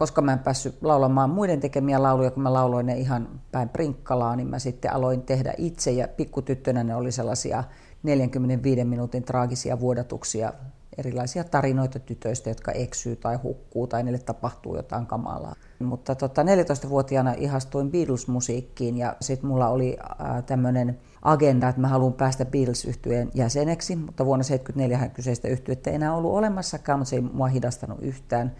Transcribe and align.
Koska 0.00 0.22
mä 0.22 0.32
en 0.32 0.38
päässyt 0.38 0.82
laulamaan 0.82 1.30
muiden 1.30 1.60
tekemiä 1.60 2.02
lauluja, 2.02 2.30
kun 2.30 2.42
mä 2.42 2.52
lauloin 2.52 2.86
ne 2.86 2.98
ihan 2.98 3.40
päin 3.52 3.68
prinkkalaa, 3.68 4.36
niin 4.36 4.48
mä 4.48 4.58
sitten 4.58 4.92
aloin 4.92 5.22
tehdä 5.22 5.54
itse. 5.58 5.90
Ja 5.90 6.08
pikkutyttönä 6.08 6.84
ne 6.84 6.94
oli 6.94 7.12
sellaisia 7.12 7.64
45 8.02 8.84
minuutin 8.84 9.22
traagisia 9.22 9.80
vuodatuksia, 9.80 10.52
erilaisia 10.98 11.44
tarinoita 11.44 11.98
tytöistä, 11.98 12.50
jotka 12.50 12.72
eksyy 12.72 13.16
tai 13.16 13.36
hukkuu 13.36 13.86
tai 13.86 14.02
niille 14.02 14.18
tapahtuu 14.18 14.76
jotain 14.76 15.06
kamalaa. 15.06 15.54
Mutta 15.78 16.14
tota, 16.14 16.42
14-vuotiaana 16.42 17.32
ihastuin 17.32 17.90
Beatles-musiikkiin 17.90 18.98
ja 18.98 19.16
sitten 19.20 19.48
mulla 19.50 19.68
oli 19.68 19.96
äh, 20.00 20.44
tämmöinen 20.44 20.98
agenda, 21.22 21.68
että 21.68 21.80
mä 21.80 21.88
haluan 21.88 22.12
päästä 22.12 22.44
beatles 22.44 22.84
yhtyeen 22.84 23.30
jäseneksi, 23.34 23.96
mutta 23.96 24.26
vuonna 24.26 24.44
1974 24.44 25.14
kyseistä 25.14 25.48
yhtyettä 25.48 25.90
ei 25.90 25.96
enää 25.96 26.14
ollut 26.14 26.32
olemassakaan, 26.32 26.98
mutta 26.98 27.10
se 27.10 27.16
ei 27.16 27.22
mua 27.22 27.46
hidastanut 27.46 27.98
yhtään. 28.02 28.52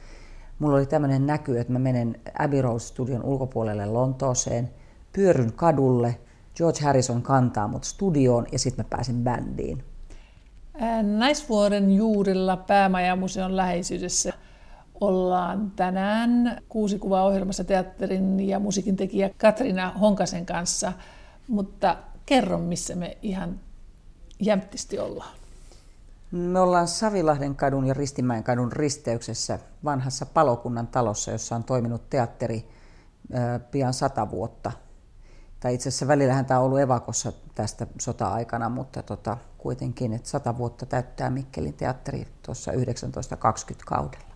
Mulla 0.60 0.76
oli 0.76 0.86
tämmöinen 0.86 1.26
näky, 1.26 1.58
että 1.58 1.72
mä 1.72 1.78
menen 1.78 2.20
Abbey 2.38 2.62
Road 2.62 2.78
Studion 2.78 3.24
ulkopuolelle 3.24 3.86
Lontooseen, 3.86 4.70
pyöryn 5.12 5.52
kadulle, 5.52 6.18
George 6.56 6.80
Harrison 6.84 7.22
kantaa 7.22 7.68
mut 7.68 7.84
studioon 7.84 8.46
ja 8.52 8.58
sitten 8.58 8.84
mä 8.84 8.88
pääsin 8.90 9.24
bändiin. 9.24 9.84
Naisvuoren 11.18 11.90
juurilla 11.90 12.56
Päämajamuseon 12.56 13.56
läheisyydessä 13.56 14.32
ollaan 15.00 15.72
tänään 15.76 16.62
kuusi 16.68 16.98
kuvaa 16.98 17.24
ohjelmassa 17.24 17.64
teatterin 17.64 18.40
ja 18.40 18.58
musiikin 18.58 18.96
tekijä 18.96 19.30
Katrina 19.38 19.90
Honkasen 19.90 20.46
kanssa, 20.46 20.92
mutta 21.48 21.96
kerro 22.26 22.58
missä 22.58 22.94
me 22.94 23.16
ihan 23.22 23.60
jämptisti 24.40 24.98
ollaan. 24.98 25.39
Me 26.30 26.60
ollaan 26.60 26.88
Savilahden 26.88 27.56
kadun 27.56 27.86
ja 27.86 27.94
Ristimäen 27.94 28.44
kadun 28.44 28.72
risteyksessä 28.72 29.58
vanhassa 29.84 30.26
palokunnan 30.26 30.86
talossa, 30.86 31.30
jossa 31.30 31.56
on 31.56 31.64
toiminut 31.64 32.10
teatteri 32.10 32.68
pian 33.70 33.94
sata 33.94 34.30
vuotta. 34.30 34.72
Tai 35.60 35.74
itse 35.74 35.88
asiassa 35.88 36.08
välillähän 36.08 36.46
tämä 36.46 36.60
on 36.60 36.66
ollut 36.66 36.80
evakossa 36.80 37.32
tästä 37.54 37.86
sota-aikana, 38.00 38.68
mutta 38.68 39.02
tota, 39.02 39.36
kuitenkin, 39.58 40.12
että 40.12 40.28
sata 40.28 40.58
vuotta 40.58 40.86
täyttää 40.86 41.30
Mikkelin 41.30 41.74
teatteri 41.74 42.28
tuossa 42.42 42.72
1920 42.72 43.84
kaudella. 43.86 44.34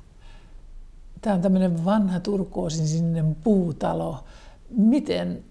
Tämä 1.20 1.34
on 1.34 1.42
tämmöinen 1.42 1.84
vanha 1.84 2.20
turkoosin 2.20 2.88
sinne 2.88 3.24
puutalo. 3.44 4.24
Miten 4.70 5.44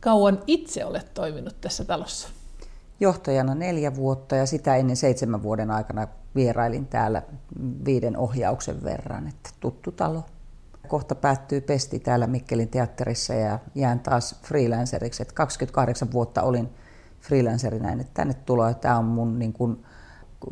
kauan 0.00 0.42
itse 0.46 0.84
olet 0.84 1.14
toiminut 1.14 1.60
tässä 1.60 1.84
talossa? 1.84 2.28
Johtajana 3.00 3.54
neljä 3.54 3.94
vuotta 3.94 4.36
ja 4.36 4.46
sitä 4.46 4.76
ennen 4.76 4.96
seitsemän 4.96 5.42
vuoden 5.42 5.70
aikana 5.70 6.08
vierailin 6.34 6.86
täällä 6.86 7.22
viiden 7.84 8.16
ohjauksen 8.16 8.84
verran, 8.84 9.28
että 9.28 9.50
tuttu 9.60 9.92
talo. 9.92 10.24
Kohta 10.88 11.14
päättyy 11.14 11.60
pesti 11.60 11.98
täällä 11.98 12.26
Mikkelin 12.26 12.68
teatterissa 12.68 13.34
ja 13.34 13.58
jään 13.74 14.00
taas 14.00 14.40
freelanceriksi. 14.42 15.22
Että 15.22 15.34
28 15.34 16.12
vuotta 16.12 16.42
olin 16.42 16.68
freelancerina, 17.20 17.92
että 17.92 18.04
tänne 18.14 18.34
tuloa. 18.34 18.74
Tämä 18.74 18.98
on 18.98 19.04
mun 19.04 19.38
niin 19.38 19.52
kuin, 19.52 19.84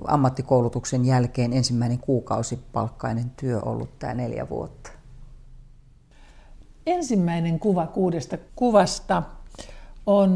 ammattikoulutuksen 0.04 1.04
jälkeen 1.04 1.52
ensimmäinen 1.52 1.98
kuukausipalkkainen 1.98 3.30
työ 3.30 3.60
ollut 3.60 3.98
tämä 3.98 4.14
neljä 4.14 4.48
vuotta. 4.48 4.90
Ensimmäinen 6.86 7.58
kuva 7.58 7.86
kuudesta 7.86 8.38
kuvasta 8.56 9.22
on 10.06 10.32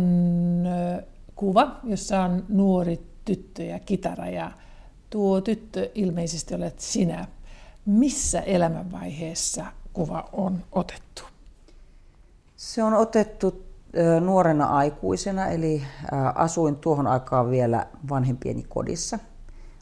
kuva, 1.41 1.77
jossa 1.85 2.21
on 2.21 2.45
nuori 2.49 3.01
tyttö 3.25 3.63
ja 3.63 3.79
kitara 3.79 4.27
ja 4.27 4.51
tuo 5.11 5.41
tyttö 5.41 5.91
ilmeisesti 5.95 6.55
olet 6.55 6.81
sinä. 6.81 7.29
Missä 7.87 8.41
elämänvaiheessa 8.41 9.67
kuva 9.93 10.29
on 10.33 10.65
otettu? 10.73 11.23
Se 12.57 12.83
on 12.83 12.95
otettu 12.95 13.65
nuorena 14.21 14.67
aikuisena, 14.67 15.47
eli 15.47 15.83
asuin 16.35 16.77
tuohon 16.77 17.07
aikaan 17.07 17.51
vielä 17.51 17.87
vanhempieni 18.11 18.65
kodissa. 18.69 19.19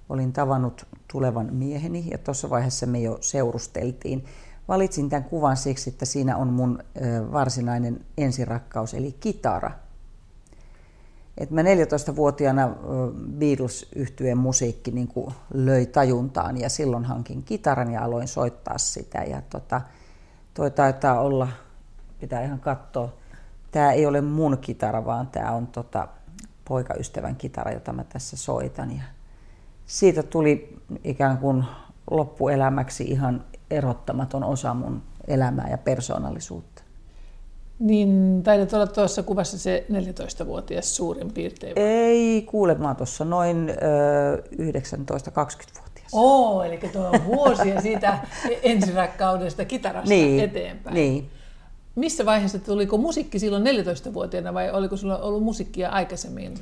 Olin 0.08 0.32
tavannut 0.32 0.86
tulevan 1.12 1.48
mieheni 1.54 2.04
ja 2.10 2.18
tuossa 2.18 2.50
vaiheessa 2.50 2.86
me 2.86 3.00
jo 3.00 3.18
seurusteltiin. 3.20 4.24
Valitsin 4.68 5.08
tämän 5.08 5.24
kuvan 5.24 5.56
siksi, 5.56 5.90
että 5.90 6.04
siinä 6.04 6.36
on 6.36 6.48
mun 6.48 6.78
varsinainen 7.32 8.04
ensirakkaus, 8.18 8.94
eli 8.94 9.12
kitara. 9.20 9.70
Et 11.38 11.50
mä 11.50 11.62
14-vuotiaana 11.62 12.68
beatles 13.38 13.88
yhtyeen 13.94 14.38
musiikki 14.38 14.90
niin 14.90 15.08
löi 15.54 15.86
tajuntaan 15.86 16.60
ja 16.60 16.68
silloin 16.68 17.04
hankin 17.04 17.42
kitaran 17.42 17.92
ja 17.92 18.04
aloin 18.04 18.28
soittaa 18.28 18.78
sitä. 18.78 19.18
Ja 19.18 19.42
tota, 19.50 19.80
toi 20.54 20.70
taitaa 20.70 21.20
olla, 21.20 21.48
pitää 22.20 22.42
ihan 22.42 22.60
katsoa, 22.60 23.12
tämä 23.70 23.92
ei 23.92 24.06
ole 24.06 24.20
mun 24.20 24.58
kitara, 24.60 25.04
vaan 25.04 25.26
tämä 25.26 25.52
on 25.52 25.66
tota, 25.66 26.08
poikaystävän 26.64 27.36
kitara, 27.36 27.72
jota 27.72 27.92
mä 27.92 28.04
tässä 28.04 28.36
soitan. 28.36 28.96
Ja 28.96 29.02
siitä 29.86 30.22
tuli 30.22 30.78
ikään 31.04 31.38
kuin 31.38 31.64
loppuelämäksi 32.10 33.04
ihan 33.04 33.44
erottamaton 33.70 34.44
osa 34.44 34.74
mun 34.74 35.02
elämää 35.26 35.68
ja 35.70 35.78
persoonallisuutta. 35.78 36.87
Niin 37.78 38.40
taidat 38.42 38.72
olla 38.72 38.86
tuossa 38.86 39.22
kuvassa 39.22 39.58
se 39.58 39.86
14-vuotias 39.92 40.96
suurin 40.96 41.32
piirtein. 41.32 41.72
Ei, 41.76 42.42
kuule, 42.42 42.74
mä 42.74 42.94
tuossa 42.94 43.24
noin 43.24 43.70
ö, 43.70 44.36
19-20-vuotias. 44.36 46.08
Oo, 46.12 46.62
eli 46.62 46.78
tuo 46.78 47.08
on 47.08 47.26
vuosia 47.26 47.80
siitä 47.80 48.18
ensirakkaudesta 48.62 49.64
kitarasta 49.64 50.08
niin, 50.10 50.40
eteenpäin. 50.40 50.94
Niin. 50.94 51.30
Missä 51.94 52.26
vaiheessa 52.26 52.58
tuliko 52.58 52.98
musiikki 52.98 53.38
silloin 53.38 53.64
14-vuotiaana 53.66 54.54
vai 54.54 54.70
oliko 54.70 54.96
sulla 54.96 55.18
ollut 55.18 55.42
musiikkia 55.42 55.88
aikaisemmin? 55.88 56.54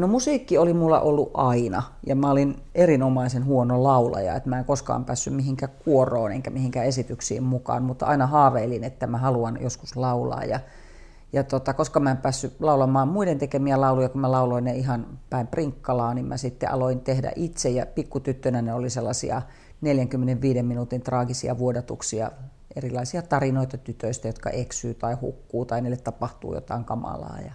No 0.00 0.06
musiikki 0.06 0.58
oli 0.58 0.74
mulla 0.74 1.00
ollut 1.00 1.30
aina 1.34 1.82
ja 2.06 2.16
mä 2.16 2.30
olin 2.30 2.56
erinomaisen 2.74 3.44
huono 3.44 3.82
laulaja, 3.82 4.34
että 4.34 4.48
mä 4.48 4.58
en 4.58 4.64
koskaan 4.64 5.04
päässyt 5.04 5.34
mihinkään 5.34 5.72
kuoroon 5.84 6.32
enkä 6.32 6.50
mihinkään 6.50 6.86
esityksiin 6.86 7.42
mukaan, 7.42 7.82
mutta 7.82 8.06
aina 8.06 8.26
haaveilin, 8.26 8.84
että 8.84 9.06
mä 9.06 9.18
haluan 9.18 9.58
joskus 9.60 9.96
laulaa 9.96 10.44
ja, 10.44 10.60
ja 11.32 11.44
tota, 11.44 11.74
koska 11.74 12.00
mä 12.00 12.10
en 12.10 12.16
päässyt 12.16 12.60
laulamaan 12.60 13.08
muiden 13.08 13.38
tekemiä 13.38 13.80
lauluja, 13.80 14.08
kun 14.08 14.20
mä 14.20 14.30
lauloin 14.30 14.64
ne 14.64 14.74
ihan 14.74 15.06
päin 15.30 15.46
prinkkalaa, 15.46 16.14
niin 16.14 16.26
mä 16.26 16.36
sitten 16.36 16.70
aloin 16.70 17.00
tehdä 17.00 17.32
itse 17.36 17.70
ja 17.70 17.86
pikkutyttönä 17.86 18.62
ne 18.62 18.74
oli 18.74 18.90
sellaisia 18.90 19.42
45 19.80 20.62
minuutin 20.62 21.02
traagisia 21.02 21.58
vuodatuksia, 21.58 22.30
erilaisia 22.76 23.22
tarinoita 23.22 23.78
tytöistä, 23.78 24.28
jotka 24.28 24.50
eksyy 24.50 24.94
tai 24.94 25.14
hukkuu 25.14 25.64
tai 25.64 25.80
niille 25.80 25.96
tapahtuu 25.96 26.54
jotain 26.54 26.84
kamalaa 26.84 27.38
ja 27.46 27.52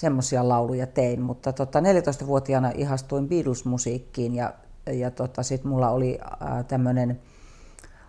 semmoisia 0.00 0.48
lauluja 0.48 0.86
tein, 0.86 1.22
mutta 1.22 1.52
tota, 1.52 1.80
14-vuotiaana 1.80 2.72
ihastuin 2.74 3.28
Beatles-musiikkiin 3.28 4.34
ja, 4.34 4.54
ja 4.92 5.10
tota, 5.10 5.42
sitten 5.42 5.70
mulla 5.70 5.90
oli 5.90 6.18
äh, 6.22 6.64
tämmöinen 6.64 7.20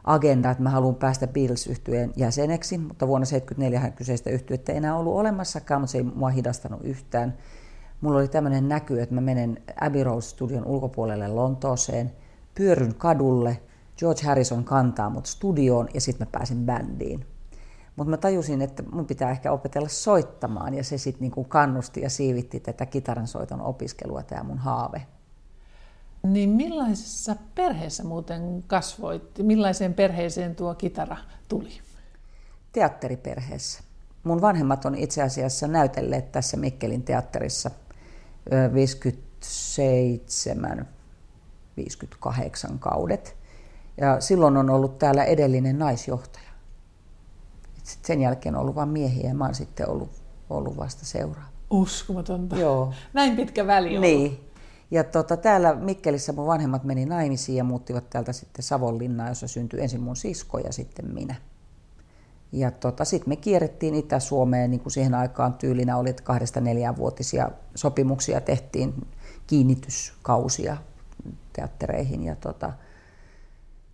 agenda, 0.03 0.51
että 0.51 0.63
mä 0.63 0.69
haluan 0.69 0.95
päästä 0.95 1.27
beatles 1.27 1.67
yhtyeen 1.67 2.13
jäseneksi, 2.15 2.77
mutta 2.77 3.07
vuonna 3.07 3.25
1974 3.25 3.97
kyseistä 3.97 4.29
yhtyettä 4.29 4.71
ei 4.71 4.77
enää 4.77 4.97
ollut 4.97 5.15
olemassakaan, 5.15 5.81
mutta 5.81 5.91
se 5.91 5.97
ei 5.97 6.03
mua 6.03 6.29
hidastanut 6.29 6.79
yhtään. 6.83 7.37
Mulla 8.01 8.17
oli 8.17 8.27
tämmöinen 8.27 8.69
näky, 8.69 9.01
että 9.01 9.15
mä 9.15 9.21
menen 9.21 9.61
Abbey 9.81 10.03
Road 10.03 10.21
Studion 10.21 10.65
ulkopuolelle 10.65 11.27
Lontooseen, 11.27 12.11
pyöryn 12.55 12.95
kadulle, 12.95 13.59
George 13.97 14.25
Harrison 14.25 14.63
kantaa 14.63 15.09
mut 15.09 15.25
studioon 15.25 15.87
ja 15.93 16.01
sitten 16.01 16.27
mä 16.27 16.31
pääsin 16.31 16.65
bändiin. 16.65 17.25
Mutta 17.95 18.09
mä 18.09 18.17
tajusin, 18.17 18.61
että 18.61 18.83
mun 18.91 19.05
pitää 19.05 19.31
ehkä 19.31 19.51
opetella 19.51 19.89
soittamaan 19.89 20.73
ja 20.73 20.83
se 20.83 20.97
sitten 20.97 21.21
niinku 21.21 21.43
kannusti 21.43 22.01
ja 22.01 22.09
siivitti 22.09 22.59
tätä 22.59 22.85
kitaransoiton 22.85 23.61
opiskelua, 23.61 24.23
tämä 24.23 24.43
mun 24.43 24.57
haave. 24.57 25.07
Niin 26.23 26.49
millaisessa 26.49 27.35
perheessä 27.55 28.03
muuten 28.03 28.63
kasvoit? 28.67 29.23
Millaiseen 29.43 29.93
perheeseen 29.93 30.55
tuo 30.55 30.75
kitara 30.75 31.17
tuli? 31.47 31.71
Teatteriperheessä. 32.71 33.83
Mun 34.23 34.41
vanhemmat 34.41 34.85
on 34.85 34.95
itse 34.95 35.23
asiassa 35.23 35.67
näytelleet 35.67 36.31
tässä 36.31 36.57
Mikkelin 36.57 37.03
teatterissa 37.03 37.71
57 38.73 40.87
58 41.77 42.79
kaudet. 42.79 43.35
Ja 43.97 44.21
silloin 44.21 44.57
on 44.57 44.69
ollut 44.69 44.99
täällä 44.99 45.23
edellinen 45.23 45.79
naisjohtaja. 45.79 46.50
Sitten 47.91 48.07
sen 48.07 48.21
jälkeen 48.21 48.55
on 48.55 48.61
ollut 48.61 48.75
vain 48.75 48.89
miehiä 48.89 49.27
ja 49.27 49.35
mä 49.35 49.45
oon 49.45 49.55
sitten 49.55 49.89
ollut, 49.89 50.09
ollut 50.49 50.77
vasta 50.77 51.05
seuraa. 51.05 51.49
Uskomatonta. 51.69 52.55
Joo. 52.55 52.93
Näin 53.13 53.35
pitkä 53.35 53.67
väli 53.67 53.95
on. 53.97 54.01
Niin. 54.01 54.39
Ja 54.91 55.03
tota, 55.03 55.37
täällä 55.37 55.75
Mikkelissä 55.75 56.33
mun 56.33 56.47
vanhemmat 56.47 56.83
meni 56.83 57.05
naimisiin 57.05 57.57
ja 57.57 57.63
muuttivat 57.63 58.09
täältä 58.09 58.33
sitten 58.33 58.63
Savonlinnaan, 58.63 59.29
jossa 59.29 59.47
syntyi 59.47 59.81
ensin 59.81 60.01
mun 60.01 60.15
sisko 60.15 60.59
ja 60.59 60.73
sitten 60.73 61.13
minä. 61.13 61.35
Ja 62.51 62.71
tota, 62.71 63.05
sitten 63.05 63.29
me 63.29 63.35
kierrettiin 63.35 63.95
Itä-Suomeen, 63.95 64.71
niin 64.71 64.81
kuin 64.81 64.91
siihen 64.91 65.13
aikaan 65.13 65.53
tyylinä 65.53 65.97
oli, 65.97 66.09
että 66.09 66.23
kahdesta 66.23 66.61
neljänvuotisia 66.61 67.51
sopimuksia 67.75 68.41
tehtiin 68.41 69.07
kiinnityskausia 69.47 70.77
teattereihin. 71.53 72.23
Ja 72.23 72.35
tota, 72.35 72.73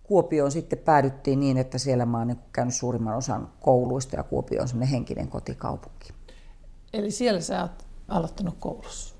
Kuopioon 0.08 0.50
sitten 0.50 0.78
päädyttiin 0.78 1.40
niin, 1.40 1.56
että 1.56 1.78
siellä 1.78 2.06
mä 2.06 2.18
oon 2.18 2.26
niin 2.26 2.38
käynyt 2.52 2.74
suurimman 2.74 3.16
osan 3.16 3.48
kouluista 3.60 4.16
ja 4.16 4.22
Kuopio 4.22 4.62
on 4.62 4.68
semmoinen 4.68 4.90
henkinen 4.90 5.28
kotikaupunki. 5.28 6.12
Eli 6.92 7.10
siellä 7.10 7.40
sä 7.40 7.62
oot 7.62 7.86
aloittanut 8.08 8.56
koulussa? 8.58 9.14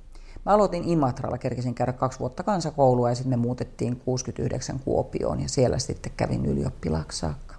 Mä 0.46 0.52
aloitin 0.52 0.88
Imatralla, 0.88 1.38
kerkesin 1.38 1.74
käydä 1.74 1.92
kaksi 1.92 2.18
vuotta 2.18 2.42
kansakoulua 2.42 3.08
ja 3.08 3.14
sitten 3.14 3.30
me 3.30 3.36
muutettiin 3.36 3.96
69 3.96 4.80
Kuopioon 4.84 5.40
ja 5.40 5.48
siellä 5.48 5.78
sitten 5.78 6.12
kävin 6.16 6.46
ylioppilaaksi 6.46 7.18
saakka. 7.18 7.54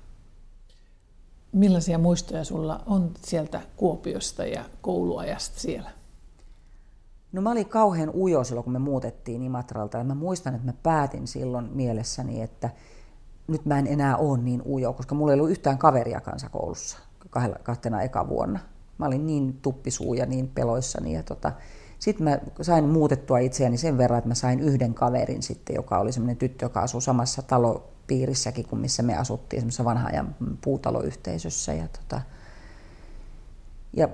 Millaisia 1.52 1.98
muistoja 1.98 2.44
sulla 2.44 2.84
on 2.86 3.12
sieltä 3.22 3.62
Kuopiosta 3.78 4.46
ja 4.46 4.66
kouluajasta 4.81 5.60
siellä? 5.60 5.92
No 7.31 7.42
mä 7.42 7.52
olin 7.52 7.70
kauhean 7.70 8.12
ujo 8.16 8.44
silloin, 8.44 8.64
kun 8.64 8.74
me 8.74 8.80
muutettiin 8.80 9.44
Imatralta 9.44 9.98
ja 9.98 10.04
mä 10.04 10.16
muistan, 10.16 10.56
että 10.56 10.68
mä 10.68 10.74
päätin 10.84 11.28
silloin 11.28 11.70
mielessäni, 11.72 12.42
että 12.42 12.70
nyt 13.50 13.66
mä 13.66 13.80
en 13.80 13.88
enää 13.88 14.18
ole 14.18 14.38
niin 14.38 14.62
ujo, 14.66 14.94
koska 14.94 15.16
mulla 15.16 15.34
ei 15.34 15.40
ollut 15.40 15.51
yhtään 15.51 15.78
kaveria 15.78 16.22
kansakoulussa 16.22 16.98
kahtena 17.63 18.01
eka 18.01 18.30
vuonna. 18.30 18.60
Mä 18.98 19.06
olin 19.06 19.28
niin 19.28 19.60
tuppisuu 19.62 20.13
ja 20.13 20.25
niin 20.25 20.48
peloissani 20.48 21.13
ja 21.13 21.24
tota, 21.24 21.51
sitten 22.00 22.24
mä 22.24 22.40
sain 22.62 22.86
muutettua 22.86 23.40
itseäni 23.40 23.78
sen 23.78 23.98
verran, 23.98 24.18
että 24.18 24.28
mä 24.28 24.36
sain 24.36 24.60
yhden 24.60 24.94
kaverin 24.94 25.44
sitten, 25.44 25.75
joka 25.75 26.00
oli 26.00 26.12
semmoinen 26.12 26.38
tyttö, 26.38 26.66
joka 26.66 26.81
asui 26.81 27.01
samassa 27.01 27.42
talopiirissäkin 27.42 28.68
kuin 28.68 28.81
missä 28.81 29.04
me 29.04 29.18
asuttiin, 29.18 29.62
semmoisessa 29.62 29.86
vanhan 29.86 30.12
ajan 30.13 30.36
puutaloyhteisössä. 30.63 31.74
Ja, 31.74 31.88
tota, 31.88 32.22
ja 34.00 34.10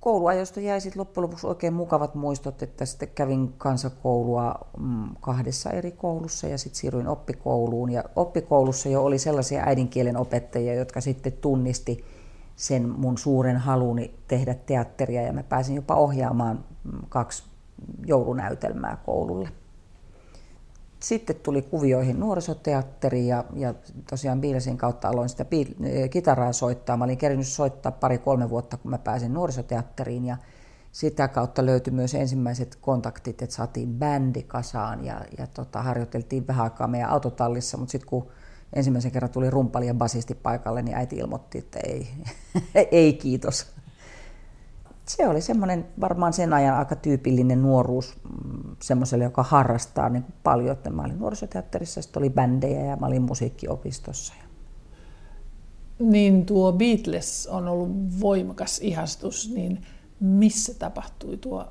kouluajosta 0.00 0.60
jäi 0.60 0.80
sitten 0.80 1.00
loppujen 1.00 1.22
lopuksi 1.22 1.46
oikein 1.46 1.72
mukavat 1.72 2.14
muistot, 2.14 2.62
että 2.62 2.86
sitten 2.86 3.08
kävin 3.14 3.52
kansakoulua 3.58 4.54
mm, 4.78 5.08
kahdessa 5.20 5.70
eri 5.70 5.92
koulussa 5.92 6.46
ja 6.46 6.58
sitten 6.58 6.80
siirryin 6.80 7.08
oppikouluun. 7.08 7.92
Ja 7.92 8.04
oppikoulussa 8.16 8.88
jo 8.88 9.04
oli 9.04 9.18
sellaisia 9.18 9.62
äidinkielen 9.66 10.16
opettajia, 10.16 10.74
jotka 10.74 11.00
sitten 11.00 11.32
tunnisti 11.32 12.04
sen 12.56 12.88
mun 12.88 13.18
suuren 13.18 13.56
haluni 13.56 14.14
tehdä 14.28 14.54
teatteria 14.54 15.22
ja 15.22 15.32
mä 15.32 15.42
pääsin 15.42 15.76
jopa 15.76 15.94
ohjaamaan 15.94 16.64
kaksi 17.08 17.44
joulunäytelmää 18.06 18.98
koululle. 19.06 19.48
Sitten 21.00 21.36
tuli 21.36 21.62
kuvioihin 21.62 22.20
nuorisoteatteri 22.20 23.26
ja, 23.26 23.44
ja 23.56 23.74
tosiaan 24.10 24.40
Beatlesin 24.40 24.78
kautta 24.78 25.08
aloin 25.08 25.28
sitä 25.28 25.46
kitaraa 26.10 26.52
soittaa. 26.52 26.96
Mä 26.96 27.04
olin 27.04 27.18
kerinyt 27.18 27.46
soittaa 27.46 27.92
pari-kolme 27.92 28.50
vuotta, 28.50 28.76
kun 28.76 28.90
mä 28.90 28.98
pääsin 28.98 29.34
nuorisoteatteriin 29.34 30.24
ja 30.24 30.36
sitä 30.92 31.28
kautta 31.28 31.66
löytyi 31.66 31.92
myös 31.92 32.14
ensimmäiset 32.14 32.76
kontaktit, 32.80 33.42
että 33.42 33.56
saatiin 33.56 33.94
bändi 33.94 34.42
kasaan 34.42 35.04
ja, 35.04 35.20
ja 35.38 35.46
tota, 35.46 35.82
harjoiteltiin 35.82 36.46
vähän 36.46 36.64
aikaa 36.64 36.88
meidän 36.88 37.10
autotallissa, 37.10 37.76
mutta 37.76 37.92
sitten 37.92 38.08
kun 38.08 38.28
ensimmäisen 38.72 39.12
kerran 39.12 39.30
tuli 39.30 39.50
rumpali 39.50 39.86
ja 39.86 39.94
basisti 39.94 40.34
paikalle, 40.34 40.82
niin 40.82 40.96
äiti 40.96 41.16
ilmoitti, 41.16 41.58
että 41.58 41.78
ei, 41.84 42.08
ei 42.90 43.12
kiitos. 43.12 43.66
Se 45.08 45.28
oli 45.28 45.40
semmoinen 45.40 45.86
varmaan 46.00 46.32
sen 46.32 46.52
ajan 46.52 46.76
aika 46.76 46.96
tyypillinen 46.96 47.62
nuoruus 47.62 48.16
mm, 48.24 48.76
semmoiselle, 48.82 49.24
joka 49.24 49.42
harrastaa 49.42 50.08
niin 50.08 50.24
paljon. 50.42 50.72
Että 50.72 50.90
mä 50.90 51.02
olin 51.02 51.18
nuorisoteatterissa, 51.18 52.02
sitten 52.02 52.20
oli 52.20 52.30
bändejä 52.30 52.84
ja 52.84 52.96
mä 52.96 53.06
olin 53.06 53.22
musiikkiopistossa. 53.22 54.34
Niin 55.98 56.46
tuo 56.46 56.72
Beatles 56.72 57.46
on 57.46 57.68
ollut 57.68 57.90
voimakas 58.20 58.78
ihastus, 58.78 59.50
niin 59.54 59.86
missä 60.20 60.74
tapahtui 60.74 61.36
tuo 61.36 61.66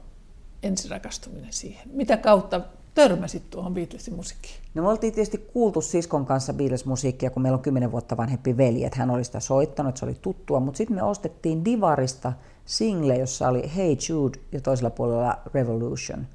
ensirakastuminen 0.64 1.54
siihen? 1.54 1.90
Mitä 1.94 2.18
kautta 2.18 2.62
törmäsit 2.96 3.50
tuohon 3.50 3.74
Beatlesin 3.74 4.16
musiikkiin? 4.16 4.56
No 4.74 4.84
me 4.84 4.90
oltiin 4.90 5.14
tietysti 5.14 5.38
kuultu 5.38 5.82
siskon 5.82 6.26
kanssa 6.26 6.54
Beatles-musiikkia, 6.54 7.30
kun 7.30 7.42
meillä 7.42 7.56
on 7.56 7.62
kymmenen 7.62 7.92
vuotta 7.92 8.18
vanhempi 8.18 8.58
veli, 8.58 8.84
että 8.84 9.00
hän 9.00 9.10
oli 9.10 9.24
sitä 9.24 9.40
soittanut, 9.40 9.98
se 9.98 10.06
oli 10.06 10.16
tuttua, 10.22 10.60
mutta 10.60 10.78
sitten 10.78 10.96
me 10.96 11.04
ostettiin 11.04 11.66
Divarista 11.66 12.34
single, 12.68 13.18
jossa 13.18 13.48
oli 13.48 13.72
Hey 13.76 13.98
Jude 14.10 14.40
ja 14.52 14.62
toisella 14.62 14.90
puolella 14.90 15.38
Revolution. 15.54 16.28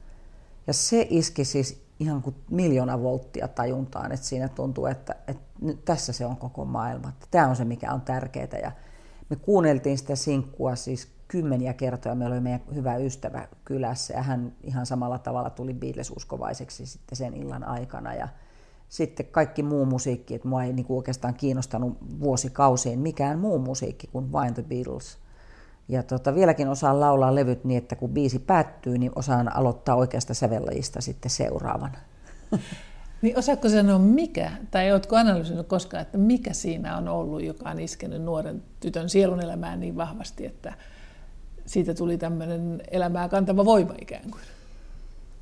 Ja 0.66 0.72
se 0.72 1.06
iski 1.10 1.44
siis 1.44 1.82
ihan 2.00 2.22
kuin 2.22 2.36
miljoona 2.50 3.02
volttia 3.02 3.48
tajuntaan, 3.48 4.12
että 4.12 4.26
siinä 4.26 4.48
tuntuu, 4.48 4.86
että, 4.86 5.14
että 5.26 5.42
nyt 5.60 5.84
tässä 5.84 6.12
se 6.12 6.26
on 6.26 6.36
koko 6.36 6.64
maailma. 6.64 7.12
Tämä 7.30 7.48
on 7.48 7.56
se, 7.56 7.64
mikä 7.64 7.92
on 7.92 8.00
tärkeää. 8.00 8.58
Ja 8.62 8.72
me 9.30 9.36
kuunneltiin 9.36 9.98
sitä 9.98 10.16
sinkkua 10.16 10.76
siis 10.76 11.08
kymmeniä 11.28 11.72
kertoja. 11.72 12.14
Meillä 12.14 12.34
oli 12.34 12.40
meidän 12.40 12.62
hyvä 12.74 12.96
ystävä 12.96 13.48
kylässä 13.64 14.14
ja 14.14 14.22
hän 14.22 14.52
ihan 14.62 14.86
samalla 14.86 15.18
tavalla 15.18 15.50
tuli 15.50 15.74
Beatles-uskovaiseksi 15.74 16.86
sitten 16.86 17.16
sen 17.16 17.34
illan 17.34 17.64
aikana. 17.64 18.14
Ja 18.14 18.28
sitten 18.88 19.26
kaikki 19.26 19.62
muu 19.62 19.86
musiikki, 19.86 20.34
että 20.34 20.48
mua 20.48 20.64
ei 20.64 20.72
niin 20.72 20.86
oikeastaan 20.88 21.34
kiinnostanut 21.34 21.98
vuosikausiin 22.20 22.98
mikään 22.98 23.38
muu 23.38 23.58
musiikki 23.58 24.06
kuin 24.06 24.32
vain 24.32 24.54
The 24.54 24.62
Beatles. 24.62 25.21
Ja 25.92 26.02
tota, 26.02 26.34
vieläkin 26.34 26.68
osaan 26.68 27.00
laulaa 27.00 27.34
levyt 27.34 27.64
niin, 27.64 27.78
että 27.78 27.96
kun 27.96 28.10
biisi 28.10 28.38
päättyy, 28.38 28.98
niin 28.98 29.12
osaan 29.14 29.56
aloittaa 29.56 29.96
oikeasta 29.96 30.34
sävellajista 30.34 31.00
sitten 31.00 31.30
seuraavan. 31.30 31.92
Niin 33.22 33.38
osaatko 33.38 33.68
sanoa 33.68 33.98
mikä, 33.98 34.52
tai 34.70 34.92
oletko 34.92 35.16
analysoinut 35.16 35.66
koskaan, 35.66 36.02
että 36.02 36.18
mikä 36.18 36.52
siinä 36.52 36.96
on 36.96 37.08
ollut, 37.08 37.42
joka 37.42 37.70
on 37.70 37.80
iskenyt 37.80 38.22
nuoren 38.22 38.62
tytön 38.80 39.08
sielun 39.08 39.40
elämään 39.40 39.80
niin 39.80 39.96
vahvasti, 39.96 40.46
että 40.46 40.74
siitä 41.66 41.94
tuli 41.94 42.18
tämmöinen 42.18 42.82
elämää 42.90 43.28
kantava 43.28 43.64
voima 43.64 43.94
ikään 44.00 44.30
kuin. 44.30 44.42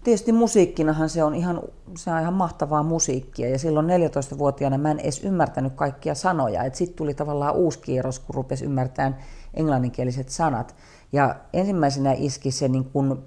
Tietysti 0.04 0.32
musiikkinahan 0.32 1.08
se 1.08 1.24
on 1.24 1.34
ihan, 1.34 1.60
se 1.96 2.10
on 2.10 2.20
ihan 2.20 2.34
mahtavaa 2.34 2.82
musiikkia 2.82 3.48
ja 3.48 3.58
silloin 3.58 3.86
14-vuotiaana 3.86 4.78
mä 4.78 4.90
en 4.90 4.98
edes 4.98 5.24
ymmärtänyt 5.24 5.72
kaikkia 5.72 6.14
sanoja. 6.14 6.62
Sitten 6.72 6.96
tuli 6.96 7.14
tavallaan 7.14 7.54
uusi 7.54 7.78
kierros, 7.78 8.18
kun 8.18 8.34
rupesi 8.34 8.64
ymmärtämään 8.64 9.16
englanninkieliset 9.54 10.28
sanat. 10.28 10.74
Ja 11.12 11.36
ensimmäisenä 11.52 12.12
iski 12.12 12.50
se 12.50 12.68
niin 12.68 12.84
kuin 12.84 13.18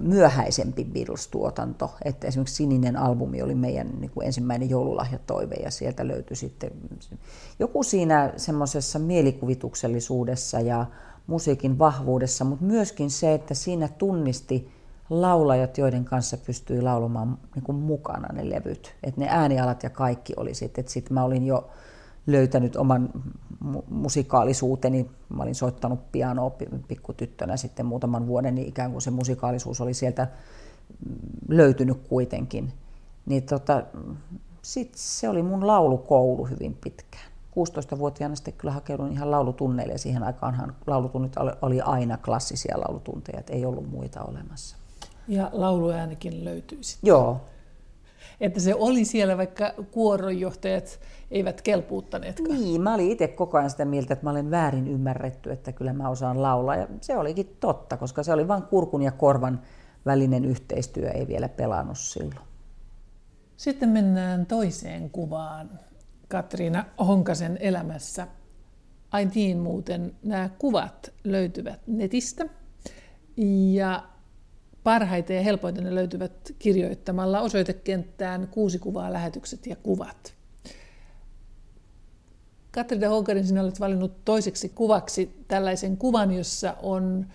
myöhäisempi 0.00 0.84
Beatles-tuotanto, 0.84 1.94
että 2.04 2.26
esimerkiksi 2.26 2.54
Sininen 2.54 2.96
albumi 2.96 3.42
oli 3.42 3.54
meidän 3.54 3.88
niin 4.00 4.10
kuin 4.10 4.26
ensimmäinen 4.26 4.70
joululahjatoive 4.70 5.54
ja 5.54 5.70
sieltä 5.70 6.08
löytyi 6.08 6.36
sitten 6.36 6.70
joku 7.58 7.82
siinä 7.82 8.32
semmoisessa 8.36 8.98
mielikuvituksellisuudessa 8.98 10.60
ja 10.60 10.86
musiikin 11.26 11.78
vahvuudessa, 11.78 12.44
mutta 12.44 12.64
myöskin 12.64 13.10
se, 13.10 13.34
että 13.34 13.54
siinä 13.54 13.88
tunnisti 13.88 14.72
laulajat, 15.10 15.78
joiden 15.78 16.04
kanssa 16.04 16.36
pystyi 16.36 16.82
laulamaan 16.82 17.38
niin 17.54 17.62
kuin 17.62 17.76
mukana 17.76 18.28
ne 18.32 18.50
levyt. 18.50 18.94
Että 19.02 19.20
ne 19.20 19.26
äänialat 19.30 19.82
ja 19.82 19.90
kaikki 19.90 20.32
oli 20.36 20.54
sitten. 20.54 20.82
Että 20.82 20.92
sitten 20.92 21.14
mä 21.14 21.24
olin 21.24 21.46
jo 21.46 21.70
löytänyt 22.26 22.76
oman 22.76 23.10
mu- 23.64 23.84
musikaalisuuteni. 23.88 25.10
Mä 25.28 25.42
olin 25.42 25.54
soittanut 25.54 26.12
pianoa 26.12 26.52
pikkutyttönä 26.88 27.56
sitten 27.56 27.86
muutaman 27.86 28.26
vuoden, 28.26 28.54
niin 28.54 28.68
ikään 28.68 28.92
kuin 28.92 29.02
se 29.02 29.10
musikaalisuus 29.10 29.80
oli 29.80 29.94
sieltä 29.94 30.28
löytynyt 31.48 31.98
kuitenkin. 32.08 32.72
Niin 33.26 33.42
tota, 33.42 33.82
sit 34.62 34.94
se 34.94 35.28
oli 35.28 35.42
mun 35.42 35.66
laulukoulu 35.66 36.44
hyvin 36.44 36.78
pitkään. 36.84 37.30
16-vuotiaana 37.50 38.36
sitten 38.36 38.54
kyllä 38.54 38.72
hakeudun 38.72 39.12
ihan 39.12 39.30
laulutunneille 39.30 39.92
ja 39.92 39.98
siihen 39.98 40.22
aikaanhan 40.22 40.76
laulutunnit 40.86 41.32
oli 41.62 41.80
aina 41.80 42.16
klassisia 42.16 42.80
laulutunteja, 42.80 43.40
että 43.40 43.52
ei 43.52 43.66
ollut 43.66 43.90
muita 43.90 44.22
olemassa. 44.22 44.76
Ja 45.28 45.50
lauluäänikin 45.52 46.44
löytyy 46.44 46.82
sitten. 46.82 47.08
Joo. 47.08 47.40
Että 48.40 48.60
se 48.60 48.74
oli 48.74 49.04
siellä, 49.04 49.36
vaikka 49.36 49.74
kuoronjohtajat 49.90 51.00
eivät 51.30 51.62
kelpuuttaneetkaan. 51.62 52.60
Niin, 52.60 52.80
mä 52.80 52.94
olin 52.94 53.10
itse 53.10 53.28
koko 53.28 53.58
ajan 53.58 53.70
sitä 53.70 53.84
mieltä, 53.84 54.12
että 54.12 54.26
mä 54.26 54.30
olen 54.30 54.50
väärin 54.50 54.88
ymmärretty, 54.88 55.52
että 55.52 55.72
kyllä 55.72 55.92
mä 55.92 56.08
osaan 56.08 56.42
laulaa. 56.42 56.76
Ja 56.76 56.88
se 57.00 57.16
olikin 57.16 57.56
totta, 57.60 57.96
koska 57.96 58.22
se 58.22 58.32
oli 58.32 58.48
vain 58.48 58.62
kurkun 58.62 59.02
ja 59.02 59.12
korvan 59.12 59.60
välinen 60.06 60.44
yhteistyö, 60.44 61.10
ei 61.10 61.26
vielä 61.26 61.48
pelannut 61.48 61.98
silloin. 61.98 62.46
Sitten 63.56 63.88
mennään 63.88 64.46
toiseen 64.46 65.10
kuvaan. 65.10 65.70
Katriina 66.28 66.84
Honkasen 66.98 67.58
elämässä. 67.60 68.26
Ai 69.12 69.28
niin 69.34 69.58
muuten, 69.58 70.14
nämä 70.22 70.50
kuvat 70.58 71.12
löytyvät 71.24 71.80
netistä 71.86 72.44
ja 73.72 74.02
parhaiten 74.84 75.36
ja 75.36 75.42
helpoiten 75.42 75.84
ne 75.84 75.94
löytyvät 75.94 76.32
kirjoittamalla 76.58 77.40
osoitekenttään 77.40 78.48
kuusi 78.50 78.78
kuvaa, 78.78 79.12
lähetykset 79.12 79.66
ja 79.66 79.76
kuvat. 79.76 80.34
Katriina 82.70 83.08
Honkanen, 83.08 83.46
sinä 83.46 83.62
olet 83.62 83.80
valinnut 83.80 84.24
toiseksi 84.24 84.68
kuvaksi 84.68 85.44
tällaisen 85.48 85.96
kuvan, 85.96 86.32
jossa 86.32 86.74
on 86.82 87.26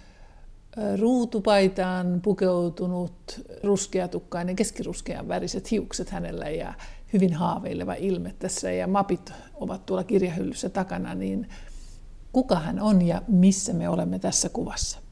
ruutupaitaan 0.99 2.21
pukeutunut 2.21 3.41
ruskeatukkainen, 3.63 4.55
keskiruskean 4.55 5.27
väriset 5.27 5.71
hiukset 5.71 6.09
hänellä 6.09 6.49
ja 6.49 6.73
hyvin 7.13 7.33
haaveileva 7.33 7.93
ilme 7.93 8.35
tässä 8.39 8.71
ja 8.71 8.87
mapit 8.87 9.33
ovat 9.53 9.85
tuolla 9.85 10.03
kirjahyllyssä 10.03 10.69
takana, 10.69 11.15
niin 11.15 11.49
kuka 12.31 12.55
hän 12.55 12.79
on 12.79 13.01
ja 13.01 13.21
missä 13.27 13.73
me 13.73 13.89
olemme 13.89 14.19
tässä 14.19 14.49
kuvassa? 14.49 15.04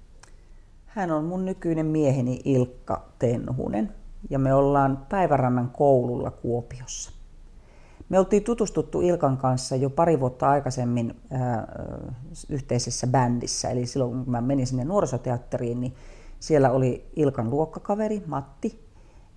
Hän 0.96 1.12
on 1.12 1.26
mun 1.26 1.46
nykyinen 1.46 1.86
mieheni 1.86 2.42
Ilkka 2.46 3.06
Tenhunen 3.20 3.94
ja 4.30 4.40
me 4.40 4.54
ollaan 4.54 5.06
Päivärannan 5.10 5.70
koululla 5.70 6.32
Kuopiossa. 6.32 7.12
Me 8.10 8.20
oltiin 8.20 8.44
tutustuttu 8.44 9.02
Ilkan 9.02 9.38
kanssa 9.38 9.76
jo 9.76 9.90
pari 9.90 10.20
vuotta 10.20 10.50
aikaisemmin 10.50 11.16
ää, 11.32 11.68
yhteisessä 12.50 13.08
bändissä. 13.08 13.70
Eli 13.70 13.86
silloin 13.86 14.12
kun 14.12 14.32
mä 14.32 14.42
menin 14.42 14.68
sinne 14.68 14.86
nuorisoteatteriin, 14.86 15.82
niin 15.82 15.94
siellä 16.40 16.72
oli 16.72 17.12
Ilkan 17.16 17.50
luokkakaveri 17.50 18.24
Matti, 18.28 18.86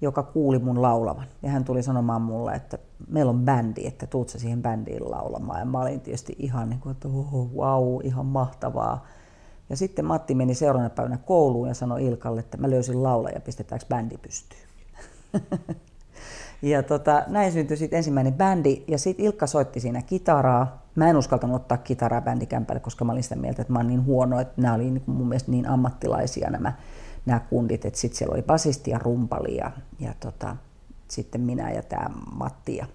joka 0.00 0.22
kuuli 0.22 0.58
mun 0.58 0.82
laulavan. 0.82 1.26
Ja 1.42 1.50
hän 1.50 1.64
tuli 1.64 1.82
sanomaan 1.82 2.22
mulle, 2.22 2.52
että 2.52 2.78
meillä 3.08 3.30
on 3.30 3.44
bändi, 3.44 3.86
että 3.86 4.06
tuut 4.06 4.28
siihen 4.28 4.62
bändiin 4.62 5.10
laulamaan. 5.10 5.58
Ja 5.58 5.64
mä 5.64 5.80
olin 5.80 6.00
tietysti 6.00 6.36
ihan 6.38 6.70
niin 6.70 6.80
kuin, 6.80 6.92
että 6.92 7.08
oh, 7.08 7.50
wow, 7.54 8.00
ihan 8.04 8.26
mahtavaa. 8.26 9.06
Ja 9.70 9.76
sitten 9.76 10.04
Matti 10.04 10.34
meni 10.34 10.54
seuraavana 10.54 10.90
päivänä 10.90 11.18
kouluun 11.18 11.68
ja 11.68 11.74
sanoi 11.74 12.04
Ilkalle, 12.04 12.40
että 12.40 12.56
mä 12.56 12.70
löysin 12.70 13.02
laulaja, 13.02 13.40
pistetäänkö 13.40 13.86
bändi 13.88 14.18
pystyyn. 14.18 14.62
ja 16.62 16.82
tota, 16.82 17.22
näin 17.26 17.52
syntyi 17.52 17.76
sitten 17.76 17.96
ensimmäinen 17.96 18.34
bändi 18.34 18.84
ja 18.88 18.98
sitten 18.98 19.26
Ilkka 19.26 19.46
soitti 19.46 19.80
siinä 19.80 20.02
kitaraa. 20.02 20.86
Mä 20.94 21.10
en 21.10 21.16
uskaltanut 21.16 21.56
ottaa 21.56 21.78
kitaraa 21.78 22.20
bändikämpälle, 22.20 22.80
koska 22.80 23.04
mä 23.04 23.12
olin 23.12 23.22
sitä 23.22 23.36
mieltä, 23.36 23.62
että 23.62 23.72
mä 23.72 23.78
oon 23.78 23.86
niin 23.86 24.04
huono, 24.04 24.40
että 24.40 24.62
nämä 24.62 24.74
oli 24.74 24.90
niinku 24.90 25.10
mun 25.10 25.28
mielestä 25.28 25.50
niin 25.50 25.68
ammattilaisia 25.68 26.50
nämä, 26.50 26.72
nämä 27.26 27.40
kundit, 27.40 27.84
että 27.84 27.98
sitten 27.98 28.18
siellä 28.18 28.34
oli 28.34 28.42
basisti 28.42 28.90
ja 28.90 28.98
rumpali 28.98 29.56
ja, 29.56 29.70
ja 29.98 30.14
tota, 30.20 30.56
sitten 31.08 31.40
minä 31.40 31.70
ja 31.70 31.82
tämä 31.82 32.10
Matti. 32.32 32.76
Ja, 32.76 32.86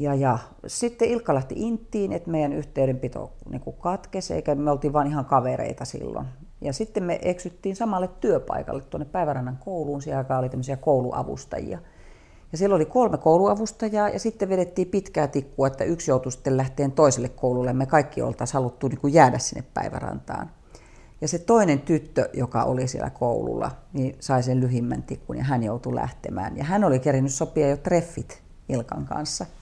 ja, 0.00 0.14
ja 0.14 0.38
sitten 0.66 1.08
Ilkka 1.08 1.34
lähti 1.34 1.54
Inttiin, 1.58 2.12
että 2.12 2.30
meidän 2.30 2.52
yhteydenpito 2.52 3.32
niin 3.50 3.62
katkesi, 3.80 4.34
eikä 4.34 4.54
me 4.54 4.70
oltiin 4.70 4.92
vain 4.92 5.06
ihan 5.06 5.24
kavereita 5.24 5.84
silloin. 5.84 6.26
Ja 6.60 6.72
sitten 6.72 7.04
me 7.04 7.18
eksyttiin 7.22 7.76
samalle 7.76 8.08
työpaikalle 8.20 8.82
tuonne 8.82 9.04
Päivärannan 9.04 9.58
kouluun. 9.64 10.02
Siellä 10.02 10.38
oli 10.38 10.48
tämmöisiä 10.48 10.76
kouluavustajia. 10.76 11.78
Ja 12.52 12.58
siellä 12.58 12.76
oli 12.76 12.84
kolme 12.84 13.18
kouluavustajaa 13.18 14.08
ja 14.08 14.18
sitten 14.18 14.48
vedettiin 14.48 14.88
pitkää 14.88 15.28
tikkua, 15.28 15.66
että 15.66 15.84
yksi 15.84 16.10
joutui 16.10 16.32
sitten 16.32 16.56
lähteen 16.56 16.92
toiselle 16.92 17.28
koululle. 17.28 17.72
Me 17.72 17.86
kaikki 17.86 18.22
oltaisiin 18.22 18.54
haluttu 18.54 18.88
niin 18.88 19.00
kuin 19.00 19.14
jäädä 19.14 19.38
sinne 19.38 19.64
Päivärantaan. 19.74 20.50
Ja 21.20 21.28
se 21.28 21.38
toinen 21.38 21.80
tyttö, 21.80 22.28
joka 22.32 22.64
oli 22.64 22.88
siellä 22.88 23.10
koululla, 23.10 23.70
niin 23.92 24.16
sai 24.20 24.42
sen 24.42 24.60
lyhimmän 24.60 25.02
tikkun 25.02 25.36
ja 25.36 25.44
hän 25.44 25.62
joutui 25.62 25.94
lähtemään. 25.94 26.56
Ja 26.56 26.64
hän 26.64 26.84
oli 26.84 26.98
kerinyt 26.98 27.32
sopia 27.32 27.68
jo 27.68 27.76
treffit 27.76 28.42
Ilkan 28.68 29.06
kanssa– 29.06 29.46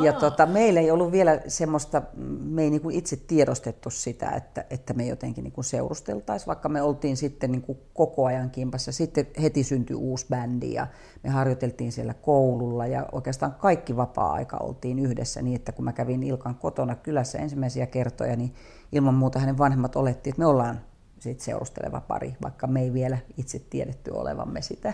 ja 0.00 0.12
tota, 0.12 0.46
meillä 0.46 0.80
ei 0.80 0.90
ollut 0.90 1.12
vielä 1.12 1.40
semmoista, 1.48 2.02
me 2.40 2.62
ei 2.62 2.70
niin 2.70 2.80
kuin 2.80 2.96
itse 2.96 3.16
tiedostettu 3.16 3.90
sitä, 3.90 4.30
että, 4.30 4.64
että 4.70 4.94
me 4.94 5.06
jotenkin 5.06 5.44
niin 5.44 5.52
kuin 5.52 5.64
seurusteltaisiin, 5.64 6.46
vaikka 6.46 6.68
me 6.68 6.82
oltiin 6.82 7.16
sitten 7.16 7.52
niin 7.52 7.62
kuin 7.62 7.78
koko 7.94 8.26
ajan 8.26 8.50
kimpassa. 8.50 8.92
Sitten 8.92 9.26
heti 9.42 9.64
syntyi 9.64 9.96
uusi 9.96 10.26
bändi 10.30 10.72
ja 10.72 10.86
me 11.22 11.30
harjoiteltiin 11.30 11.92
siellä 11.92 12.14
koululla 12.14 12.86
ja 12.86 13.06
oikeastaan 13.12 13.54
kaikki 13.54 13.96
vapaa-aika 13.96 14.56
oltiin 14.56 14.98
yhdessä 14.98 15.42
niin, 15.42 15.56
että 15.56 15.72
kun 15.72 15.84
mä 15.84 15.92
kävin 15.92 16.22
Ilkan 16.22 16.54
kotona 16.54 16.94
kylässä 16.94 17.38
ensimmäisiä 17.38 17.86
kertoja, 17.86 18.36
niin 18.36 18.54
ilman 18.92 19.14
muuta 19.14 19.38
hänen 19.38 19.58
vanhemmat 19.58 19.96
olettiin, 19.96 20.32
että 20.32 20.40
me 20.40 20.46
ollaan 20.46 20.80
sitten 21.18 21.44
seurusteleva 21.44 22.00
pari, 22.00 22.36
vaikka 22.42 22.66
me 22.66 22.82
ei 22.82 22.92
vielä 22.92 23.18
itse 23.36 23.58
tiedetty 23.58 24.10
olevamme 24.10 24.62
sitä. 24.62 24.92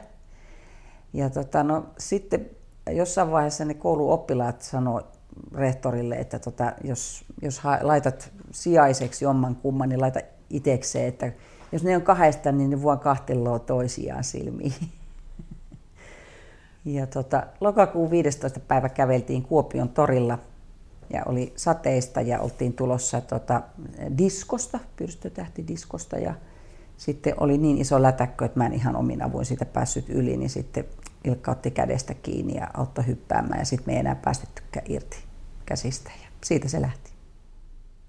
Ja 1.13 1.31
tota, 1.31 1.63
no, 1.63 1.87
sitten 1.99 2.51
jossain 2.91 3.31
vaiheessa 3.31 3.65
ne 3.65 3.75
kouluoppilaat 3.75 4.63
sanoi 4.63 5.03
rehtorille, 5.55 6.15
että 6.15 6.39
tota, 6.39 6.73
jos, 6.85 7.25
jos 7.43 7.61
laitat 7.83 8.33
sijaiseksi 8.53 9.25
jomman 9.25 9.57
kumman, 9.57 9.89
niin 9.89 10.01
laita 10.01 10.21
itekseen, 10.51 11.09
että 11.09 11.33
jos 11.73 11.85
ne 11.85 11.97
on 11.97 12.03
kahdesta, 12.03 12.53
niin 12.53 12.71
ne 12.71 12.83
voi 12.83 12.97
kahtelua 12.97 13.59
toisiaan 13.59 14.25
silmiin. 14.25 14.75
Ja 16.85 17.07
tota, 17.07 17.47
lokakuun 17.61 18.11
15. 18.11 18.61
päivä 18.61 18.89
käveltiin 18.89 19.43
Kuopion 19.43 19.89
torilla 19.89 20.39
ja 21.11 21.23
oli 21.27 21.53
sateista 21.57 22.21
ja 22.21 22.41
oltiin 22.41 22.73
tulossa 22.73 23.21
tota, 23.21 23.63
diskosta, 24.19 24.79
pyrstötähtidiskosta 24.97 26.19
ja 26.19 26.35
sitten 26.99 27.35
oli 27.41 27.59
niin 27.59 27.79
iso 27.79 28.03
lätäkkö, 28.03 28.45
että 28.45 28.59
mä 28.61 28.67
en 28.67 28.73
ihan 28.73 28.97
omin 28.97 29.23
avuin 29.23 29.45
siitä 29.45 29.65
päässyt 29.65 30.09
yli, 30.09 30.37
niin 30.37 30.51
sitten 30.51 30.85
Ilkka 31.25 31.51
otti 31.51 31.71
kädestä 31.71 32.15
kiinni 32.15 32.57
ja 32.57 32.71
auttoi 32.75 33.07
hyppäämään 33.07 33.59
ja 33.59 33.65
sitten 33.65 33.87
me 33.87 33.93
ei 33.93 34.01
enää 34.01 34.15
päästettykään 34.15 34.87
irti 34.89 35.17
käsistä 35.67 36.11
ja 36.23 36.29
siitä 36.45 36.69
se 36.69 36.81
lähti. 36.81 37.11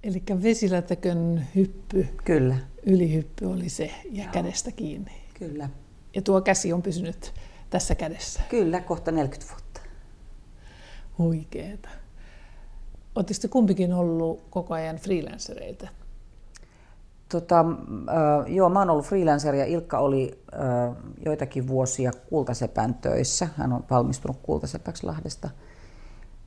Eli 0.03 0.24
vesilätäkön 0.43 1.48
hyppy, 1.55 2.08
Kyllä. 2.25 2.55
ylihyppy 2.84 3.46
oli 3.46 3.69
se 3.69 3.91
ja 4.12 4.24
Joo. 4.24 4.34
kädestä 4.34 4.72
kiinni. 4.72 5.12
Kyllä. 5.39 5.69
Ja 6.15 6.22
tuo 6.22 6.41
käsi 6.41 6.74
on 6.74 6.81
pysynyt 6.81 7.34
tässä 7.69 7.96
kädessä. 7.96 8.41
Kyllä, 8.50 8.81
kohta 8.81 9.12
40 9.12 9.53
vuotta. 9.53 9.81
Huikeeta. 11.17 11.89
Oletteko 13.15 13.48
kumpikin 13.51 13.93
ollut 13.93 14.41
koko 14.50 14.74
ajan 14.74 14.96
freelancereita? 14.96 15.88
Tota, 17.31 17.59
äh, 17.59 18.53
joo, 18.53 18.69
mä 18.69 18.79
oon 18.79 18.89
ollut 18.89 19.05
freelancer 19.05 19.55
ja 19.55 19.65
Ilkka 19.65 20.00
oli 20.00 20.43
äh, 20.53 20.95
joitakin 21.25 21.67
vuosia 21.67 22.12
Kultasepän 22.29 22.93
töissä. 22.93 23.48
Hän 23.57 23.74
on 23.74 23.83
valmistunut 23.89 24.38
Kultasepäksi 24.43 25.05
Lahdesta 25.05 25.50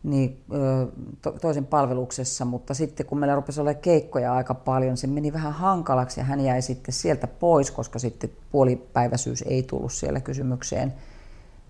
niin, 0.02 0.44
äh, 0.54 0.88
to, 1.22 1.32
toisen 1.32 1.66
palveluksessa, 1.66 2.44
mutta 2.44 2.74
sitten 2.74 3.06
kun 3.06 3.18
meillä 3.18 3.34
rupesi 3.34 3.60
olla 3.60 3.74
keikkoja 3.74 4.34
aika 4.34 4.54
paljon, 4.54 4.96
se 4.96 5.06
meni 5.06 5.32
vähän 5.32 5.52
hankalaksi 5.52 6.20
ja 6.20 6.24
hän 6.24 6.40
jäi 6.40 6.62
sitten 6.62 6.94
sieltä 6.94 7.26
pois, 7.26 7.70
koska 7.70 7.98
sitten 7.98 8.30
puolipäiväisyys 8.50 9.42
ei 9.42 9.62
tullut 9.62 9.92
siellä 9.92 10.20
kysymykseen. 10.20 10.94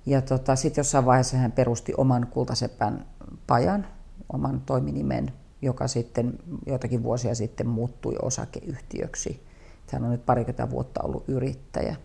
Ja 0.07 0.23
tota, 0.23 0.57
sitten 0.57 0.81
jossain 0.81 1.05
vaiheessa 1.05 1.37
hän 1.37 1.53
perusti 1.53 1.95
oman 1.97 2.27
Kultasepän 2.31 3.07
pajan, 3.47 3.87
oman 4.33 4.61
toiminimen 4.67 5.33
joka 5.63 5.89
sitten 5.89 6.39
joitakin 6.67 7.03
vuosia 7.03 7.35
sitten 7.35 7.67
muuttui 7.67 8.15
osakeyhtiöksi. 8.23 9.43
Hän 9.93 10.05
on 10.05 10.11
nyt 10.11 10.27
parikymmentä 10.27 10.71
vuotta 10.71 11.01
ollut 11.03 11.25
yrittäjä. 11.29 11.97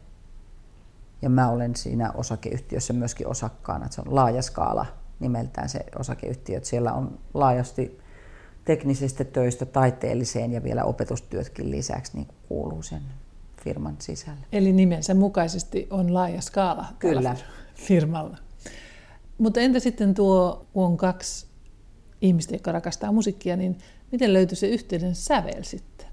Ja 1.21 1.29
mä 1.29 1.49
olen 1.49 1.75
siinä 1.75 2.11
osakeyhtiössä 2.11 2.93
myöskin 2.93 3.27
osakkaana. 3.27 3.87
Se 3.89 4.01
on 4.01 4.15
laaja 4.15 4.41
skaala 4.41 4.85
nimeltään 5.19 5.69
se 5.69 5.79
osakeyhtiö. 5.99 6.57
Että 6.57 6.69
siellä 6.69 6.93
on 6.93 7.19
laajasti 7.33 7.99
teknisistä 8.65 9.23
töistä 9.23 9.65
taiteelliseen 9.65 10.53
ja 10.53 10.63
vielä 10.63 10.83
opetustyötkin 10.83 11.71
lisäksi 11.71 12.11
niin 12.15 12.27
kuuluu 12.47 12.83
sen 12.83 13.01
firman 13.63 13.95
sisälle. 13.99 14.45
Eli 14.51 14.71
nimensä 14.71 15.13
mukaisesti 15.13 15.87
on 15.89 16.13
laaja 16.13 16.41
skaala 16.41 16.85
Kyllä. 16.99 17.35
firmalla. 17.75 18.37
Mutta 19.37 19.59
entä 19.59 19.79
sitten 19.79 20.13
tuo, 20.13 20.65
on 20.75 20.97
kaksi 20.97 21.46
ihmistä, 22.21 22.55
jotka 22.55 22.71
rakastaa 22.71 23.11
musiikkia, 23.11 23.57
niin 23.57 23.77
miten 24.11 24.33
löytyi 24.33 24.55
se 24.55 24.67
yhteinen 24.67 25.15
sävel 25.15 25.63
sitten? 25.63 26.07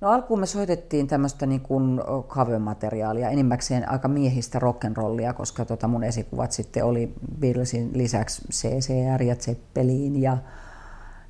No 0.00 0.08
alkuun 0.08 0.40
me 0.40 0.46
soitettiin 0.46 1.06
tämmöistä 1.06 1.46
niin 1.46 1.60
kuin 1.60 2.00
cover-materiaalia, 2.28 3.30
enimmäkseen 3.30 3.90
aika 3.90 4.08
miehistä 4.08 4.58
rock'n'rollia, 4.58 5.34
koska 5.34 5.64
tota 5.64 5.88
mun 5.88 6.04
esikuvat 6.04 6.52
sitten 6.52 6.84
oli 6.84 7.14
Beatlesin 7.40 7.90
lisäksi 7.94 8.42
CCR 8.52 9.22
ja 9.22 9.36
Zeppelin 9.36 10.22
ja, 10.22 10.38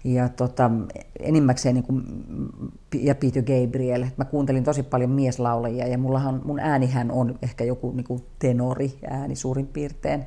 ja 0.04 0.28
tota, 0.28 0.70
enimmäkseen 1.18 1.75
niin 1.75 1.85
kuin, 1.85 2.02
ja 2.94 3.14
Peter 3.14 3.42
Gabriel. 3.42 4.06
Mä 4.16 4.25
kuuntelin 4.25 4.64
tosi 4.64 4.82
paljon 4.82 5.11
mieslaulajia 5.11 5.87
ja 5.87 5.99
mullahan, 5.99 6.40
mun 6.44 6.61
äänihän 6.61 7.11
on 7.11 7.38
ehkä 7.42 7.64
joku 7.64 7.90
niin 7.90 8.04
kuin 8.04 8.25
tenori 8.38 8.99
ääni 9.11 9.37
suurin 9.37 9.66
piirtein. 9.66 10.26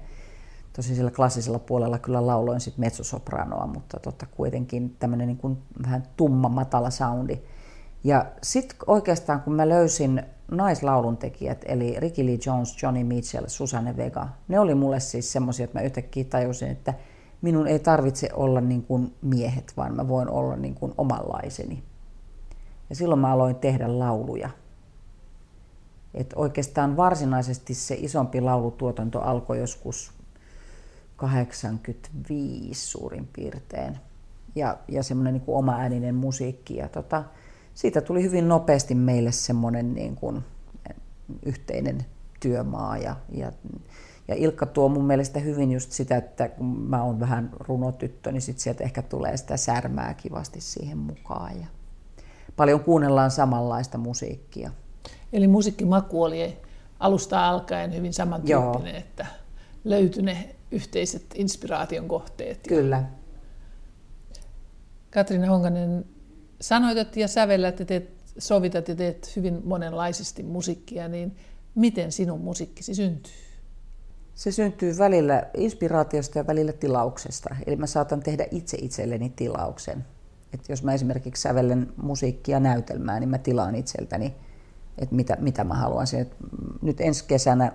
Tosi 0.74 0.96
sillä 0.96 1.12
klassisella 1.12 1.60
puolella 1.60 2.00
kyllä 2.00 2.27
lauloin 2.27 2.60
sitten 2.60 2.86
mezzosopranoa, 2.86 3.68
mutta 3.68 4.00
tota 4.00 4.25
kuitenkin 4.25 4.96
tämmöinen 5.00 5.27
niin 5.27 5.38
kuin 5.38 5.58
vähän 5.84 6.03
tumma, 6.18 6.50
matala 6.50 6.89
soundi. 6.89 7.42
Ja 8.03 8.25
sitten 8.44 8.77
oikeastaan 8.88 9.42
kun 9.42 9.53
mä 9.53 9.70
löysin 9.70 10.24
naislauluntekijät, 10.51 11.62
eli 11.65 12.00
Ricky 12.00 12.25
Lee 12.25 12.38
Jones, 12.46 12.84
Johnny 12.84 13.03
Mitchell, 13.03 13.46
Susanne 13.48 13.98
Vega, 13.98 14.27
ne 14.48 14.60
oli 14.60 14.75
mulle 14.75 15.00
siis 15.00 15.32
semmoisia, 15.32 15.63
että 15.63 15.80
mä 15.80 15.86
yhtäkkiä 15.86 16.24
tajusin, 16.24 16.70
että 16.70 16.94
minun 17.42 17.68
ei 17.68 17.80
tarvitse 17.80 18.30
olla 18.34 18.62
niin 18.62 18.84
kuin 18.84 19.13
miehet, 19.22 19.74
vaan 19.77 19.96
mä 19.96 20.08
voin 20.08 20.30
olla 20.30 20.56
niin 20.56 20.75
kuin 20.75 20.94
omanlaiseni. 20.98 21.84
Ja 22.89 22.96
silloin 22.96 23.22
mä 23.22 23.32
aloin 23.32 23.56
tehdä 23.56 24.00
lauluja. 24.00 24.50
Et 26.13 26.34
oikeastaan 26.36 26.98
varsinaisesti 26.98 27.74
se 27.74 27.96
isompi 28.00 28.42
laulutuotanto 28.42 29.22
alkoi 29.22 29.60
joskus 29.60 30.12
85 31.27 32.88
suurin 32.88 33.30
piirtein. 33.36 33.98
Ja, 34.56 34.77
ja 34.88 35.03
semmoinen 35.03 35.34
niin 35.34 35.44
oma 35.48 35.75
ääninen 35.75 36.15
musiikki. 36.15 36.75
Ja 36.75 36.89
tota, 36.89 37.24
siitä 37.74 38.01
tuli 38.01 38.24
hyvin 38.24 38.48
nopeasti 38.48 38.96
meille 38.96 39.32
semmoinen 39.32 39.94
niin 39.94 40.15
kuin 40.15 40.44
yhteinen 41.46 42.06
työmaa. 42.39 42.98
Ja, 42.98 43.15
ja, 43.32 43.51
ja 44.27 44.36
Ilkka 44.36 44.65
tuo 44.65 44.89
mun 44.89 45.06
mielestä 45.06 45.39
hyvin 45.39 45.72
just 45.72 45.92
sitä, 45.92 46.18
että 46.18 46.50
kun 46.50 46.65
mä 46.65 47.03
oon 47.03 47.20
vähän 47.20 47.50
runotyttö, 47.60 48.32
niin 48.32 48.42
sit 48.42 48.60
sieltä 48.60 48.84
ehkä 48.84 49.01
tulee 49.01 49.38
sitä 49.38 49.58
särmää 49.58 50.13
kivasti 50.13 50.62
siihen 50.62 50.98
mukaan. 50.98 51.60
Ja 51.60 51.68
paljon 52.56 52.80
kuunnellaan 52.80 53.32
samanlaista 53.32 53.98
musiikkia. 53.98 54.72
Eli 55.34 55.48
musiikkimaku 55.48 56.24
oli 56.24 56.58
alusta 57.00 57.50
alkaen 57.50 57.94
hyvin 57.94 58.13
samantyyppinen, 58.13 58.94
Joo. 58.94 59.00
että 59.00 59.25
löytyi 59.84 60.24
ne 60.24 60.56
yhteiset 60.74 61.25
inspiraation 61.36 62.08
kohteet. 62.08 62.68
Kyllä. 62.68 63.03
Katriina 65.12 65.48
Honkanen, 65.48 66.06
sanoitat 66.62 67.18
ja 67.18 67.27
sävellät 67.27 67.80
ja 67.80 67.86
teet, 67.86 68.10
sovitat 68.38 68.88
ja 68.88 68.96
teet 68.96 69.36
hyvin 69.36 69.62
monenlaisesti 69.65 70.44
musiikkia, 70.44 71.08
niin 71.08 71.36
miten 71.75 72.12
sinun 72.12 72.42
musiikkisi 72.42 72.96
syntyy? 72.96 73.34
Se 74.36 74.51
syntyy 74.51 74.98
välillä 74.98 75.44
inspiraatiosta 75.53 76.39
ja 76.39 76.48
välillä 76.48 76.74
tilauksesta. 76.74 77.56
Eli 77.65 77.75
mä 77.75 77.88
saatan 77.88 78.20
tehdä 78.20 78.48
itse 78.51 78.77
itselleni 78.82 79.34
tilauksen. 79.36 80.06
Et 80.53 80.70
jos 80.70 80.84
mä 80.84 80.94
esimerkiksi 80.94 81.42
sävellen 81.42 81.94
musiikkia 81.98 82.60
näytelmää, 82.60 83.20
niin 83.20 83.30
mä 83.30 83.38
tilaan 83.38 83.75
itseltäni, 83.75 84.36
että 84.98 85.15
mitä, 85.15 85.38
mitä 85.39 85.63
mä 85.63 85.74
haluan. 85.74 86.08
Nyt 86.82 87.01
ensi 87.01 87.25
kesänä 87.27 87.72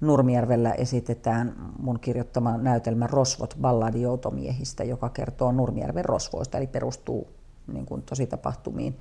Nurmijärvellä 0.00 0.72
esitetään 0.72 1.72
mun 1.78 2.00
kirjoittama 2.00 2.56
näytelmä 2.56 3.06
Rosvot, 3.06 3.56
balladi 3.60 4.02
joutomiehistä, 4.02 4.84
joka 4.84 5.08
kertoo 5.08 5.52
Nurmijärven 5.52 6.04
rosvoista, 6.04 6.58
eli 6.58 6.66
perustuu 6.66 7.28
niin 7.72 7.86
kuin 7.86 8.02
tositapahtumiin. 8.02 8.98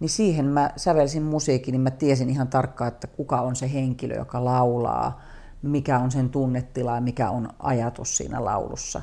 Niin 0.00 0.08
siihen 0.08 0.46
mä 0.46 0.70
sävelsin 0.76 1.22
musiikin, 1.22 1.72
niin 1.72 1.80
mä 1.80 1.90
tiesin 1.90 2.30
ihan 2.30 2.48
tarkkaan, 2.48 2.88
että 2.88 3.06
kuka 3.06 3.40
on 3.40 3.56
se 3.56 3.72
henkilö, 3.72 4.14
joka 4.14 4.44
laulaa, 4.44 5.20
mikä 5.62 5.98
on 5.98 6.10
sen 6.10 6.30
tunnetila 6.30 6.94
ja 6.94 7.00
mikä 7.00 7.30
on 7.30 7.48
ajatus 7.58 8.16
siinä 8.16 8.44
laulussa. 8.44 9.02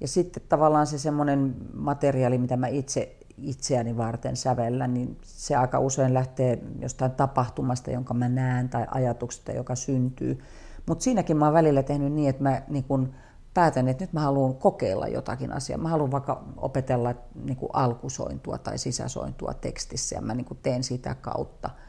Ja 0.00 0.08
sitten 0.08 0.42
tavallaan 0.48 0.86
se 0.86 0.98
semmoinen 0.98 1.54
materiaali, 1.74 2.38
mitä 2.38 2.56
mä 2.56 2.68
itse 2.68 3.17
itseäni 3.42 3.96
varten 3.96 4.36
sävellä, 4.36 4.86
niin 4.86 5.18
se 5.22 5.56
aika 5.56 5.78
usein 5.78 6.14
lähtee 6.14 6.58
jostain 6.80 7.10
tapahtumasta, 7.10 7.90
jonka 7.90 8.14
mä 8.14 8.28
näen, 8.28 8.68
tai 8.68 8.86
ajatuksesta, 8.90 9.52
joka 9.52 9.74
syntyy. 9.74 10.38
Mutta 10.86 11.04
siinäkin 11.04 11.36
mä 11.36 11.44
oon 11.44 11.54
välillä 11.54 11.82
tehnyt 11.82 12.12
niin, 12.12 12.28
että 12.28 12.42
mä 12.42 12.62
niin 12.68 12.84
kun 12.84 13.14
päätän, 13.54 13.88
että 13.88 14.04
nyt 14.04 14.12
mä 14.12 14.20
haluan 14.20 14.54
kokeilla 14.54 15.08
jotakin 15.08 15.52
asiaa. 15.52 15.78
Mä 15.78 15.88
haluan 15.88 16.10
vaikka 16.10 16.44
opetella 16.56 17.14
niin 17.44 17.58
alkusointua 17.72 18.58
tai 18.58 18.78
sisäsointua 18.78 19.54
tekstissä, 19.54 20.16
ja 20.16 20.20
mä 20.20 20.34
niin 20.34 20.46
teen 20.62 20.84
sitä 20.84 21.14
kautta– 21.14 21.70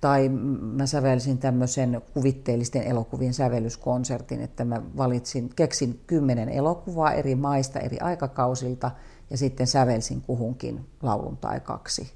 tai 0.00 0.28
mä 0.28 0.86
sävelsin 0.86 1.38
tämmöisen 1.38 2.02
kuvitteellisten 2.14 2.82
elokuvien 2.82 3.34
sävellyskonsertin, 3.34 4.40
että 4.40 4.64
mä 4.64 4.82
valitsin, 4.96 5.50
keksin 5.56 6.00
kymmenen 6.06 6.48
elokuvaa 6.48 7.12
eri 7.12 7.34
maista, 7.34 7.80
eri 7.80 7.98
aikakausilta 8.00 8.90
ja 9.30 9.36
sitten 9.36 9.66
sävelsin 9.66 10.20
kuhunkin 10.20 10.86
laulun 11.02 11.36
tai 11.36 11.60
kaksi. 11.60 12.12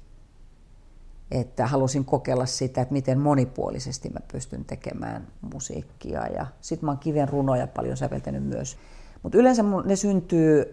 Että 1.31 1.67
halusin 1.67 2.05
kokeilla 2.05 2.45
sitä, 2.45 2.81
että 2.81 2.93
miten 2.93 3.19
monipuolisesti 3.19 4.09
mä 4.09 4.19
pystyn 4.31 4.65
tekemään 4.65 5.27
musiikkia. 5.53 6.27
Ja 6.27 6.45
sitten 6.61 6.85
mä 6.85 6.91
oon 6.91 6.99
kiven 6.99 7.29
runoja 7.29 7.67
paljon 7.67 7.97
säveltänyt 7.97 8.43
myös. 8.43 8.77
Mutta 9.23 9.37
yleensä 9.37 9.63
ne 9.85 9.95
syntyy 9.95 10.65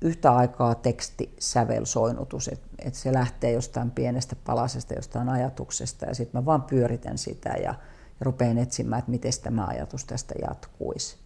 yhtä 0.00 0.32
aikaa 0.32 0.74
tekstisävelsoinnutus, 0.74 2.48
että 2.48 2.68
et 2.78 2.94
se 2.94 3.12
lähtee 3.12 3.52
jostain 3.52 3.90
pienestä 3.90 4.36
palasesta, 4.46 4.94
jostain 4.94 5.28
ajatuksesta 5.28 6.06
ja 6.06 6.14
sitten 6.14 6.40
mä 6.40 6.46
vaan 6.46 6.62
pyöritän 6.62 7.18
sitä 7.18 7.48
ja, 7.48 7.62
ja 7.62 7.74
rupean 8.20 8.58
etsimään, 8.58 8.98
että 8.98 9.10
miten 9.10 9.32
tämä 9.42 9.66
ajatus 9.66 10.04
tästä 10.04 10.34
jatkuisi. 10.48 11.16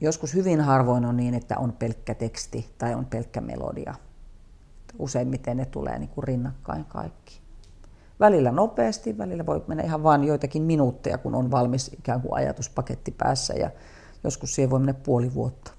Joskus 0.00 0.34
hyvin 0.34 0.60
harvoin 0.60 1.04
on 1.04 1.16
niin, 1.16 1.34
että 1.34 1.58
on 1.58 1.72
pelkkä 1.72 2.14
teksti 2.14 2.70
tai 2.78 2.94
on 2.94 3.06
pelkkä 3.06 3.40
melodia. 3.40 3.94
Useimmiten 4.98 5.56
ne 5.56 5.64
tulee 5.64 5.98
niin 5.98 6.08
kuin 6.08 6.24
rinnakkain 6.24 6.84
kaikki. 6.84 7.40
Välillä 8.20 8.52
nopeasti, 8.52 9.18
välillä 9.18 9.46
voi 9.46 9.64
mennä 9.66 9.82
ihan 9.82 10.02
vain 10.02 10.24
joitakin 10.24 10.62
minuutteja, 10.62 11.18
kun 11.18 11.34
on 11.34 11.50
valmis 11.50 11.90
ikään 11.98 12.20
kuin 12.20 12.34
ajatuspaketti 12.34 13.10
päässä 13.10 13.54
ja 13.54 13.70
joskus 14.24 14.54
siihen 14.54 14.70
voi 14.70 14.78
mennä 14.78 14.94
puoli 14.94 15.34
vuotta. 15.34 15.72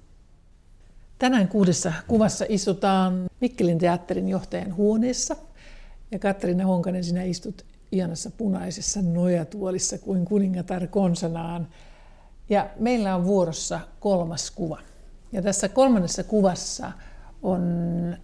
Tänään 1.20 1.48
kuudessa 1.48 1.94
kuvassa 2.08 2.46
istutaan 2.50 3.30
Mikkelin 3.42 3.78
teatterin 3.78 4.30
johtajan 4.30 4.76
huoneessa. 4.76 5.36
Ja 6.12 6.20
Katriina 6.20 6.66
Honkanen, 6.66 7.04
sinä 7.04 7.24
istut 7.24 7.66
ihanassa 7.92 8.32
punaisessa 8.32 9.02
nojatuolissa 9.02 9.98
kuin 9.98 10.26
kuningatar 10.26 10.88
konsanaan. 10.88 11.68
Ja 12.50 12.70
meillä 12.80 13.16
on 13.16 13.26
vuorossa 13.26 13.80
kolmas 14.00 14.52
kuva. 14.52 14.80
Ja 15.32 15.42
tässä 15.42 15.70
kolmannessa 15.70 16.24
kuvassa 16.24 16.92
on 17.44 17.64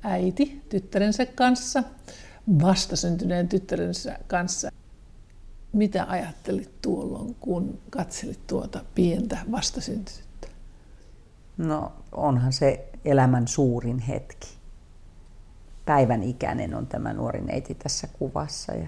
äiti 0.03 0.61
tyttärensä 0.69 1.25
kanssa, 1.25 1.83
vastasyntyneen 2.61 3.47
tyttärensä 3.47 4.19
kanssa. 4.27 4.71
Mitä 5.73 6.05
ajattelit 6.09 6.81
tuolloin, 6.81 7.35
kun 7.39 7.79
katselit 7.89 8.47
tuota 8.47 8.85
pientä 8.95 9.37
vastasyntynyttä? 9.51 10.47
No 11.57 11.93
onhan 12.11 12.53
se 12.53 12.89
elämän 13.05 13.47
suurin 13.47 13.99
hetki. 13.99 14.49
Päivän 15.85 16.23
ikäinen 16.23 16.75
on 16.75 16.87
tämä 16.87 17.13
nuori 17.13 17.41
neiti 17.41 17.75
tässä 17.75 18.07
kuvassa. 18.07 18.73
Ja 18.73 18.87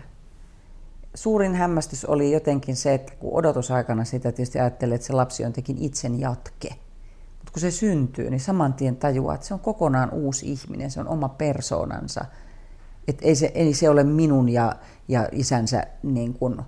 suurin 1.18 1.56
hämmästys 1.56 2.06
oli 2.06 2.32
jotenkin 2.32 2.76
se, 2.76 2.94
että 2.94 3.14
kun 3.20 3.34
odotusaikana 3.34 4.06
sitä 4.06 4.32
tietysti 4.32 4.60
ajattelee, 4.60 4.96
että 4.96 5.08
se 5.08 5.14
lapsi 5.14 5.46
on 5.46 5.54
tekin 5.54 5.78
itsen 5.80 6.20
jatke. 6.20 6.70
Mutta 7.38 7.52
kun 7.52 7.62
se 7.62 7.72
syntyy, 7.72 8.30
niin 8.30 8.40
saman 8.40 8.74
tien 8.74 8.96
tajuaa, 8.96 9.36
että 9.36 9.48
se 9.48 9.54
on 9.54 9.60
kokonaan 9.60 10.14
uusi 10.14 10.52
ihminen, 10.52 10.92
se 10.92 11.00
on 11.00 11.08
oma 11.08 11.30
persoonansa. 11.30 12.26
Että 13.08 13.26
ei 13.26 13.36
se, 13.36 13.52
ei 13.56 13.74
se 13.74 13.90
ole 13.90 14.04
minun 14.04 14.50
ja, 14.50 14.76
ja 15.08 15.30
isänsä 15.32 15.84
niin 16.04 16.34
kuin 16.34 16.62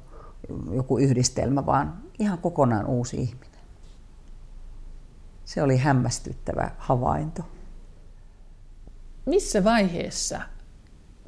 joku 0.72 0.98
yhdistelmä, 0.98 1.66
vaan 1.66 2.04
ihan 2.20 2.38
kokonaan 2.38 2.86
uusi 2.86 3.18
ihminen. 3.18 3.60
Se 5.46 5.64
oli 5.64 5.78
hämmästyttävä 5.78 6.72
havainto. 6.78 7.44
Missä 9.26 9.64
vaiheessa 9.64 10.42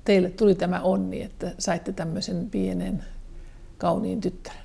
teille 0.06 0.30
tuli 0.30 0.56
tämä 0.56 0.82
onni, 0.82 1.22
että 1.22 1.52
saitte 1.58 1.94
tämmöisen 1.94 2.50
pienen 2.50 3.04
kauniin 3.78 4.22
tyttären? 4.22 4.62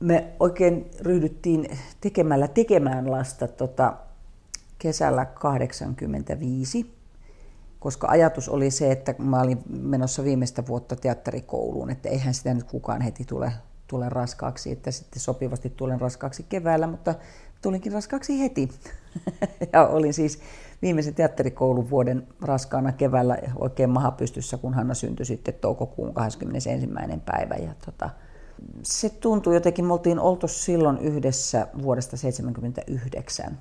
Me 0.00 0.32
oikein 0.40 0.90
ryhdyttiin 1.00 1.78
tekemällä 2.00 2.48
tekemään 2.48 3.10
lasta 3.10 3.48
tota, 3.48 3.96
kesällä 4.78 5.24
85, 5.24 6.94
koska 7.80 8.08
ajatus 8.08 8.48
oli 8.48 8.70
se, 8.70 8.92
että 8.92 9.14
mä 9.18 9.40
olin 9.40 9.58
menossa 9.68 10.24
viimeistä 10.24 10.66
vuotta 10.66 10.96
teatterikouluun, 10.96 11.90
että 11.90 12.08
eihän 12.08 12.34
sitä 12.34 12.54
nyt 12.54 12.64
kukaan 12.64 13.00
heti 13.00 13.24
tule, 13.24 13.52
tule 13.86 14.08
raskaaksi, 14.08 14.72
että 14.72 14.90
sitten 14.90 15.20
sopivasti 15.20 15.70
tulen 15.70 16.00
raskaaksi 16.00 16.46
keväällä, 16.48 16.86
mutta 16.86 17.14
tulinkin 17.62 17.92
raskaaksi 17.92 18.40
heti. 18.40 18.68
ja 19.72 19.86
olin 19.86 20.14
siis 20.14 20.38
viimeisen 20.84 21.14
teatterikoulun 21.14 21.90
vuoden 21.90 22.26
raskaana 22.42 22.92
keväällä 22.92 23.38
oikein 23.56 23.90
maha 23.90 24.10
pystyssä, 24.10 24.56
kun 24.56 24.74
Hanna 24.74 24.94
syntyi 24.94 25.26
sitten 25.26 25.54
toukokuun 25.54 26.14
21. 26.14 26.88
päivä. 27.24 27.54
Ja 27.54 27.74
tota, 27.86 28.10
se 28.82 29.10
tuntui 29.10 29.54
jotenkin, 29.54 29.84
me 29.84 29.92
oltiin 29.92 30.18
oltu 30.18 30.48
silloin 30.48 30.98
yhdessä 30.98 31.66
vuodesta 31.82 32.16
1979, 32.16 33.58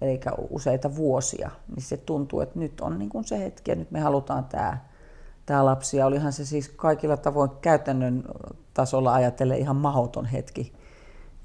eli 0.00 0.20
useita 0.50 0.96
vuosia, 0.96 1.50
niin 1.76 1.82
se 1.82 1.96
tuntuu, 1.96 2.40
että 2.40 2.58
nyt 2.58 2.80
on 2.80 2.98
niin 2.98 3.08
kuin 3.08 3.24
se 3.24 3.38
hetki 3.38 3.70
ja 3.70 3.74
nyt 3.74 3.90
me 3.90 4.00
halutaan 4.00 4.44
tämä, 4.44 4.78
tämä 5.46 5.64
lapsi. 5.64 5.96
Ja 5.96 6.06
olihan 6.06 6.32
se 6.32 6.44
siis 6.44 6.68
kaikilla 6.68 7.16
tavoin 7.16 7.50
käytännön 7.60 8.24
tasolla 8.74 9.14
ajatellen 9.14 9.58
ihan 9.58 9.76
mahoton 9.76 10.26
hetki 10.26 10.72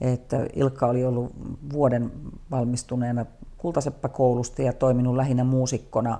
että 0.01 0.45
Ilkka 0.53 0.87
oli 0.87 1.05
ollut 1.05 1.31
vuoden 1.73 2.11
valmistuneena 2.51 3.25
Kultaseppäkoulusta 3.57 4.61
ja 4.61 4.73
toiminut 4.73 5.15
lähinnä 5.15 5.43
muusikkona 5.43 6.19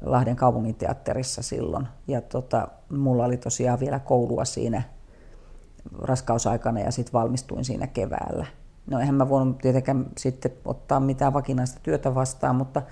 Lahden 0.00 0.36
kaupunginteatterissa 0.36 1.42
silloin. 1.42 1.88
Ja 2.08 2.20
tota, 2.20 2.68
mulla 2.90 3.24
oli 3.24 3.36
tosiaan 3.36 3.80
vielä 3.80 3.98
koulua 3.98 4.44
siinä 4.44 4.82
raskausaikana 5.98 6.80
ja 6.80 6.90
sitten 6.90 7.12
valmistuin 7.12 7.64
siinä 7.64 7.86
keväällä. 7.86 8.46
No 8.90 9.00
eihän 9.00 9.14
mä 9.14 9.28
voinut 9.28 9.58
tietenkään 9.58 10.06
sitten 10.18 10.52
ottaa 10.64 11.00
mitään 11.00 11.32
vakinaista 11.32 11.80
työtä 11.82 12.14
vastaan, 12.14 12.56
mutta 12.56 12.82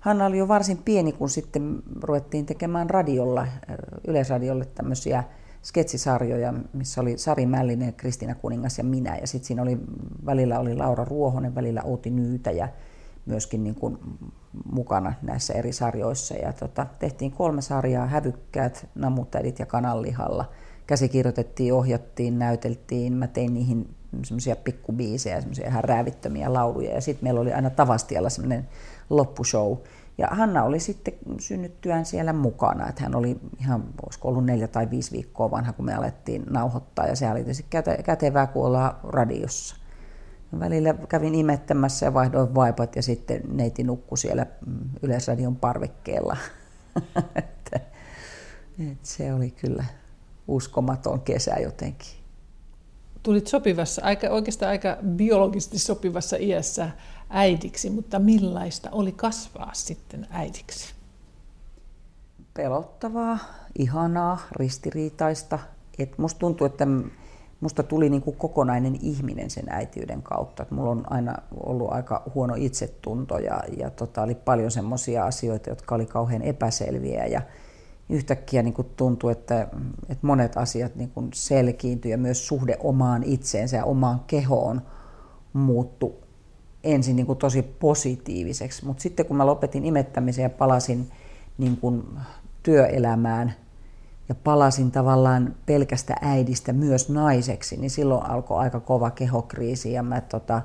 Hanna 0.00 0.26
oli 0.26 0.38
jo 0.38 0.48
varsin 0.48 0.78
pieni, 0.84 1.12
kun 1.12 1.30
sitten 1.30 1.82
ruvettiin 2.02 2.46
tekemään 2.46 2.90
radiolla, 2.90 3.46
Yleisradiolle 4.06 4.64
tämmöisiä 4.64 5.24
sketsisarjoja, 5.66 6.54
missä 6.72 7.00
oli 7.00 7.18
Sari 7.18 7.46
Mällinen, 7.46 7.94
Kristiina 7.94 8.34
Kuningas 8.34 8.78
ja 8.78 8.84
minä. 8.84 9.16
Ja 9.16 9.26
sitten 9.26 9.46
siinä 9.46 9.62
oli, 9.62 9.78
välillä 10.26 10.58
oli 10.58 10.74
Laura 10.74 11.04
Ruohonen, 11.04 11.54
välillä 11.54 11.82
Outi 11.82 12.10
Nyytä 12.10 12.50
ja 12.50 12.68
myöskin 13.26 13.64
niin 13.64 13.74
kuin 13.74 13.98
mukana 14.72 15.14
näissä 15.22 15.54
eri 15.54 15.72
sarjoissa. 15.72 16.34
Ja 16.34 16.52
tota, 16.52 16.86
tehtiin 16.98 17.32
kolme 17.32 17.62
sarjaa, 17.62 18.06
Hävykkäät, 18.06 18.86
Namutädit 18.94 19.58
ja 19.58 19.66
Kananlihalla. 19.66 20.50
Käsikirjoitettiin, 20.86 21.74
ohjattiin, 21.74 22.38
näyteltiin. 22.38 23.12
Mä 23.12 23.26
tein 23.26 23.54
niihin 23.54 23.94
semmoisia 24.24 24.56
pikkubiisejä, 24.56 25.40
semmoisia 25.40 25.66
ihan 25.66 25.84
räävittömiä 25.84 26.52
lauluja. 26.52 26.94
Ja 26.94 27.00
sitten 27.00 27.24
meillä 27.24 27.40
oli 27.40 27.52
aina 27.52 27.70
Tavastialla 27.70 28.30
semmoinen 28.30 28.68
loppushow, 29.10 29.76
ja 30.18 30.28
Hanna 30.30 30.64
oli 30.64 30.80
sitten 30.80 31.14
synnyttyään 31.40 32.04
siellä 32.04 32.32
mukana, 32.32 32.88
että 32.88 33.02
hän 33.02 33.14
oli 33.14 33.40
ihan, 33.60 33.84
olisiko 34.06 34.28
ollut 34.28 34.44
neljä 34.44 34.68
tai 34.68 34.90
viisi 34.90 35.12
viikkoa 35.12 35.50
vanha, 35.50 35.72
kun 35.72 35.84
me 35.84 35.94
alettiin 35.94 36.44
nauhoittaa, 36.50 37.06
ja 37.06 37.16
se 37.16 37.30
oli 37.30 37.38
tietysti 37.38 37.66
kätevää, 38.04 38.46
kun 38.46 38.66
ollaan 38.66 38.96
radiossa. 39.02 39.76
Välillä 40.60 40.94
kävin 41.08 41.34
imettämässä 41.34 42.06
ja 42.06 42.14
vaihdoin 42.14 42.54
vaipat 42.54 42.96
ja 42.96 43.02
sitten 43.02 43.40
neiti 43.48 43.84
nukkui 43.84 44.18
siellä 44.18 44.46
mm, 44.66 44.90
Yleisradion 45.02 45.56
parvekkeella. 45.56 46.36
et 48.90 48.98
se 49.02 49.34
oli 49.34 49.50
kyllä 49.50 49.84
uskomaton 50.48 51.20
kesä 51.20 51.56
jotenkin. 51.62 52.08
Tulit 53.22 53.46
sopivassa, 53.46 54.02
aika, 54.04 54.28
oikeastaan 54.28 54.70
aika 54.70 54.98
biologisesti 55.16 55.78
sopivassa 55.78 56.36
iässä 56.40 56.90
äidiksi, 57.28 57.90
mutta 57.90 58.18
millaista 58.18 58.88
oli 58.92 59.12
kasvaa 59.12 59.70
sitten 59.74 60.26
äidiksi? 60.30 60.94
Pelottavaa, 62.54 63.38
ihanaa, 63.78 64.38
ristiriitaista. 64.52 65.58
Et 65.98 66.18
musta 66.18 66.38
tuntuu, 66.38 66.66
että 66.66 66.86
musta 67.60 67.82
tuli 67.82 68.10
niin 68.10 68.22
kuin 68.22 68.36
kokonainen 68.36 68.98
ihminen 69.02 69.50
sen 69.50 69.64
äitiyden 69.68 70.22
kautta. 70.22 70.62
Et 70.62 70.70
mulla 70.70 70.90
on 70.90 71.12
aina 71.12 71.34
ollut 71.56 71.92
aika 71.92 72.22
huono 72.34 72.54
itsetunto 72.56 73.38
ja, 73.38 73.60
ja 73.76 73.90
tota, 73.90 74.22
oli 74.22 74.34
paljon 74.34 74.70
semmoisia 74.70 75.24
asioita, 75.24 75.70
jotka 75.70 75.94
oli 75.94 76.06
kauhean 76.06 76.42
epäselviä 76.42 77.26
ja 77.26 77.42
yhtäkkiä 78.08 78.62
niin 78.62 78.74
kuin 78.74 78.88
tuntui, 78.96 79.32
että, 79.32 79.68
että 80.08 80.26
monet 80.26 80.56
asiat 80.56 80.96
niin 80.96 81.10
kuin 81.10 81.30
selkiintyi 81.34 82.10
ja 82.10 82.18
myös 82.18 82.46
suhde 82.46 82.76
omaan 82.80 83.22
itseensä 83.22 83.76
ja 83.76 83.84
omaan 83.84 84.20
kehoon 84.26 84.82
muuttu 85.52 86.25
ensin 86.86 87.16
niin 87.16 87.26
kuin 87.26 87.38
tosi 87.38 87.62
positiiviseksi. 87.62 88.84
Mutta 88.84 89.02
sitten 89.02 89.26
kun 89.26 89.36
mä 89.36 89.46
lopetin 89.46 89.84
imettämisen 89.84 90.42
ja 90.42 90.50
palasin 90.50 91.10
niin 91.58 91.76
kuin 91.76 92.04
työelämään– 92.62 93.54
ja 94.28 94.34
palasin 94.34 94.90
tavallaan 94.90 95.54
pelkästä 95.66 96.14
äidistä 96.20 96.72
myös 96.72 97.08
naiseksi, 97.08 97.76
niin 97.76 97.90
silloin 97.90 98.26
alkoi 98.26 98.58
aika 98.58 98.80
kova 98.80 99.10
kehokriisi 99.10 99.92
ja 99.92 100.02
mä 100.02 100.20
tota, 100.20 100.62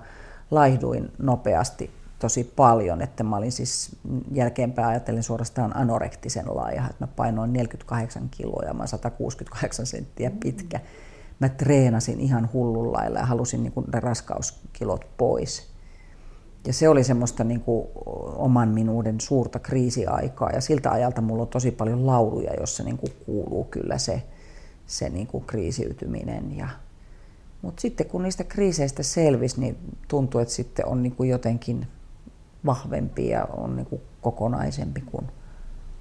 laihduin 0.52 1.12
nopeasti 1.18 1.92
tosi 2.20 2.44
paljon, 2.44 3.02
että 3.02 3.24
mä 3.24 3.38
olin 3.38 3.52
siis 3.52 3.96
jälkeenpäin 4.32 4.88
ajatellen 4.88 5.24
suorastaan 5.24 5.76
anorektisen 5.78 6.56
laaja, 6.56 6.84
että 6.90 7.06
mä 7.06 7.08
painoin 7.16 7.54
48 7.54 8.30
kiloa 8.32 8.64
ja 8.66 8.74
mä 8.74 8.88
168 8.88 9.86
senttiä 9.86 10.32
pitkä. 10.40 10.80
Mä 11.40 11.50
treenasin 11.50 12.20
ihan 12.20 12.50
hullun 12.54 12.94
lailla 12.94 13.20
ja 13.20 13.26
halusin 13.26 13.64
niin 13.64 13.74
ne 13.94 14.00
raskauskilot 14.00 15.06
pois. 15.18 15.71
Ja 16.68 16.74
se 16.74 16.90
oli 16.90 17.04
semmoista 17.04 17.44
niin 17.44 17.62
kuin 17.62 17.88
oman 18.36 18.70
minuuden 18.70 19.22
suurta 19.22 19.60
kriisiaikaa. 19.60 20.50
Ja 20.50 20.62
siltä 20.62 20.92
ajalta 20.92 21.22
mulla 21.22 21.42
on 21.42 21.48
tosi 21.48 21.72
paljon 21.72 22.08
lauluja, 22.08 22.54
jossa 22.60 22.84
niin 22.84 22.98
kuin 22.98 23.14
kuuluu 23.26 23.64
kyllä 23.64 23.98
se, 23.98 24.24
se 24.88 25.10
niin 25.10 25.28
kuin 25.28 25.46
kriisiytyminen. 25.46 26.58
Ja, 26.58 26.68
mutta 27.62 27.82
sitten 27.82 28.08
kun 28.08 28.24
niistä 28.24 28.44
kriiseistä 28.44 29.04
selvisi, 29.04 29.60
niin 29.60 29.78
tuntuu, 30.08 30.42
että 30.42 30.54
sitten 30.54 30.86
on 30.86 31.04
niin 31.04 31.16
kuin 31.16 31.30
jotenkin 31.30 31.88
vahvempi 32.66 33.30
ja 33.30 33.46
on 33.46 33.76
niin 33.76 33.86
kuin 33.86 34.02
kokonaisempi 34.22 35.02
kuin 35.02 35.28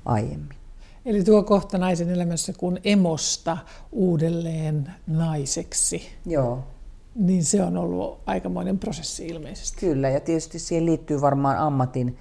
aiemmin. 0.05 0.59
Eli 1.05 1.25
tuo 1.25 1.43
kohta 1.43 1.79
naisen 1.79 2.11
elämässä 2.11 2.53
kun 2.53 2.79
emosta 2.85 3.59
uudelleen 3.93 4.91
naiseksi. 5.07 6.03
Joo 6.27 6.65
niin 7.15 7.45
se 7.45 7.63
on 7.63 7.77
ollut 7.77 8.21
aikamoinen 8.27 8.79
prosessi 8.79 9.27
ilmeisesti. 9.27 9.81
Kyllä, 9.81 10.09
ja 10.09 10.21
tietysti 10.21 10.59
siihen 10.59 10.87
liittyy 10.87 11.21
varmaan 11.21 11.59
ammatin 11.59 12.19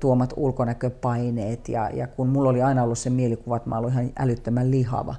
tuomat 0.00 0.34
ulkonäköpaineet, 0.36 1.68
ja, 1.68 1.90
ja 1.90 2.06
kun 2.06 2.28
mulla 2.28 2.50
oli 2.50 2.62
aina 2.62 2.82
ollut 2.82 2.98
se 2.98 3.10
mielikuva, 3.10 3.56
että 3.56 3.68
mä 3.68 3.78
olin 3.78 3.92
ihan 3.92 4.10
älyttömän 4.18 4.70
lihava, 4.70 5.14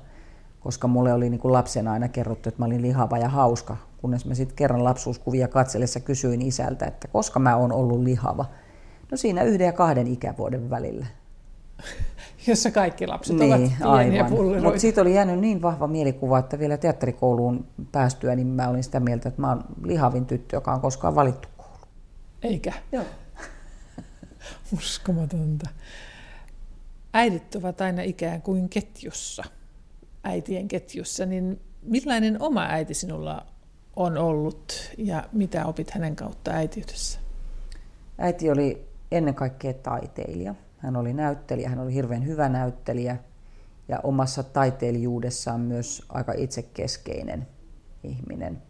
koska 0.60 0.88
mulle 0.88 1.14
oli 1.14 1.30
niin 1.30 1.40
kuin 1.40 1.54
lapsena 1.54 1.92
aina 1.92 2.08
kerrottu, 2.08 2.50
että 2.50 2.62
mä 2.62 2.66
olin 2.66 2.82
lihava 2.82 3.18
ja 3.18 3.30
hauska, 3.30 3.78
kunnes 3.98 4.26
mä 4.26 4.34
sitten 4.34 4.56
kerran 4.56 4.84
lapsuuskuvia 4.84 5.48
katsellessa 5.48 6.00
kysyin 6.00 6.42
isältä, 6.42 6.86
että 6.86 7.08
koska 7.08 7.40
mä 7.40 7.56
oon 7.56 7.72
ollut 7.72 8.04
lihava. 8.04 8.46
No 9.12 9.18
siinä 9.18 9.44
yhden 9.44 9.66
ja 9.66 9.74
kahden 9.74 10.08
ikävuoden 10.08 10.70
välillä 10.70 11.06
jossa 12.48 12.72
kaikki 12.72 13.08
lapset 13.08 13.36
niin, 13.36 13.54
ovat 13.54 14.00
pieniä 14.00 14.24
pulleroita. 14.24 14.64
Mutta 14.64 14.80
siitä 14.80 15.02
oli 15.02 15.14
jäänyt 15.14 15.40
niin 15.40 15.62
vahva 15.62 15.88
mielikuva, 15.88 16.40
että 16.40 16.60
vielä 16.60 16.78
teatterikouluun 16.78 17.68
päästyä, 17.92 18.36
niin 18.36 18.48
mä 18.48 18.70
olin 18.70 18.84
sitä 18.84 19.00
mieltä, 19.00 19.30
että 19.30 19.42
mä 19.42 19.50
oon 19.50 19.64
lihavin 19.84 20.26
tyttö, 20.26 20.56
joka 20.56 20.74
on 20.74 20.82
koskaan 20.82 21.16
valittu 21.16 21.48
koulu. 21.58 21.86
Eikä? 22.42 22.74
Joo. 22.92 23.04
Uskomatonta. 24.78 25.70
Äidit 27.14 27.56
ovat 27.56 27.82
aina 27.82 28.02
ikään 28.02 28.42
kuin 28.42 28.70
ketjussa, 28.70 29.44
äitien 30.24 30.68
ketjussa, 30.68 31.26
niin 31.26 31.62
millainen 31.82 32.42
oma 32.42 32.66
äiti 32.70 32.94
sinulla 32.94 33.46
on 33.96 34.18
ollut 34.18 34.92
ja 34.98 35.24
mitä 35.32 35.66
opit 35.66 35.92
hänen 35.92 36.16
kautta 36.16 36.52
äitiydessä? 36.52 37.20
Äiti 38.18 38.52
oli 38.52 38.88
ennen 39.12 39.36
kaikkea 39.36 39.74
taiteilija. 39.74 40.56
Hän 40.78 40.96
oli 40.96 41.14
näyttelijä, 41.14 41.70
hän 41.70 41.80
oli 41.80 41.94
hirveän 41.94 42.26
hyvä 42.26 42.50
näyttelijä 42.50 43.18
ja 43.88 44.00
omassa 44.04 44.44
taiteilijuudessaan 44.44 45.62
myös 45.62 46.06
aika 46.10 46.34
itsekeskeinen 46.38 47.48
ihminen. 48.04 48.62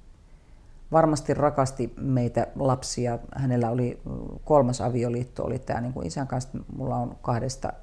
Varmasti 0.91 1.34
rakasti 1.34 1.94
meitä 1.98 2.48
lapsia. 2.56 3.20
Hänellä 3.36 3.70
oli 3.70 4.02
kolmas 4.44 4.82
avioliitto, 4.82 5.44
oli 5.44 5.60
tämä 5.60 5.82
niin 5.82 5.94
kuin 5.94 6.08
isän 6.08 6.28
kanssa. 6.28 6.58
Mulla 6.76 6.96
on 6.96 7.18
kahdesta 7.22 7.74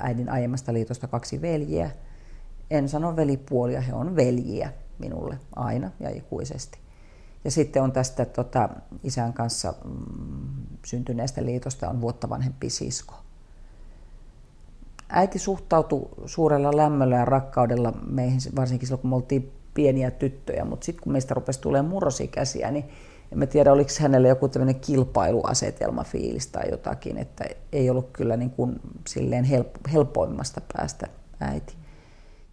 äidin 0.00 0.28
aiemmasta 0.28 0.72
liitosta 0.72 1.06
kaksi 1.06 1.42
veljiä. 1.42 1.90
En 2.70 2.88
sano 2.88 3.16
velipuolia, 3.16 3.80
he 3.80 3.94
on 3.94 4.16
veljiä 4.16 4.72
minulle 4.98 5.38
aina 5.56 5.90
ja 6.00 6.10
ikuisesti. 6.10 6.78
Ja 7.44 7.50
sitten 7.50 7.82
on 7.82 7.92
tästä 7.92 8.24
tota, 8.24 8.68
isän 9.02 9.32
kanssa 9.32 9.74
mm, 9.84 10.66
syntyneestä 10.86 11.44
liitosta 11.44 11.88
on 11.88 12.00
vuotta 12.00 12.28
vanhempi 12.28 12.70
sisko 12.70 13.14
äiti 15.10 15.38
suhtautui 15.38 16.08
suurella 16.26 16.76
lämmöllä 16.76 17.16
ja 17.16 17.24
rakkaudella 17.24 17.92
meihin, 18.06 18.40
varsinkin 18.56 18.88
silloin 18.88 19.00
kun 19.00 19.10
me 19.10 19.16
oltiin 19.16 19.52
pieniä 19.74 20.10
tyttöjä, 20.10 20.64
mutta 20.64 20.84
sitten 20.84 21.02
kun 21.02 21.12
meistä 21.12 21.34
rupesi 21.34 21.60
tulemaan 21.60 21.90
murrosikäisiä, 21.90 22.70
niin 22.70 22.84
en 23.32 23.48
tiedä, 23.48 23.72
oliko 23.72 23.90
hänelle 24.00 24.28
joku 24.28 24.48
tämmöinen 24.48 24.80
kilpailuasetelma 24.80 26.04
fiilis 26.04 26.46
tai 26.46 26.70
jotakin, 26.70 27.18
että 27.18 27.44
ei 27.72 27.90
ollut 27.90 28.08
kyllä 28.12 28.36
niin 28.36 28.50
kuin 28.50 28.80
silleen 29.08 29.46
helpoimmasta 29.92 30.60
päästä 30.76 31.06
äiti. 31.40 31.74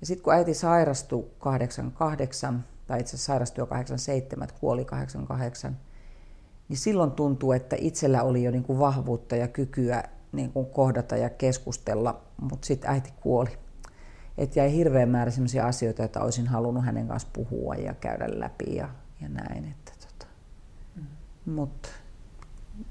Ja 0.02 0.08
sitten 0.08 0.24
kun 0.24 0.34
äiti 0.34 0.54
sairastui 0.54 1.26
88, 1.40 2.66
tai 2.88 3.00
itse 3.00 3.10
asiassa 3.10 3.26
sairastui 3.26 3.62
jo 3.62 3.66
87, 3.66 4.48
kuoli 4.60 4.86
88, 4.86 5.78
niin 6.70 6.78
silloin 6.78 7.12
tuntuu, 7.12 7.52
että 7.52 7.76
itsellä 7.80 8.24
oli 8.24 8.44
jo 8.44 8.52
niin 8.52 8.64
kuin 8.64 8.80
vahvuutta 8.80 9.36
ja 9.36 9.48
kykyä 9.48 10.04
niin 10.38 10.52
kuin 10.52 10.66
kohdata 10.66 11.18
ja 11.18 11.30
keskustella, 11.30 12.22
mutta 12.42 12.68
sitten 12.68 12.90
äiti 12.90 13.14
kuoli. 13.20 13.50
Et 14.38 14.56
jäi 14.56 14.74
hirveän 14.74 15.10
määrä 15.10 15.32
sellaisia 15.32 15.68
asioita, 15.68 16.02
joita 16.02 16.22
olisin 16.22 16.48
halunnut 16.48 16.86
hänen 16.86 17.08
kanssa 17.08 17.28
puhua 17.34 17.76
ja 17.76 17.94
käydä 17.94 18.26
läpi 18.40 18.76
ja, 18.76 18.90
ja 19.22 19.30
näin. 19.30 19.66
Että 19.66 19.92
tota. 20.08 20.32
mm. 20.96 21.54
Mutta 21.54 21.90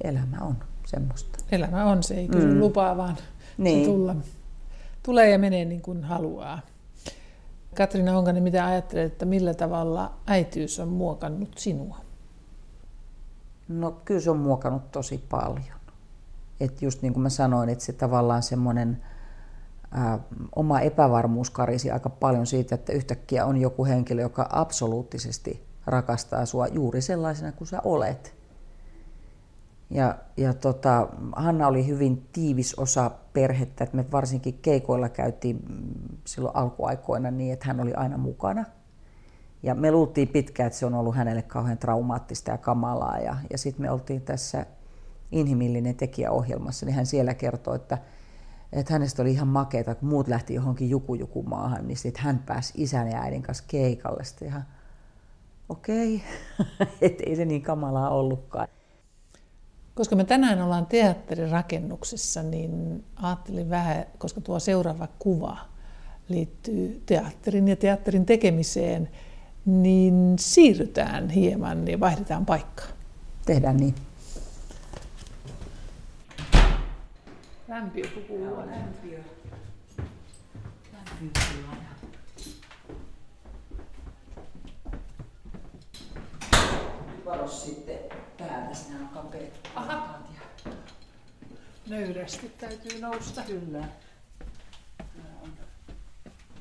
elämä 0.05 0.37
on 0.41 0.57
semmoista. 0.87 1.39
Elämä 1.53 1.85
on, 1.85 2.03
se 2.03 2.15
ei 2.15 2.29
kyllä 2.29 2.55
mm. 2.55 2.61
lupaa, 2.61 2.97
vaan 2.97 3.17
niin. 3.59 3.85
se 3.85 3.91
tulla, 3.91 4.17
tulee 5.03 5.31
ja 5.31 5.39
menee 5.39 5.65
niin 5.65 5.83
kuin 5.83 6.05
haluaa. 6.05 6.61
Katriina 7.75 8.13
Honkanen, 8.13 8.43
mitä 8.43 8.67
ajattelet, 8.67 9.13
että 9.13 9.25
millä 9.25 9.55
tavalla 9.55 10.15
äitiys 10.27 10.81
on 10.81 10.89
muokannut 10.89 11.59
sinua? 11.59 11.97
No 13.69 14.01
kyllä 14.05 14.21
se 14.21 14.31
on 14.31 14.39
muokannut 14.39 14.91
tosi 14.93 15.25
paljon. 15.31 15.76
Että 16.61 16.85
just 16.85 17.03
niin 17.03 17.12
kuin 17.12 17.23
mä 17.23 17.29
sanoin, 17.29 17.69
että 17.69 17.85
se 17.85 17.92
tavallaan 17.92 18.42
semmoinen 18.42 19.03
oma 20.57 20.81
epävarmuus 20.81 21.51
karisi 21.51 21.90
aika 21.90 22.11
paljon 22.11 22.47
siitä, 22.47 22.75
että 22.75 22.92
yhtäkkiä 22.92 23.47
on 23.47 23.57
joku 23.57 23.85
henkilö, 23.85 24.23
joka 24.23 24.49
absoluuttisesti 24.53 25.66
rakastaa 25.87 26.47
sua 26.47 26.66
juuri 26.66 27.01
sellaisena 27.01 27.53
kuin 27.53 27.69
sä 27.69 27.81
olet. 27.85 28.37
Ja, 29.90 30.19
ja 30.37 30.55
tota, 30.55 31.09
Hanna 31.37 31.66
oli 31.66 31.87
hyvin 31.87 32.29
tiivis 32.33 32.75
osa 32.75 33.11
perhettä, 33.33 33.85
että 33.85 33.97
me 33.97 34.05
varsinkin 34.12 34.59
keikoilla 34.62 35.09
käytiin 35.09 35.64
silloin 36.25 36.57
alkuaikoina 36.57 37.31
niin, 37.31 37.53
että 37.53 37.66
hän 37.66 37.81
oli 37.81 37.95
aina 37.95 38.19
mukana. 38.19 38.64
Ja 39.62 39.75
me 39.75 39.90
luultiin 39.92 40.29
pitkään, 40.29 40.66
että 40.66 40.79
se 40.79 40.87
on 40.87 40.95
ollut 40.95 41.16
hänelle 41.16 41.42
kauhean 41.42 41.79
traumaattista 41.79 42.51
ja 42.51 42.59
kamalaa. 42.59 43.19
Ja, 43.19 43.37
ja 43.51 43.59
sitten 43.59 43.83
me 43.83 43.90
oltiin 43.90 44.23
tässä 44.23 44.66
inhimillinen 45.33 45.97
tekijäohjelmassa, 45.97 46.87
niin 46.87 46.95
hän 46.97 47.07
siellä 47.07 47.35
kertoi, 47.35 47.77
että, 47.77 47.99
että 48.73 48.93
hänestä 48.93 49.23
oli 49.23 49.33
ihan 49.33 49.49
makeeta, 49.49 49.95
kun 49.95 50.09
muut 50.09 50.29
lähti 50.29 50.55
johonkin 50.55 50.91
jukujukumaahan, 50.91 51.89
niin 51.89 51.97
sitten 51.97 52.23
hän 52.23 52.43
pääsi 52.47 52.73
isän 52.77 53.09
ja 53.09 53.23
äidin 53.23 53.43
kanssa 53.43 53.65
keikalle. 53.69 54.25
Sitten 54.25 54.49
ihan, 54.49 54.65
okei, 55.69 56.15
okay. 56.15 56.87
että 57.09 57.25
ei 57.27 57.37
se 57.37 57.45
niin 57.45 57.62
kamalaa 57.62 58.11
ollutkaan. 58.11 58.69
Koska 59.95 60.17
me 60.17 60.25
tänään 60.25 60.62
ollaan 60.62 60.87
teatterirakennuksessa, 60.87 62.43
niin 62.43 63.05
ajattelin 63.17 63.71
vähän, 63.71 64.07
koska 64.19 64.41
tuo 64.41 64.59
seuraava 64.59 65.09
kuva 65.19 65.57
liittyy 66.29 67.03
teatterin 67.07 67.69
ja 67.69 67.77
teatterin 67.77 68.27
tekemiseen, 68.27 69.09
niin 69.67 70.37
siirrytään 70.39 71.31
hieman 71.31 71.89
ja 71.89 72.01
vaihdetaan 72.01 72.47
paikkaa. 72.47 72.87
Tehdään 73.47 73.77
niin. 73.77 73.95
Lämpiö 77.69 78.05
puhuu 78.15 78.57
Lämpiö. 78.57 79.25
Varo 87.25 87.49
sitten 87.49 87.99
päältä, 88.39 88.75
sinä 88.75 88.99
on 88.99 89.09
kapeat. 89.09 89.71
Aha. 89.75 90.19
Nöyrästi 91.87 92.49
täytyy 92.49 93.01
nousta. 93.01 93.43
Kyllä. 93.43 93.89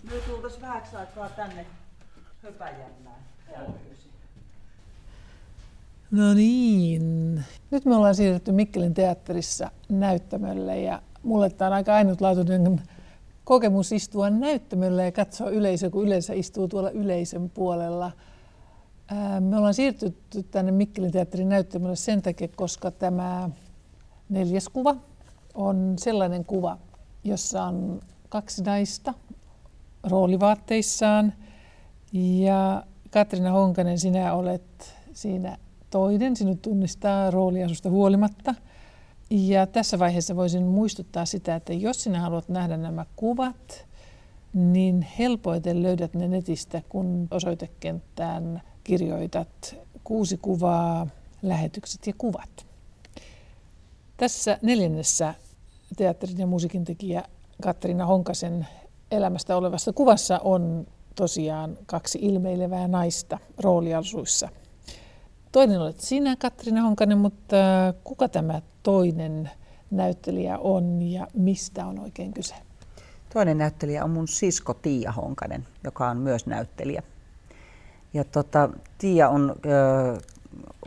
Me 0.04 0.12
tultais 0.28 0.62
vähäksi 0.62 0.96
aikaa 0.96 1.30
tänne 1.30 1.66
höpäjämään. 2.44 3.26
No 6.12 6.34
niin. 6.34 7.44
Nyt 7.72 7.86
me 7.86 7.96
ollaan 7.96 8.16
siirrytty 8.16 8.52
Mikkelin 8.52 8.94
teatterissa 8.94 9.72
näyttämölle 9.90 10.82
ja 10.82 11.02
mulle 11.24 11.50
tämä 11.50 11.68
on 11.68 11.74
aika 11.74 11.96
ainutlaatuinen 11.96 12.82
kokemus 13.44 13.92
istua 13.92 14.30
näyttämöllä 14.30 15.04
ja 15.04 15.12
katsoa 15.12 15.50
yleisö, 15.50 15.90
kun 15.90 16.04
yleensä 16.04 16.34
istuu 16.34 16.68
tuolla 16.68 16.90
yleisön 16.90 17.50
puolella. 17.50 18.12
Me 19.40 19.58
ollaan 19.58 19.74
siirtytty 19.74 20.44
tänne 20.44 20.72
Mikkelin 20.72 21.12
teatterin 21.12 21.50
näyttämölle 21.50 21.96
sen 21.96 22.22
takia, 22.22 22.48
koska 22.56 22.92
tämä 22.92 23.50
neljäs 24.30 24.70
kuva 24.70 24.96
on 25.54 25.94
sellainen 25.98 26.46
kuva, 26.46 26.78
jossa 27.24 27.64
on 27.64 28.00
kaksi 28.30 28.64
naista 28.64 29.14
roolivaatteissaan. 30.04 31.34
Ja 32.14 32.84
Katriina 33.12 33.52
Honkanen, 33.52 34.00
sinä 34.00 34.34
olet 34.34 34.96
siinä 35.14 35.58
toinen, 35.96 36.36
sinut 36.36 36.62
tunnistaa 36.62 37.32
rooliasusta 37.32 37.90
huolimatta. 37.90 38.56
Ja 39.30 39.68
tässä 39.68 40.00
vaiheessa 40.00 40.36
voisin 40.36 40.64
muistuttaa 40.64 41.26
sitä, 41.26 41.56
että 41.56 41.74
jos 41.74 42.04
sinä 42.04 42.22
haluat 42.22 42.50
nähdä 42.50 42.78
nämä 42.78 43.06
kuvat, 43.16 43.86
niin 44.54 45.08
helpoiten 45.20 45.84
löydät 45.84 46.14
ne 46.14 46.28
netistä, 46.28 46.82
kun 46.90 47.28
osoitekenttään 47.32 48.62
kirjoitat 48.84 49.76
kuusi 50.04 50.38
kuvaa, 50.38 51.08
lähetykset 51.42 52.08
ja 52.08 52.14
kuvat. 52.18 52.66
Tässä 54.18 54.60
neljännessä 54.62 55.34
teatterin 55.98 56.38
ja 56.38 56.48
musiikin 56.48 56.86
tekijä 56.86 57.24
Katriina 57.62 58.06
Honkasen 58.06 58.68
elämästä 59.12 59.58
olevassa 59.58 59.94
kuvassa 59.94 60.40
on 60.40 60.88
tosiaan 61.16 61.78
kaksi 61.86 62.20
ilmeilevää 62.22 62.88
naista 62.88 63.40
rooliasuissa. 63.58 64.50
Toinen 65.56 65.82
olet 65.82 66.00
sinä, 66.00 66.36
Katriina 66.36 66.82
Honkanen, 66.82 67.18
mutta 67.18 67.56
kuka 68.04 68.30
tämä 68.30 68.62
toinen 68.84 69.50
näyttelijä 69.92 70.58
on 70.58 71.02
ja 71.02 71.28
mistä 71.34 71.86
on 71.86 72.00
oikein 72.00 72.34
kyse? 72.34 72.56
Toinen 73.34 73.58
näyttelijä 73.58 74.04
on 74.04 74.10
mun 74.10 74.28
sisko 74.28 74.74
Tiia 74.74 75.12
Honkanen, 75.12 75.68
joka 75.84 76.10
on 76.10 76.18
myös 76.18 76.46
näyttelijä. 76.46 77.04
Ja 78.14 78.24
tota, 78.24 78.70
Tiia 78.98 79.30
on 79.30 79.56
ö, 79.66 80.18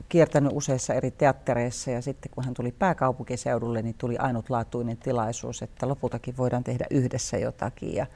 kiertänyt 0.09 0.53
useissa 0.55 0.95
eri 0.95 1.11
teattereissa 1.11 1.91
ja 1.91 2.03
sitten 2.03 2.31
kun 2.35 2.45
hän 2.45 2.55
tuli 2.55 2.73
pääkaupunkiseudulle, 2.73 3.83
niin 3.83 3.95
tuli 3.99 4.17
ainutlaatuinen 4.19 4.97
tilaisuus, 4.97 5.63
että 5.63 5.89
lopultakin 5.89 6.37
voidaan 6.37 6.65
tehdä 6.65 6.87
yhdessä 6.91 7.39
jotakin. 7.39 7.95
Ja 7.95 8.07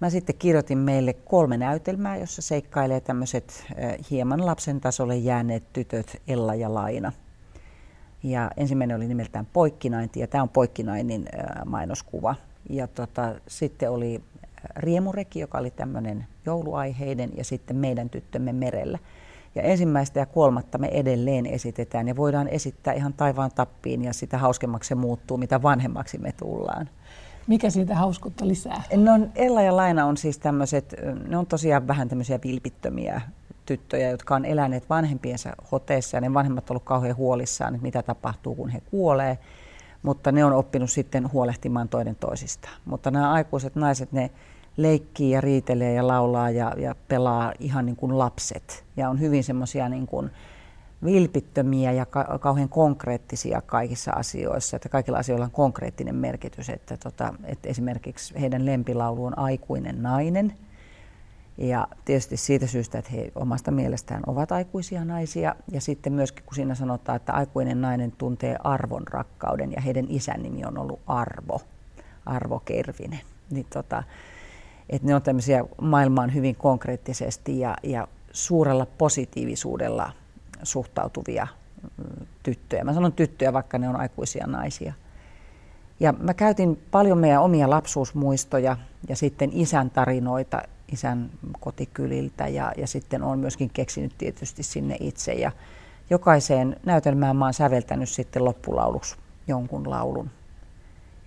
mä 0.00 0.10
sitten 0.10 0.36
kirjoitin 0.38 0.78
meille 0.78 1.12
kolme 1.12 1.56
näytelmää, 1.56 2.16
jossa 2.16 2.42
seikkailee 2.42 3.00
tämmöiset 3.00 3.66
hieman 4.10 4.46
lapsen 4.46 4.80
tasolle 4.80 5.16
jääneet 5.16 5.72
tytöt 5.72 6.22
Ella 6.28 6.54
ja 6.54 6.74
Laina. 6.74 7.12
Ja 8.22 8.50
ensimmäinen 8.56 8.96
oli 8.96 9.08
nimeltään 9.08 9.46
Poikkinainti 9.52 10.20
ja 10.20 10.26
tämä 10.26 10.42
on 10.42 10.48
Poikkinainin 10.48 11.26
mainoskuva. 11.66 12.34
Ja 12.70 12.86
tota, 12.86 13.34
sitten 13.48 13.90
oli 13.90 14.22
Riemureki, 14.76 15.40
joka 15.40 15.58
oli 15.58 15.70
tämmöinen 15.70 16.26
jouluaiheinen 16.46 17.30
ja 17.36 17.44
sitten 17.44 17.76
Meidän 17.76 18.10
tyttömme 18.10 18.52
merellä. 18.52 18.98
Ja 19.54 19.62
ensimmäistä 19.62 20.20
ja 20.20 20.26
kolmatta 20.26 20.78
me 20.78 20.88
edelleen 20.88 21.46
esitetään 21.46 22.08
ja 22.08 22.16
voidaan 22.16 22.48
esittää 22.48 22.94
ihan 22.94 23.12
taivaan 23.12 23.50
tappiin 23.54 24.04
ja 24.04 24.12
sitä 24.12 24.38
hauskemmaksi 24.38 24.88
se 24.88 24.94
muuttuu, 24.94 25.36
mitä 25.36 25.62
vanhemmaksi 25.62 26.18
me 26.18 26.32
tullaan. 26.32 26.88
Mikä 27.46 27.70
siitä 27.70 27.94
hauskuutta 27.94 28.48
lisää? 28.48 28.82
No, 28.96 29.12
Ella 29.34 29.62
ja 29.62 29.76
Laina 29.76 30.06
on 30.06 30.16
siis 30.16 30.38
tämmöiset, 30.38 30.94
ne 31.28 31.36
on 31.36 31.46
tosiaan 31.46 31.88
vähän 31.88 32.08
tämmöisiä 32.08 32.38
vilpittömiä 32.44 33.20
tyttöjä, 33.66 34.10
jotka 34.10 34.34
on 34.34 34.44
eläneet 34.44 34.90
vanhempiensa 34.90 35.52
hoteissa 35.72 36.16
ja 36.16 36.20
ne 36.20 36.34
vanhemmat 36.34 36.64
ovat 36.64 36.70
olleet 36.70 36.84
kauhean 36.84 37.16
huolissaan, 37.16 37.74
että 37.74 37.82
mitä 37.82 38.02
tapahtuu, 38.02 38.54
kun 38.54 38.68
he 38.68 38.80
kuolee. 38.90 39.38
Mutta 40.02 40.32
ne 40.32 40.44
on 40.44 40.52
oppinut 40.52 40.90
sitten 40.90 41.32
huolehtimaan 41.32 41.88
toinen 41.88 42.16
toisistaan. 42.16 42.74
Mutta 42.84 43.10
nämä 43.10 43.32
aikuiset 43.32 43.74
naiset, 43.76 44.12
ne 44.12 44.30
leikkii 44.76 45.30
ja 45.30 45.40
riitelee 45.40 45.92
ja 45.92 46.06
laulaa 46.06 46.50
ja, 46.50 46.74
ja 46.76 46.94
pelaa 47.08 47.52
ihan 47.58 47.86
niin 47.86 47.96
kuin 47.96 48.18
lapset. 48.18 48.84
Ja 48.96 49.08
on 49.08 49.20
hyvin 49.20 49.44
semmoisia 49.44 49.88
niin 49.88 50.06
kuin 50.06 50.30
vilpittömiä 51.04 51.92
ja 51.92 52.06
ka- 52.06 52.38
kauhean 52.40 52.68
konkreettisia 52.68 53.62
kaikissa 53.66 54.12
asioissa, 54.12 54.76
että 54.76 54.88
kaikilla 54.88 55.18
asioilla 55.18 55.44
on 55.44 55.50
konkreettinen 55.50 56.14
merkitys. 56.14 56.70
Että, 56.70 56.96
tota, 56.96 57.34
että 57.44 57.68
esimerkiksi 57.68 58.40
heidän 58.40 58.66
lempilaulu 58.66 59.24
on 59.24 59.38
Aikuinen 59.38 60.02
nainen. 60.02 60.54
Ja 61.58 61.88
tietysti 62.04 62.36
siitä 62.36 62.66
syystä, 62.66 62.98
että 62.98 63.10
he 63.10 63.32
omasta 63.34 63.70
mielestään 63.70 64.22
ovat 64.26 64.52
aikuisia 64.52 65.04
naisia. 65.04 65.54
Ja 65.72 65.80
sitten 65.80 66.12
myöskin, 66.12 66.44
kun 66.44 66.54
siinä 66.54 66.74
sanotaan, 66.74 67.16
että 67.16 67.32
aikuinen 67.32 67.80
nainen 67.80 68.12
tuntee 68.12 68.56
arvon 68.64 69.08
rakkauden 69.08 69.72
ja 69.72 69.80
heidän 69.80 70.06
isän 70.08 70.42
nimi 70.42 70.64
on 70.64 70.78
ollut 70.78 71.00
Arvo, 71.06 71.60
Arvo 72.26 72.60
Kervinen. 72.64 73.20
Niin 73.50 73.66
tota, 73.72 74.02
että 74.90 75.08
ne 75.08 75.14
on 75.14 75.22
tämmöisiä 75.22 75.64
maailmaan 75.80 76.34
hyvin 76.34 76.56
konkreettisesti 76.56 77.60
ja, 77.60 77.76
ja 77.82 78.08
suurella 78.32 78.86
positiivisuudella 78.86 80.12
suhtautuvia 80.62 81.46
mm, 81.82 82.26
tyttöjä. 82.42 82.84
Mä 82.84 82.94
sanon 82.94 83.12
tyttöjä, 83.12 83.52
vaikka 83.52 83.78
ne 83.78 83.88
on 83.88 83.96
aikuisia 83.96 84.46
naisia. 84.46 84.92
Ja 86.00 86.12
mä 86.12 86.34
käytin 86.34 86.82
paljon 86.90 87.18
meidän 87.18 87.42
omia 87.42 87.70
lapsuusmuistoja 87.70 88.76
ja 89.08 89.16
sitten 89.16 89.50
isän 89.52 89.90
tarinoita 89.90 90.62
isän 90.92 91.30
kotikyliltä 91.60 92.48
ja, 92.48 92.72
ja 92.76 92.86
sitten 92.86 93.22
on 93.22 93.38
myöskin 93.38 93.70
keksinyt 93.70 94.12
tietysti 94.18 94.62
sinne 94.62 94.96
itse. 95.00 95.32
Ja 95.32 95.52
jokaiseen 96.10 96.76
näytelmään 96.84 97.36
mä 97.36 97.44
oon 97.44 97.54
säveltänyt 97.54 98.08
sitten 98.08 98.44
loppulauluksi 98.44 99.16
jonkun 99.46 99.90
laulun 99.90 100.30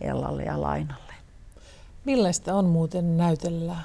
Ellalle 0.01 0.43
ja 0.43 0.61
Lainalle. 0.61 1.13
Millaista 2.05 2.53
on 2.53 2.65
muuten 2.65 3.17
näytellä 3.17 3.75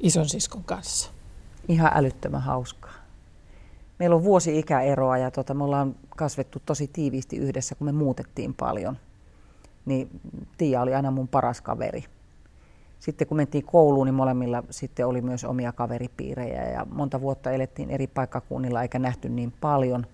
ison 0.00 0.28
siskon 0.28 0.64
kanssa? 0.64 1.10
Ihan 1.68 1.90
älyttömän 1.94 2.42
hauskaa. 2.42 2.99
Meillä 4.00 4.16
on 4.16 4.24
vuosi 4.24 4.58
ikäeroa 4.58 5.18
ja 5.18 5.30
tota, 5.30 5.54
me 5.54 5.64
ollaan 5.64 5.94
kasvettu 6.16 6.62
tosi 6.66 6.90
tiiviisti 6.92 7.36
yhdessä, 7.36 7.74
kun 7.74 7.84
me 7.84 7.92
muutettiin 7.92 8.54
paljon. 8.54 8.96
Niin 9.86 10.20
Tiia 10.58 10.82
oli 10.82 10.94
aina 10.94 11.10
mun 11.10 11.28
paras 11.28 11.60
kaveri. 11.60 12.04
Sitten 12.98 13.26
kun 13.26 13.36
mentiin 13.36 13.64
kouluun, 13.64 14.06
niin 14.06 14.14
molemmilla 14.14 14.62
sitten 14.70 15.06
oli 15.06 15.20
myös 15.20 15.44
omia 15.44 15.72
kaveripiirejä 15.72 16.68
ja 16.68 16.86
monta 16.92 17.20
vuotta 17.20 17.50
elettiin 17.50 17.90
eri 17.90 18.06
paikkakunnilla 18.06 18.82
eikä 18.82 18.98
nähty 18.98 19.28
niin 19.28 19.52
paljon. 19.60 20.06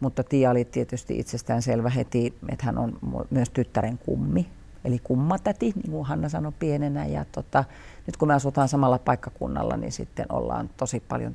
Mutta 0.00 0.24
Tiia 0.24 0.50
oli 0.50 0.64
tietysti 0.64 1.18
itsestään 1.18 1.62
selvä 1.62 1.90
heti, 1.90 2.34
että 2.48 2.66
hän 2.66 2.78
on 2.78 2.98
myös 3.30 3.50
tyttären 3.50 3.98
kummi 3.98 4.46
eli 4.84 4.98
kummatäti, 4.98 5.72
niin 5.76 5.90
kuin 5.90 6.06
Hanna 6.06 6.28
sanoi 6.28 6.52
pienenä. 6.58 7.06
Ja 7.06 7.24
tota, 7.32 7.64
nyt 8.06 8.16
kun 8.16 8.28
me 8.28 8.34
asutaan 8.34 8.68
samalla 8.68 8.98
paikkakunnalla, 8.98 9.76
niin 9.76 9.92
sitten 9.92 10.26
ollaan 10.28 10.70
tosi 10.76 11.00
paljon 11.00 11.34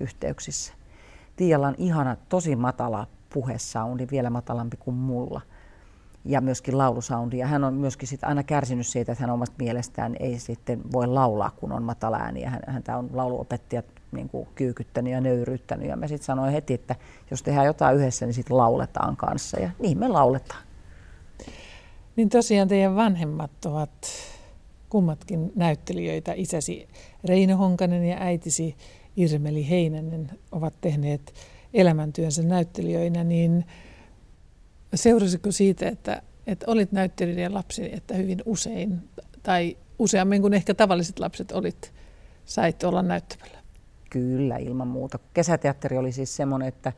yhteyksissä. 0.00 0.83
Tiialla 1.36 1.68
on 1.68 1.74
ihana, 1.78 2.16
tosi 2.28 2.56
matala 2.56 3.06
puhesoundi, 3.34 4.06
vielä 4.10 4.30
matalampi 4.30 4.76
kuin 4.76 4.94
mulla. 4.94 5.40
Ja 6.24 6.40
myöskin 6.40 6.78
laulusoundi. 6.78 7.38
Ja 7.38 7.46
hän 7.46 7.64
on 7.64 7.74
myöskin 7.74 8.08
sit 8.08 8.24
aina 8.24 8.42
kärsinyt 8.42 8.86
siitä, 8.86 9.12
että 9.12 9.22
hän 9.22 9.30
omasta 9.30 9.54
mielestään 9.58 10.16
ei 10.20 10.38
sitten 10.38 10.92
voi 10.92 11.06
laulaa, 11.06 11.50
kun 11.50 11.72
on 11.72 11.82
matala 11.82 12.16
ääni. 12.16 12.42
Ja 12.42 12.50
hän, 12.50 12.60
häntä 12.66 12.96
on 12.96 13.10
lauluopettaja 13.12 13.82
niin 14.12 14.28
kuin 14.28 14.48
kyykyttänyt 14.54 15.12
ja 15.12 15.20
nöyryyttänyt. 15.20 15.88
Ja 15.88 15.96
mä 15.96 16.08
sitten 16.08 16.26
sanoin 16.26 16.52
heti, 16.52 16.74
että 16.74 16.96
jos 17.30 17.42
tehdään 17.42 17.66
jotain 17.66 17.96
yhdessä, 17.96 18.26
niin 18.26 18.34
sitten 18.34 18.56
lauletaan 18.56 19.16
kanssa. 19.16 19.60
Ja 19.60 19.70
niin 19.78 19.98
me 19.98 20.08
lauletaan. 20.08 20.62
Niin 22.16 22.28
tosiaan 22.28 22.68
teidän 22.68 22.96
vanhemmat 22.96 23.64
ovat 23.66 24.08
kummatkin 24.88 25.52
näyttelijöitä. 25.56 26.32
Isäsi 26.36 26.88
Reino 27.24 27.56
Honkanen 27.56 28.04
ja 28.04 28.16
äitisi 28.20 28.76
Irmeli 29.16 29.68
Heinänen 29.68 30.30
ovat 30.52 30.74
tehneet 30.80 31.34
elämäntyönsä 31.74 32.42
näyttelijöinä, 32.42 33.24
niin 33.24 33.64
seurasiko 34.94 35.52
siitä, 35.52 35.88
että, 35.88 36.22
että 36.46 36.66
olit 36.68 36.92
näyttelijän 36.92 37.54
lapsi, 37.54 37.94
että 37.94 38.14
hyvin 38.14 38.42
usein 38.44 39.08
tai 39.42 39.76
useammin 39.98 40.42
kuin 40.42 40.54
ehkä 40.54 40.74
tavalliset 40.74 41.18
lapset 41.18 41.52
olit, 41.52 41.92
sait 42.44 42.84
olla 42.84 43.02
näyttämällä? 43.02 43.58
Kyllä, 44.10 44.56
ilman 44.56 44.88
muuta. 44.88 45.18
Kesäteatteri 45.34 45.98
oli 45.98 46.12
siis 46.12 46.36
semmoinen, 46.36 46.68
että 46.68 46.92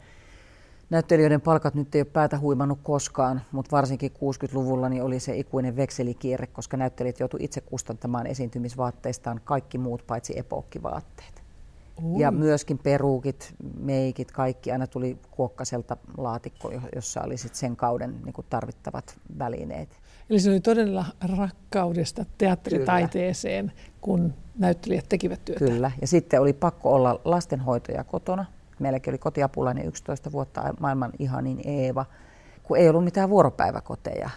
näyttelijöiden 0.91 1.41
palkat 1.41 1.75
nyt 1.75 1.95
ei 1.95 2.01
ole 2.01 2.09
päätä 2.13 2.39
huimannut 2.39 2.79
koskaan, 2.83 3.43
mutta 3.53 3.77
varsinkin 3.77 4.11
60-luvulla 4.11 4.89
niin 4.89 5.03
oli 5.03 5.21
se 5.21 5.37
ikuinen 5.37 5.77
vekselikierre, 5.77 6.47
koska 6.47 6.77
näyttelijät 6.77 7.21
joutuivat 7.21 7.45
itse 7.45 7.61
kustantamaan 7.61 8.27
esiintymisvaatteistaan 8.27 9.41
kaikki 9.45 9.79
muut 9.79 10.07
paitsi 10.07 10.39
epookkivaatteet. 10.39 11.46
Ui. 12.03 12.21
Ja 12.23 12.31
myöskin 12.31 12.79
peruukit, 12.79 13.55
meikit, 13.79 14.31
kaikki 14.31 14.73
aina 14.73 14.87
tuli 14.87 15.19
kuokkaselta 15.31 15.97
laatikko, 16.17 16.73
jossa 16.95 17.23
oli 17.23 17.37
sit 17.37 17.55
sen 17.55 17.77
kauden 17.77 18.23
niin 18.25 18.33
kuin 18.33 18.47
tarvittavat 18.51 19.19
välineet. 19.39 19.89
Eli 20.31 20.41
se 20.41 20.51
oli 20.51 20.61
todella 20.61 21.05
rakkaudesta 21.37 22.25
teatteritaiteeseen, 22.39 23.67
Kyllä. 23.67 23.97
kun 24.01 24.35
näyttelijät 24.59 25.09
tekivät 25.09 25.45
työtä. 25.45 25.59
Kyllä, 25.59 25.91
ja 26.01 26.07
sitten 26.07 26.41
oli 26.41 26.53
pakko 26.53 26.95
olla 26.95 27.21
lastenhoitoja 27.25 28.05
kotona. 28.05 28.45
Meilläkin 28.79 29.11
oli 29.11 29.19
kotiapulainen 29.19 29.87
11 29.87 30.33
vuotta, 30.33 30.75
maailman 30.81 31.13
ihanin 31.19 31.61
Eeva, 31.65 32.05
kun 32.63 32.77
ei 32.77 32.89
ollut 32.89 33.05
mitään 33.05 33.31
vuoropäiväkoteja. 33.31 34.31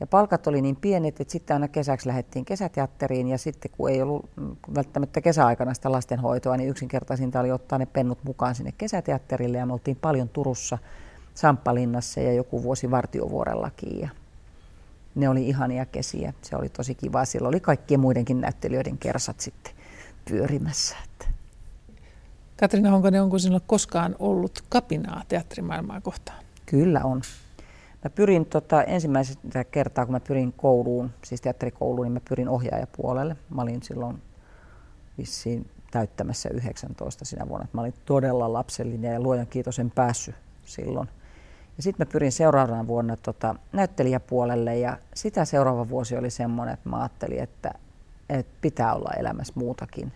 Ja 0.00 0.06
palkat 0.06 0.46
oli 0.46 0.62
niin 0.62 0.76
pienet, 0.76 1.20
että 1.20 1.32
sitten 1.32 1.54
aina 1.54 1.68
kesäksi 1.68 2.08
lähdettiin 2.08 2.44
kesäteatteriin 2.44 3.28
ja 3.28 3.38
sitten 3.38 3.70
kun 3.76 3.90
ei 3.90 4.02
ollut 4.02 4.30
välttämättä 4.74 5.20
kesäaikana 5.20 5.74
sitä 5.74 5.92
lastenhoitoa, 5.92 6.56
niin 6.56 6.68
yksinkertaisinta 6.68 7.40
oli 7.40 7.52
ottaa 7.52 7.78
ne 7.78 7.86
pennut 7.86 8.24
mukaan 8.24 8.54
sinne 8.54 8.72
kesäteatterille 8.78 9.58
ja 9.58 9.66
me 9.66 9.72
oltiin 9.72 9.96
paljon 9.96 10.28
Turussa, 10.28 10.78
Samppalinnassa 11.34 12.20
ja 12.20 12.32
joku 12.32 12.62
vuosi 12.62 12.90
Vartiovuorellakin 12.90 14.00
ja 14.00 14.08
ne 15.14 15.28
oli 15.28 15.48
ihania 15.48 15.86
kesiä. 15.86 16.32
Se 16.42 16.56
oli 16.56 16.68
tosi 16.68 16.94
kiva. 16.94 17.24
Silloin 17.24 17.54
oli 17.54 17.60
kaikkien 17.60 18.00
muidenkin 18.00 18.40
näyttelijöiden 18.40 18.98
kersat 18.98 19.40
sitten 19.40 19.72
pyörimässä. 20.24 20.96
Katriina 22.60 22.90
Honkonen, 22.90 23.22
onko 23.22 23.38
sinulla 23.38 23.62
koskaan 23.66 24.16
ollut 24.18 24.64
kapinaa 24.68 25.22
teatterimaailmaa 25.28 26.00
kohtaan? 26.00 26.44
Kyllä 26.66 27.00
on. 27.04 27.22
Mä 28.06 28.10
pyrin 28.10 28.46
tota, 28.46 28.82
ensimmäistä 28.82 29.64
kertaa, 29.64 30.06
kun 30.06 30.12
mä 30.12 30.20
pyrin 30.20 30.52
kouluun, 30.52 31.10
siis 31.24 31.40
teatterikouluun, 31.40 32.04
niin 32.04 32.12
mä 32.12 32.20
pyrin 32.28 32.48
ohjaajapuolelle. 32.48 33.36
Mä 33.54 33.62
olin 33.62 33.82
silloin 33.82 34.22
vissiin 35.18 35.70
täyttämässä 35.90 36.48
19 36.48 37.24
sinä 37.24 37.48
vuonna. 37.48 37.66
Mä 37.72 37.80
olin 37.80 37.94
todella 38.04 38.52
lapsellinen 38.52 39.12
ja 39.12 39.20
luojan 39.20 39.46
kiitos 39.46 39.78
en 39.78 39.90
päässyt 39.90 40.34
silloin. 40.64 41.08
Ja 41.76 41.82
sitten 41.82 42.06
mä 42.06 42.12
pyrin 42.12 42.32
seuraavana 42.32 42.86
vuonna 42.86 43.16
tota, 43.16 43.54
näyttelijäpuolelle 43.72 44.78
ja 44.78 44.98
sitä 45.14 45.44
seuraava 45.44 45.88
vuosi 45.88 46.16
oli 46.16 46.30
semmoinen, 46.30 46.74
että 46.74 46.88
mä 46.88 46.98
ajattelin, 46.98 47.40
että, 47.40 47.74
että 48.28 48.52
pitää 48.60 48.94
olla 48.94 49.10
elämässä 49.16 49.52
muutakin. 49.56 50.12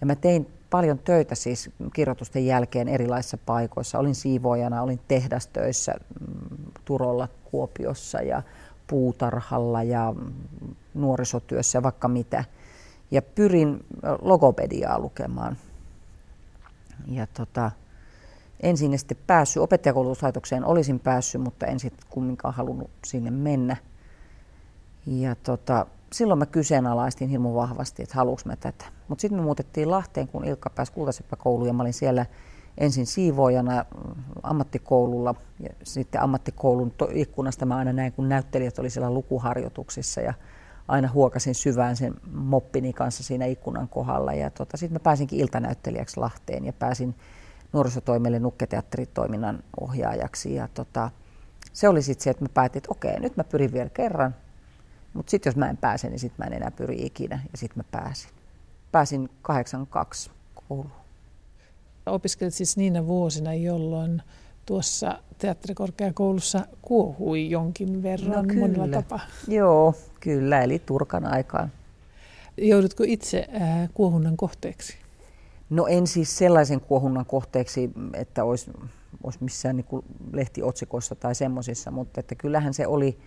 Ja 0.00 0.06
mä 0.06 0.14
tein 0.14 0.46
paljon 0.74 0.98
töitä 0.98 1.34
siis 1.34 1.70
kirjoitusten 1.92 2.46
jälkeen 2.46 2.88
erilaisissa 2.88 3.38
paikoissa. 3.46 3.98
Olin 3.98 4.14
siivoojana, 4.14 4.82
olin 4.82 5.00
tehdastöissä 5.08 5.94
mm, 6.20 6.56
Turolla, 6.84 7.28
Kuopiossa 7.44 8.20
ja 8.20 8.42
puutarhalla 8.86 9.82
ja 9.82 10.14
nuorisotyössä 10.94 11.78
ja 11.78 11.82
vaikka 11.82 12.08
mitä. 12.08 12.44
Ja 13.10 13.22
pyrin 13.22 13.84
logopediaa 14.22 14.98
lukemaan. 14.98 15.56
Ja 17.06 17.26
tota, 17.26 17.70
en 18.60 18.76
sinne 18.76 18.98
sitten 18.98 19.18
päässyt. 19.26 19.62
Opettajakoulutuslaitokseen 19.62 20.64
olisin 20.64 21.00
päässyt, 21.00 21.40
mutta 21.40 21.66
en 21.66 21.80
sitten 21.80 22.06
kumminkaan 22.10 22.54
halunnut 22.54 22.90
sinne 23.04 23.30
mennä. 23.30 23.76
Ja 25.06 25.34
tota, 25.34 25.86
silloin 26.14 26.38
mä 26.38 26.46
kyseenalaistin 26.46 27.28
hirmu 27.28 27.54
vahvasti, 27.54 28.02
että 28.02 28.14
haluuks 28.14 28.44
mä 28.44 28.56
tätä. 28.56 28.84
Mutta 29.08 29.22
sitten 29.22 29.38
me 29.38 29.44
muutettiin 29.44 29.90
Lahteen, 29.90 30.28
kun 30.28 30.44
Ilkka 30.44 30.70
pääsi 30.70 30.92
Kultaseppäkouluun 30.92 31.66
ja 31.66 31.72
mä 31.72 31.82
olin 31.82 31.92
siellä 31.92 32.26
ensin 32.78 33.06
siivoojana 33.06 33.84
ammattikoululla 34.42 35.34
ja 35.60 35.70
sitten 35.82 36.22
ammattikoulun 36.22 36.92
ikkunasta 37.12 37.66
mä 37.66 37.76
aina 37.76 37.92
näin, 37.92 38.12
kun 38.12 38.28
näyttelijät 38.28 38.78
oli 38.78 38.90
siellä 38.90 39.10
lukuharjoituksissa 39.10 40.20
ja 40.20 40.34
aina 40.88 41.10
huokasin 41.14 41.54
syvään 41.54 41.96
sen 41.96 42.14
moppini 42.32 42.92
kanssa 42.92 43.22
siinä 43.22 43.44
ikkunan 43.44 43.88
kohdalla. 43.88 44.32
Ja 44.32 44.50
tota, 44.50 44.76
sitten 44.76 44.94
mä 44.94 45.00
pääsinkin 45.00 45.40
iltanäyttelijäksi 45.40 46.20
Lahteen 46.20 46.64
ja 46.64 46.72
pääsin 46.72 47.14
nuorisotoimelle 47.72 48.38
nukketeatteritoiminnan 48.38 49.62
ohjaajaksi. 49.80 50.54
Ja 50.54 50.68
tota, 50.74 51.10
se 51.72 51.88
oli 51.88 52.02
sitten 52.02 52.24
se, 52.24 52.30
että 52.30 52.44
mä 52.44 52.48
päätin, 52.54 52.78
että 52.78 52.90
okei, 52.90 53.20
nyt 53.20 53.36
mä 53.36 53.44
pyrin 53.44 53.72
vielä 53.72 53.90
kerran. 53.90 54.34
Mutta 55.14 55.30
sitten 55.30 55.50
jos 55.50 55.56
mä 55.56 55.70
en 55.70 55.76
pääse, 55.76 56.08
niin 56.10 56.18
sitten 56.18 56.44
mä 56.44 56.46
en 56.46 56.56
enää 56.56 56.70
pyri 56.70 57.06
ikinä. 57.06 57.40
Ja 57.52 57.58
sitten 57.58 57.78
mä 57.78 57.84
pääsin. 57.90 58.30
Pääsin 58.92 59.30
82 59.42 60.30
kouluun. 60.68 60.90
Opiskelit 62.06 62.54
siis 62.54 62.76
niinä 62.76 63.06
vuosina, 63.06 63.54
jolloin 63.54 64.22
tuossa 64.66 65.18
teatterikorkeakoulussa 65.38 66.66
kuohui 66.82 67.50
jonkin 67.50 68.02
verran 68.02 68.48
no, 68.48 68.54
monella 68.60 68.88
tapaa. 68.88 69.20
Joo, 69.48 69.94
kyllä, 70.20 70.62
eli 70.62 70.78
Turkan 70.78 71.26
aikaan. 71.26 71.72
Joudutko 72.56 73.04
itse 73.06 73.48
äh, 73.62 73.88
kuohunnan 73.94 74.36
kohteeksi? 74.36 74.96
No 75.70 75.86
en 75.86 76.06
siis 76.06 76.38
sellaisen 76.38 76.80
kuohunnan 76.80 77.26
kohteeksi, 77.26 77.90
että 78.14 78.44
olisi, 78.44 78.70
olisi 79.24 79.38
missään 79.44 79.76
niin 79.76 80.04
lehtiotsikoissa 80.32 81.14
tai 81.14 81.34
semmoisissa, 81.34 81.90
mutta 81.90 82.20
että 82.20 82.34
kyllähän 82.34 82.74
se 82.74 82.86
oli, 82.86 83.18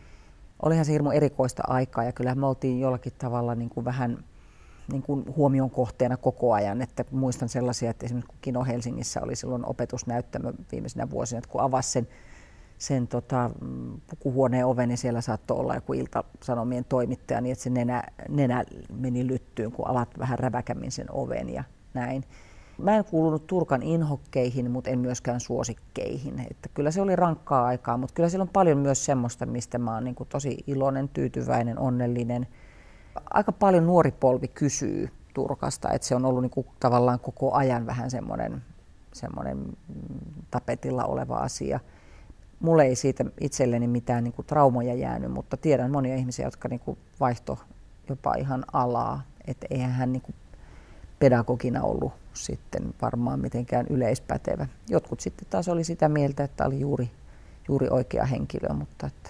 olihan 0.64 0.86
se 0.86 0.92
hirmu 0.92 1.12
erikoista 1.12 1.64
aikaa 1.68 2.04
ja 2.04 2.12
kyllähän 2.12 2.40
me 2.40 2.48
oltiin 2.48 2.80
jollakin 2.80 3.14
tavalla 3.18 3.56
niin 3.56 3.70
kuin 3.70 3.86
vähän 3.86 4.24
niin 4.92 5.04
kuin 5.04 5.36
huomion 5.36 5.70
kohteena 5.70 6.18
koko 6.18 6.54
ajan. 6.54 6.82
Että 6.82 7.06
muistan 7.12 7.50
sellaisia, 7.50 7.90
että 7.90 8.06
esimerkiksi 8.06 8.28
kun 8.30 8.38
Kino 8.42 8.64
Helsingissä 8.64 9.22
oli 9.22 9.36
silloin 9.36 9.66
opetusnäyttämö 9.66 10.54
viimeisenä 10.72 11.10
vuosina, 11.10 11.38
että 11.38 11.50
kun 11.50 11.62
avasi 11.62 11.92
sen, 11.92 12.08
sen 12.78 13.08
tota, 13.08 13.52
pukuhuoneen 14.10 14.66
oven, 14.66 14.90
niin 14.90 14.98
siellä 14.98 15.22
saattoi 15.22 15.58
olla 15.58 15.76
joku 15.76 15.94
iltasanomien 15.94 16.86
toimittaja, 16.86 17.42
niin 17.42 17.52
että 17.52 17.64
se 17.64 17.70
nenä, 17.70 18.04
nenä 18.30 18.64
meni 18.94 19.28
lyttyyn, 19.28 19.72
kun 19.72 19.88
avat 19.88 20.10
vähän 20.20 20.40
räväkämmin 20.40 20.92
sen 20.92 21.12
oven 21.12 21.50
ja 21.50 21.64
näin. 21.94 22.24
Mä 22.78 22.96
en 22.96 23.06
kuulunut 23.06 23.48
Turkan 23.48 23.84
inhokkeihin, 23.84 24.72
mutta 24.72 24.90
en 24.90 25.00
myöskään 25.00 25.40
suosikkeihin. 25.40 26.40
Että 26.52 26.70
kyllä 26.74 26.92
se 26.92 27.02
oli 27.02 27.16
rankkaa 27.16 27.66
aikaa, 27.66 27.98
mutta 27.98 28.14
kyllä 28.14 28.30
siellä 28.30 28.44
on 28.44 28.50
paljon 28.50 28.78
myös 28.78 29.06
semmoista, 29.06 29.46
mistä 29.46 29.78
mä 29.78 29.94
oon 29.94 30.04
niin 30.04 30.16
kuin 30.16 30.30
tosi 30.30 30.64
iloinen, 30.68 31.10
tyytyväinen, 31.10 31.80
onnellinen. 31.80 32.48
Aika 33.30 33.52
paljon 33.52 33.86
nuori 33.86 34.12
polvi 34.12 34.48
kysyy 34.48 35.10
Turkasta, 35.34 35.92
että 35.92 36.08
se 36.08 36.16
on 36.16 36.26
ollut 36.26 36.42
niin 36.42 36.50
kuin 36.50 36.68
tavallaan 36.80 37.20
koko 37.20 37.54
ajan 37.54 37.86
vähän 37.86 38.12
semmoinen, 38.12 38.62
semmoinen 39.14 39.78
tapetilla 40.52 41.04
oleva 41.04 41.36
asia. 41.36 41.80
Mulle 42.60 42.84
ei 42.84 42.96
siitä 42.96 43.26
itselleni 43.42 43.88
mitään 43.88 44.24
niin 44.24 44.34
kuin 44.34 44.46
traumoja 44.46 44.94
jäänyt, 44.94 45.32
mutta 45.32 45.58
tiedän 45.58 45.92
monia 45.92 46.16
ihmisiä, 46.16 46.46
jotka 46.46 46.68
niin 46.68 46.80
kuin 46.80 46.98
vaihto 47.20 47.60
jopa 48.10 48.34
ihan 48.36 48.66
alaa. 48.74 49.22
Että 49.48 49.68
eihän 49.70 49.92
hän 49.92 50.14
niin 50.14 50.22
kuin 50.22 50.36
pedagogina 51.20 51.84
ollut 51.84 52.12
sitten 52.38 52.94
varmaan 53.02 53.40
mitenkään 53.40 53.86
yleispätevä. 53.90 54.68
Jotkut 54.90 55.20
sitten 55.20 55.48
taas 55.50 55.68
oli 55.68 55.84
sitä 55.84 56.10
mieltä, 56.10 56.44
että 56.44 56.66
oli 56.66 56.80
juuri, 56.80 57.12
juuri 57.68 57.88
oikea 57.90 58.26
henkilö, 58.26 58.74
mutta 58.74 59.08
että 59.08 59.30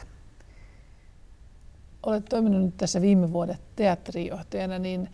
Olet 2.07 2.25
toiminut 2.25 2.61
nyt 2.61 2.77
tässä 2.77 3.01
viime 3.01 3.33
vuodet 3.33 3.61
teatterijohtajana 3.75 4.79
niin, 4.79 5.09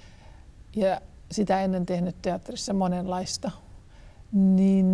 ja 0.76 1.02
sitä 1.32 1.62
ennen 1.62 1.86
tehnyt 1.86 2.16
teatterissa 2.22 2.74
monenlaista. 2.74 3.52
Niin 4.32 4.88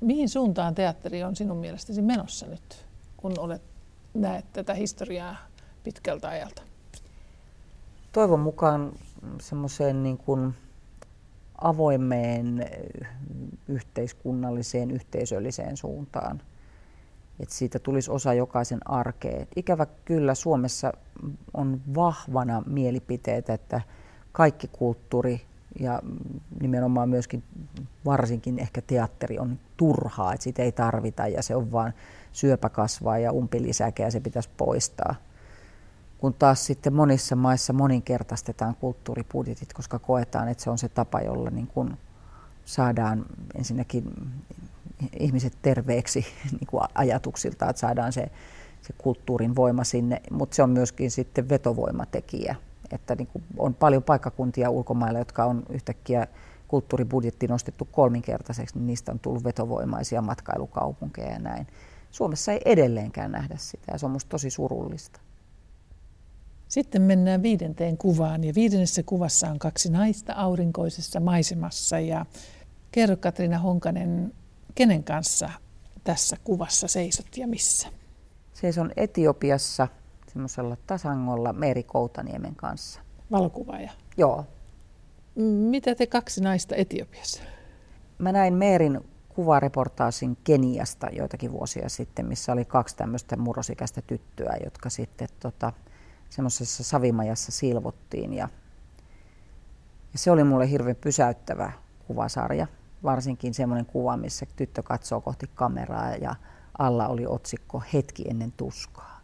mihin 0.00 0.28
suuntaan 0.28 0.74
teatteri 0.74 1.24
on 1.24 1.36
sinun 1.36 1.56
mielestäsi 1.56 2.02
menossa 2.02 2.46
nyt, 2.46 2.86
kun 3.16 3.38
olet 3.38 3.62
näet 4.14 4.44
tätä 4.52 4.74
historiaa 4.74 5.36
pitkältä 5.84 6.28
ajalta? 6.28 6.62
Toivon 8.12 8.40
mukaan 8.40 8.92
semmoiseen 9.40 10.02
niin 10.02 10.18
kuin 10.18 10.54
avoimeen 11.60 12.66
yhteiskunnalliseen, 13.68 14.90
yhteisölliseen 14.90 15.76
suuntaan. 15.76 16.42
Että 17.40 17.54
siitä 17.54 17.78
tulisi 17.78 18.10
osa 18.10 18.34
jokaisen 18.34 18.80
arkeen. 18.84 19.46
Ikävä 19.56 19.86
kyllä 20.04 20.34
Suomessa 20.34 20.92
on 21.54 21.80
vahvana 21.94 22.62
mielipiteitä, 22.66 23.54
että 23.54 23.80
kaikki 24.32 24.68
kulttuuri 24.68 25.40
ja 25.80 26.02
nimenomaan 26.60 27.08
myöskin 27.08 27.42
varsinkin 28.04 28.58
ehkä 28.58 28.82
teatteri 28.86 29.38
on 29.38 29.58
turhaa, 29.76 30.32
että 30.32 30.44
sitä 30.44 30.62
ei 30.62 30.72
tarvita 30.72 31.26
ja 31.26 31.42
se 31.42 31.56
on 31.56 31.72
vain 31.72 31.92
syöpäkasvaa 32.32 33.18
ja 33.18 33.32
umpilisäkeä 33.32 34.06
ja 34.06 34.10
se 34.10 34.20
pitäisi 34.20 34.50
poistaa 34.56 35.14
kun 36.20 36.34
taas 36.34 36.66
sitten 36.66 36.92
monissa 36.92 37.36
maissa 37.36 37.72
moninkertaistetaan 37.72 38.74
kulttuuribudjetit, 38.74 39.72
koska 39.72 39.98
koetaan, 39.98 40.48
että 40.48 40.64
se 40.64 40.70
on 40.70 40.78
se 40.78 40.88
tapa, 40.88 41.20
jolla 41.20 41.50
niin 41.50 41.66
kuin 41.66 41.98
saadaan 42.64 43.26
ensinnäkin 43.54 44.04
ihmiset 45.20 45.52
terveeksi 45.62 46.26
niin 46.60 46.66
kuin 46.66 46.82
ajatuksilta, 46.94 47.70
että 47.70 47.80
saadaan 47.80 48.12
se, 48.12 48.30
se 48.82 48.92
kulttuurin 48.98 49.56
voima 49.56 49.84
sinne, 49.84 50.22
mutta 50.30 50.54
se 50.54 50.62
on 50.62 50.70
myöskin 50.70 51.10
sitten 51.10 51.48
vetovoimatekijä, 51.48 52.56
että 52.92 53.14
niin 53.14 53.26
kuin 53.26 53.44
on 53.58 53.74
paljon 53.74 54.02
paikkakuntia 54.02 54.70
ulkomailla, 54.70 55.18
jotka 55.18 55.44
on 55.44 55.62
yhtäkkiä 55.68 56.26
kulttuuribudjetti 56.68 57.46
nostettu 57.46 57.88
kolminkertaiseksi, 57.92 58.78
niin 58.78 58.86
niistä 58.86 59.12
on 59.12 59.18
tullut 59.18 59.44
vetovoimaisia 59.44 60.22
matkailukaupunkeja 60.22 61.32
ja 61.32 61.38
näin. 61.38 61.66
Suomessa 62.10 62.52
ei 62.52 62.60
edelleenkään 62.64 63.32
nähdä 63.32 63.54
sitä 63.58 63.92
ja 63.92 63.98
se 63.98 64.06
on 64.06 64.12
musta 64.12 64.28
tosi 64.28 64.50
surullista. 64.50 65.20
Sitten 66.70 67.02
mennään 67.02 67.42
viidenteen 67.42 67.98
kuvaan 67.98 68.44
ja 68.44 68.54
viidennessä 68.54 69.02
kuvassa 69.02 69.48
on 69.48 69.58
kaksi 69.58 69.90
naista 69.90 70.32
aurinkoisessa 70.32 71.20
maisemassa 71.20 71.98
ja 71.98 72.26
kerro 72.92 73.16
Katriina 73.16 73.58
Honkanen, 73.58 74.34
kenen 74.74 75.04
kanssa 75.04 75.50
tässä 76.04 76.36
kuvassa 76.44 76.88
seisot 76.88 77.26
ja 77.36 77.46
missä? 77.46 77.88
Seison 78.52 78.92
Etiopiassa 78.96 79.88
semmoisella 80.32 80.76
tasangolla 80.86 81.52
Meeri 81.52 81.82
Koutaniemen 81.82 82.54
kanssa. 82.56 83.00
Valokuvaaja? 83.30 83.90
Joo. 84.16 84.44
Mitä 85.70 85.94
te 85.94 86.06
kaksi 86.06 86.40
naista 86.40 86.76
Etiopiassa? 86.76 87.42
Mä 88.18 88.32
näin 88.32 88.54
Meerin 88.54 89.00
kuvareportaasin 89.28 90.36
Keniasta 90.44 91.08
joitakin 91.12 91.52
vuosia 91.52 91.88
sitten, 91.88 92.26
missä 92.26 92.52
oli 92.52 92.64
kaksi 92.64 92.96
tämmöistä 92.96 93.36
murrosikäistä 93.36 94.02
tyttöä, 94.02 94.56
jotka 94.64 94.90
sitten 94.90 95.28
tota, 95.40 95.72
semmoisessa 96.30 96.84
savimajassa 96.84 97.52
silvottiin. 97.52 98.32
Ja, 98.32 98.48
ja 100.12 100.18
se 100.18 100.30
oli 100.30 100.44
mulle 100.44 100.70
hirveän 100.70 100.96
pysäyttävä 100.96 101.72
kuvasarja, 102.06 102.66
varsinkin 103.02 103.54
semmoinen 103.54 103.86
kuva, 103.86 104.16
missä 104.16 104.46
tyttö 104.56 104.82
katsoo 104.82 105.20
kohti 105.20 105.46
kameraa 105.54 106.14
ja 106.14 106.34
alla 106.78 107.08
oli 107.08 107.26
otsikko 107.26 107.82
Hetki 107.92 108.24
ennen 108.28 108.52
tuskaa. 108.52 109.20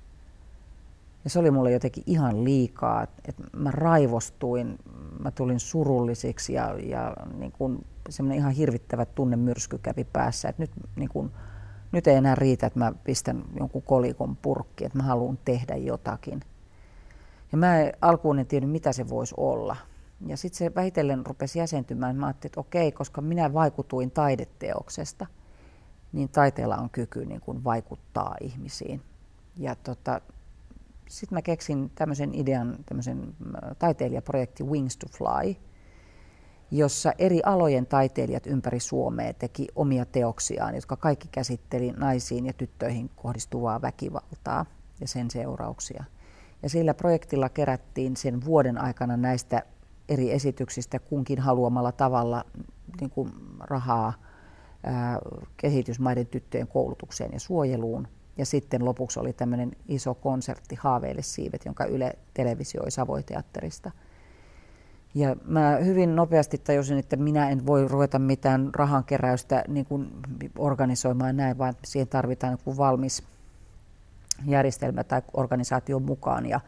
Ja 1.24 1.30
se 1.30 1.38
oli 1.38 1.50
mulle 1.50 1.72
jotenkin 1.72 2.04
ihan 2.06 2.44
liikaa, 2.44 3.02
että 3.02 3.42
mä 3.52 3.70
raivostuin, 3.70 4.78
mä 5.18 5.30
tulin 5.30 5.60
surullisiksi 5.60 6.52
ja, 6.52 6.78
ja 6.78 7.16
niin 7.38 7.52
kun 7.52 7.84
semmoinen 8.08 8.38
ihan 8.38 8.52
hirvittävä 8.52 9.04
tunnemyrsky 9.04 9.78
kävi 9.78 10.04
päässä, 10.04 10.48
että 10.48 10.62
nyt, 10.62 10.70
niin 10.96 11.08
kun, 11.08 11.32
nyt 11.92 12.06
ei 12.06 12.14
enää 12.14 12.34
riitä, 12.34 12.66
että 12.66 12.78
mä 12.78 12.92
pistän 13.04 13.44
jonkun 13.58 13.82
kolikon 13.82 14.36
purkki, 14.36 14.84
että 14.84 14.98
mä 14.98 15.04
haluan 15.04 15.38
tehdä 15.44 15.76
jotakin. 15.76 16.40
Ja 17.56 17.60
mä 17.60 17.92
alkuun 18.00 18.38
en 18.38 18.46
tiennyt, 18.46 18.70
mitä 18.70 18.92
se 18.92 19.08
voisi 19.08 19.34
olla. 19.36 19.76
Ja 20.26 20.36
sitten 20.36 20.58
se 20.58 20.74
vähitellen 20.74 21.26
rupesi 21.26 21.58
jäsentymään. 21.58 22.16
Mä 22.16 22.26
ajattelin, 22.26 22.50
että 22.50 22.60
okei, 22.60 22.92
koska 22.92 23.20
minä 23.20 23.52
vaikutuin 23.52 24.10
taideteoksesta, 24.10 25.26
niin 26.12 26.28
taiteella 26.28 26.76
on 26.76 26.90
kyky 26.90 27.26
niin 27.26 27.40
kuin 27.40 27.64
vaikuttaa 27.64 28.36
ihmisiin. 28.40 29.02
Ja 29.56 29.74
tota, 29.74 30.20
sitten 31.08 31.36
mä 31.36 31.42
keksin 31.42 31.90
tämmöisen 31.94 32.34
idean, 32.34 32.76
tämmöisen 32.86 33.34
äh, 33.54 33.76
taiteilijaprojekti 33.78 34.62
Wings 34.62 34.96
to 34.96 35.06
Fly, 35.06 35.54
jossa 36.70 37.12
eri 37.18 37.40
alojen 37.44 37.86
taiteilijat 37.86 38.46
ympäri 38.46 38.80
Suomea 38.80 39.32
teki 39.32 39.68
omia 39.76 40.04
teoksiaan, 40.04 40.74
jotka 40.74 40.96
kaikki 40.96 41.28
käsitteli 41.30 41.92
naisiin 41.96 42.46
ja 42.46 42.52
tyttöihin 42.52 43.10
kohdistuvaa 43.16 43.82
väkivaltaa 43.82 44.66
ja 45.00 45.08
sen 45.08 45.30
seurauksia. 45.30 46.04
Ja 46.62 46.68
sillä 46.68 46.94
projektilla 46.94 47.48
kerättiin 47.48 48.16
sen 48.16 48.44
vuoden 48.44 48.78
aikana 48.78 49.16
näistä 49.16 49.62
eri 50.08 50.32
esityksistä 50.32 50.98
kunkin 50.98 51.38
haluamalla 51.38 51.92
tavalla 51.92 52.44
niin 53.00 53.10
kuin 53.10 53.32
rahaa 53.60 54.12
ää, 54.84 55.18
kehitysmaiden 55.56 56.26
tyttöjen 56.26 56.68
koulutukseen 56.68 57.32
ja 57.32 57.40
suojeluun. 57.40 58.08
Ja 58.38 58.46
sitten 58.46 58.84
lopuksi 58.84 59.20
oli 59.20 59.32
tämmöinen 59.32 59.72
iso 59.88 60.14
konsertti 60.14 60.74
Haaveille 60.74 61.22
siivet, 61.22 61.64
jonka 61.64 61.84
Yle 61.84 62.18
televisioi 62.34 62.90
Savoiteatterista. 62.90 63.90
Ja 65.14 65.36
mä 65.44 65.76
hyvin 65.84 66.16
nopeasti 66.16 66.58
tajusin, 66.58 66.98
että 66.98 67.16
minä 67.16 67.50
en 67.50 67.66
voi 67.66 67.88
ruveta 67.88 68.18
mitään 68.18 68.70
rahankeräystä 68.74 69.64
niin 69.68 69.86
kuin 69.86 70.12
organisoimaan 70.58 71.36
näin, 71.36 71.58
vaan 71.58 71.74
siihen 71.84 72.08
tarvitaan 72.08 72.52
joku 72.52 72.76
valmis 72.76 73.22
järjestelmä 74.46 75.04
tai 75.04 75.22
organisaation 75.32 76.02
mukaan. 76.02 76.46
Ja, 76.46 76.60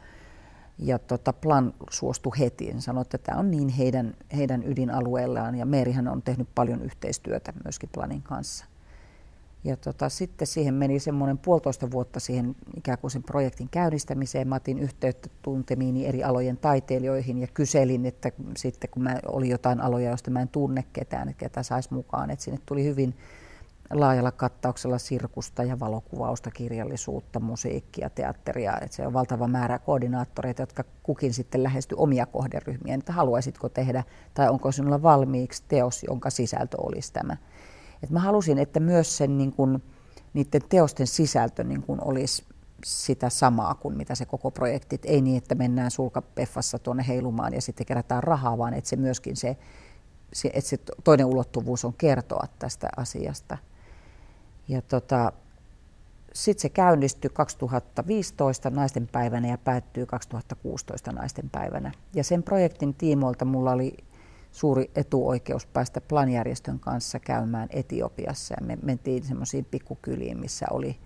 ja 0.79 0.99
tota, 0.99 1.33
Plan 1.33 1.75
suostui 1.91 2.39
heti. 2.39 2.75
Sanoi, 2.79 3.03
että 3.03 3.19
tämä 3.19 3.39
on 3.39 3.51
niin 3.51 3.69
heidän, 3.69 4.14
heidän 4.37 4.62
ydinalueellaan 4.66 5.55
ja 5.55 5.66
Meerihän 5.66 6.09
on 6.09 6.23
tehnyt 6.23 6.49
paljon 6.55 6.83
yhteistyötä 6.83 7.53
myöskin 7.64 7.91
Planin 7.93 8.23
kanssa. 8.23 8.64
Ja 9.64 9.77
tota, 9.77 10.09
sitten 10.09 10.47
siihen 10.47 10.75
meni 10.75 11.01
semmoinen 11.01 11.39
puolitoista 11.39 11.91
vuotta 11.91 12.21
siihen 12.21 12.57
ikään 12.77 12.99
kuin 12.99 13.11
sen 13.11 13.23
projektin 13.23 13.69
käynnistämiseen. 13.71 14.49
Mä 14.49 14.55
otin 14.55 14.79
yhteyttä 14.79 15.29
tuntemiini 15.43 16.07
eri 16.07 16.25
alojen 16.25 16.57
taiteilijoihin 16.57 17.39
ja 17.39 17.47
kyselin, 17.47 18.07
että 18.07 18.33
sitten 18.57 18.91
kun 18.91 19.03
mä 19.03 19.16
oli 19.27 19.49
jotain 19.49 19.81
aloja, 19.81 20.09
joista 20.09 20.31
mä 20.31 20.41
en 20.41 20.49
tunne 20.49 20.85
ketään, 20.93 21.29
että 21.29 21.41
ketä 21.41 21.62
saisi 21.62 21.95
mukaan. 21.95 22.31
Että 22.31 22.45
sinne 22.45 22.61
tuli 22.66 22.85
hyvin 22.85 23.14
laajalla 23.91 24.32
kattauksella 24.32 24.99
sirkusta 24.99 25.64
ja 25.64 25.80
valokuvausta, 25.80 26.51
kirjallisuutta, 26.51 27.41
musiikkia, 27.41 28.11
teatteria. 28.11 28.78
Että 28.82 28.97
se 28.97 29.07
on 29.07 29.12
valtava 29.12 29.49
määrä 29.49 29.78
koordinaattoreita, 29.78 30.62
jotka 30.62 30.84
kukin 31.03 31.34
sitten 31.34 31.62
lähesty 31.62 31.95
omia 31.99 32.26
kohderyhmiä, 32.26 32.95
että 32.95 33.12
haluaisitko 33.12 33.68
tehdä 33.68 34.05
tai 34.34 34.49
onko 34.49 34.72
sinulla 34.72 35.03
valmiiksi 35.03 35.62
teos, 35.68 36.03
jonka 36.03 36.30
sisältö 36.30 36.76
olisi 36.80 37.12
tämä. 37.12 37.36
Et 38.03 38.11
mä 38.11 38.20
halusin, 38.20 38.59
että 38.59 38.80
myös 38.80 39.16
sen 39.16 39.39
niin 39.39 39.53
kun, 39.53 39.82
niiden 40.34 40.62
teosten 40.68 41.07
sisältö 41.07 41.64
niin 41.64 41.82
kun 41.82 41.99
olisi 42.05 42.45
sitä 42.84 43.30
samaa 43.30 43.74
kuin 43.74 43.97
mitä 43.97 44.14
se 44.14 44.26
koko 44.26 44.51
projekti. 44.51 45.01
ei 45.05 45.20
niin, 45.20 45.36
että 45.39 45.55
mennään 45.55 45.91
sulkapeffassa 45.91 46.78
tuonne 46.78 47.05
heilumaan 47.09 47.55
ja 47.55 47.61
sitten 47.61 47.86
kerätään 47.86 48.22
rahaa, 48.22 48.59
vaan 48.59 48.74
että 48.74 48.91
se 48.91 48.97
myöskin 48.97 49.36
se, 49.36 49.57
se, 50.32 50.51
että 50.55 50.70
se 50.70 50.78
toinen 51.05 51.26
ulottuvuus 51.26 51.84
on 51.84 51.95
kertoa 51.95 52.45
tästä 52.59 52.89
asiasta. 52.97 53.59
Ja 54.69 54.83
tota, 54.83 55.33
sitten 56.33 56.62
se 56.62 56.69
käynnistyi 56.69 57.31
2015 57.35 58.71
naisten 58.71 59.09
päivänä 59.12 59.49
ja 59.49 59.59
päättyy 59.59 60.07
2016 60.07 61.12
naisten 61.12 61.51
päivänä. 61.51 61.93
Ja 62.14 62.25
sen 62.25 62.43
projektin 62.43 62.95
tiimoilta 62.95 63.45
mulla 63.45 63.73
oli 63.73 63.97
suuri 64.53 64.91
etuoikeus 64.95 65.66
päästä 65.66 66.01
planjärjestön 66.01 66.81
kanssa 66.81 67.19
käymään 67.19 67.69
Etiopiassa. 67.73 68.55
Ja 68.61 68.66
me 68.66 68.79
mentiin 68.83 69.25
semmoisiin 69.25 69.64
pikkukyliin, 69.64 70.39
missä 70.39 70.66
oli, 70.71 70.97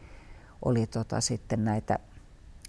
oli 0.64 0.86
tota 0.86 1.20
sitten 1.20 1.64
näitä 1.64 1.98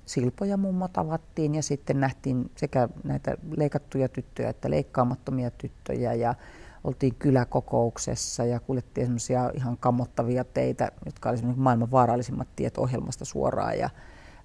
silpoja 0.05 0.57
mummo 0.57 0.87
tavattiin 0.87 1.55
ja 1.55 1.63
sitten 1.63 1.99
nähtiin 1.99 2.51
sekä 2.55 2.89
näitä 3.03 3.37
leikattuja 3.57 4.09
tyttöjä 4.09 4.49
että 4.49 4.69
leikkaamattomia 4.69 5.51
tyttöjä 5.51 6.13
ja 6.13 6.35
oltiin 6.83 7.15
kyläkokouksessa 7.15 8.45
ja 8.45 8.59
kuljettiin 8.59 9.07
semmoisia 9.07 9.51
ihan 9.53 9.77
kammottavia 9.77 10.43
teitä, 10.43 10.91
jotka 11.05 11.29
olivat 11.29 11.57
maailman 11.57 11.91
vaarallisimmat 11.91 12.47
tiet 12.55 12.77
ohjelmasta 12.77 13.25
suoraan 13.25 13.79
ja 13.79 13.89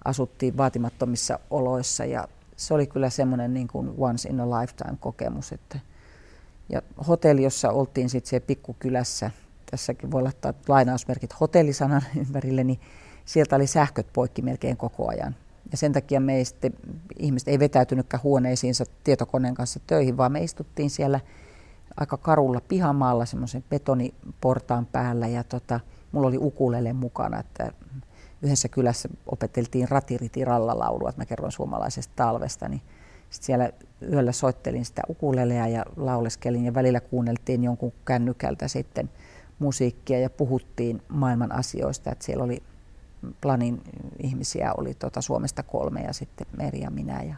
asuttiin 0.05 0.57
vaatimattomissa 0.57 1.39
oloissa 1.49 2.05
ja 2.05 2.27
se 2.55 2.73
oli 2.73 2.87
kyllä 2.87 3.09
semmoinen 3.09 3.53
niin 3.53 3.67
kuin 3.67 3.93
once 3.97 4.29
in 4.29 4.39
a 4.39 4.49
lifetime 4.49 4.97
kokemus, 4.99 5.51
että 5.51 5.79
ja 6.69 6.81
hotelli, 7.07 7.43
jossa 7.43 7.71
oltiin 7.71 8.09
sitten 8.09 8.29
siellä 8.29 8.45
pikkukylässä, 8.45 9.31
tässäkin 9.71 10.11
voi 10.11 10.23
laittaa 10.23 10.53
lainausmerkit 10.67 11.39
hotellisanan 11.39 12.01
ympärille, 12.27 12.63
niin 12.63 12.79
sieltä 13.25 13.55
oli 13.55 13.67
sähköt 13.67 14.07
poikki 14.13 14.41
melkein 14.41 14.77
koko 14.77 15.09
ajan. 15.09 15.35
Ja 15.71 15.77
sen 15.77 15.93
takia 15.93 16.19
me 16.19 16.35
ei 16.35 16.45
sitten, 16.45 16.73
ihmiset 17.19 17.47
ei 17.47 17.59
vetäytynytkään 17.59 18.23
huoneisiinsa 18.23 18.85
tietokoneen 19.03 19.55
kanssa 19.55 19.79
töihin, 19.87 20.17
vaan 20.17 20.31
me 20.31 20.43
istuttiin 20.43 20.89
siellä 20.89 21.19
aika 21.99 22.17
karulla 22.17 22.61
pihamaalla 22.67 23.25
semmoisen 23.25 23.63
betoniportaan 23.69 24.85
päällä 24.85 25.27
ja 25.27 25.43
tota, 25.43 25.79
mulla 26.11 26.27
oli 26.27 26.37
ukulele 26.37 26.93
mukana, 26.93 27.39
että 27.39 27.71
yhdessä 28.41 28.67
kylässä 28.67 29.09
opeteltiin 29.25 29.89
ratiriti 29.89 30.45
rallalaulua, 30.45 31.09
että 31.09 31.21
mä 31.21 31.25
kerroin 31.25 31.51
suomalaisesta 31.51 32.13
talvesta, 32.15 32.69
niin 32.69 32.81
sitten 33.29 33.45
siellä 33.45 33.71
yöllä 34.11 34.31
soittelin 34.31 34.85
sitä 34.85 35.01
ukulelea 35.09 35.67
ja 35.67 35.85
lauleskelin 35.97 36.65
ja 36.65 36.73
välillä 36.73 36.99
kuunneltiin 36.99 37.63
jonkun 37.63 37.93
kännykältä 38.05 38.67
sitten 38.67 39.09
musiikkia 39.59 40.19
ja 40.19 40.29
puhuttiin 40.29 41.01
maailman 41.09 41.51
asioista. 41.51 42.11
Että 42.11 42.25
siellä 42.25 42.43
oli 42.43 42.63
Planin 43.41 43.81
ihmisiä, 44.23 44.73
oli 44.77 44.93
tuota 44.93 45.21
Suomesta 45.21 45.63
kolme 45.63 46.01
ja 46.01 46.13
sitten 46.13 46.47
Meri 46.57 46.81
ja 46.81 46.91
minä. 46.91 47.23
Ja 47.23 47.35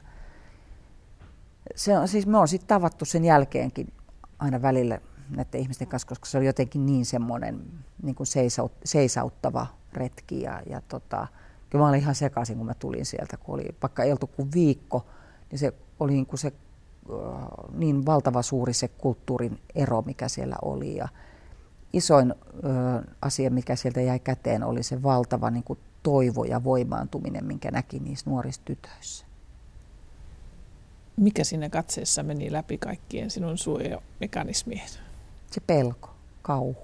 se 1.76 1.98
on, 1.98 2.08
siis 2.08 2.28
me 2.28 2.38
on 2.38 2.48
sitten 2.48 2.68
tavattu 2.68 3.06
sen 3.06 3.26
jälkeenkin 3.26 3.94
aina 4.42 4.62
välillä 4.62 5.00
näiden 5.30 5.62
ihmisten 5.62 5.88
kanssa, 5.88 6.08
koska 6.08 6.26
se 6.26 6.38
oli 6.38 6.46
jotenkin 6.46 6.86
niin 6.86 7.06
semmoinen 7.06 7.62
niin 8.04 8.16
kuin 8.16 8.28
seisaut, 8.28 8.72
seisauttava 8.86 9.68
retki. 9.94 10.42
Ja, 10.42 10.62
ja 10.70 10.82
tota, 10.88 11.28
kyllä 11.70 11.84
mä 11.84 11.90
olin 11.90 12.00
ihan 12.00 12.16
sekaisin, 12.16 12.58
kun 12.58 12.66
mä 12.66 12.74
tulin 12.74 13.06
sieltä, 13.06 13.38
kun 13.38 13.56
oli 13.56 13.66
vaikka 13.82 14.04
ei 14.04 14.12
oltu 14.12 14.28
kuin 14.28 14.52
viikko, 14.54 15.06
niin 15.52 15.60
se 15.60 15.74
oli 16.00 16.14
niin, 16.14 16.26
kuin 16.26 16.40
se, 16.40 16.54
niin 17.74 18.06
valtava 18.06 18.42
suuri 18.42 18.74
se 18.74 18.88
kulttuurin 18.88 19.60
ero, 19.76 20.02
mikä 20.02 20.28
siellä 20.28 20.56
oli. 20.62 20.96
Ja 20.96 21.08
isoin 21.94 22.36
asia, 23.22 23.52
mikä 23.52 23.76
sieltä 23.76 24.02
jäi 24.02 24.20
käteen, 24.20 24.64
oli 24.64 24.84
se 24.84 25.04
valtava 25.04 25.50
niin 25.50 25.64
kuin 25.64 25.80
toivo 26.04 26.44
ja 26.44 26.64
voimaantuminen, 26.64 27.46
minkä 27.46 27.72
näki 27.72 28.00
niissä 28.00 28.30
nuorissa 28.30 28.62
tytöissä. 28.66 29.26
Mikä 31.18 31.44
siinä 31.44 31.70
katseessa 31.70 32.24
meni 32.24 32.52
läpi 32.52 32.78
kaikkien 32.78 33.30
sinun 33.30 33.58
suojamekanismien? 33.58 34.90
Se 35.52 35.62
pelko, 35.68 36.10
kauhu. 36.42 36.78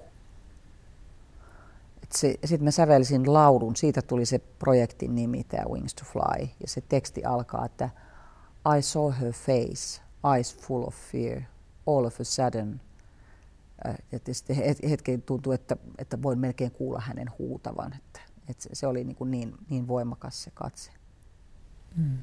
Sitten 2.14 2.64
mä 2.64 2.70
sävelsin 2.70 3.32
laulun, 3.32 3.76
siitä 3.76 4.02
tuli 4.02 4.26
se 4.26 4.38
projektin 4.38 5.14
nimi, 5.14 5.44
tämä 5.44 5.64
Wings 5.64 5.94
to 5.94 6.04
Fly. 6.04 6.48
Ja 6.60 6.68
se 6.68 6.80
teksti 6.80 7.24
alkaa, 7.24 7.64
että 7.64 7.90
I 8.78 8.82
saw 8.82 9.12
her 9.20 9.32
face, 9.32 10.00
eyes 10.34 10.56
full 10.56 10.82
of 10.82 10.94
fear, 11.12 11.42
all 11.86 12.04
of 12.04 12.20
a 12.20 12.24
sudden. 12.24 12.80
Ja 14.12 14.18
sitten 14.32 14.56
hetken 14.90 15.22
tuntuu, 15.22 15.52
että, 15.52 15.76
että 15.98 16.22
voin 16.22 16.38
melkein 16.38 16.70
kuulla 16.70 17.00
hänen 17.00 17.30
huutavan. 17.38 17.92
Että, 17.92 18.20
että 18.48 18.68
se 18.72 18.86
oli 18.86 19.04
niin, 19.04 19.16
niin, 19.24 19.54
niin 19.70 19.88
voimakas 19.88 20.42
se 20.42 20.50
katse. 20.54 20.90
Hmm. 21.96 22.18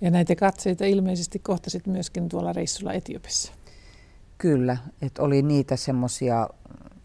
Ja 0.00 0.10
näitä 0.10 0.36
katseita 0.36 0.84
ilmeisesti 0.84 1.38
kohtasit 1.38 1.86
myöskin 1.86 2.28
tuolla 2.28 2.52
reissulla 2.52 2.92
Etiopissa. 2.92 3.52
Kyllä, 4.38 4.76
että 5.02 5.22
oli 5.22 5.42
niitä 5.42 5.76
semmoisia 5.76 6.48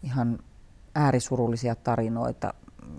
ihan 0.02 0.38
äärisurullisia 0.94 1.74
tarinoita, 1.74 2.54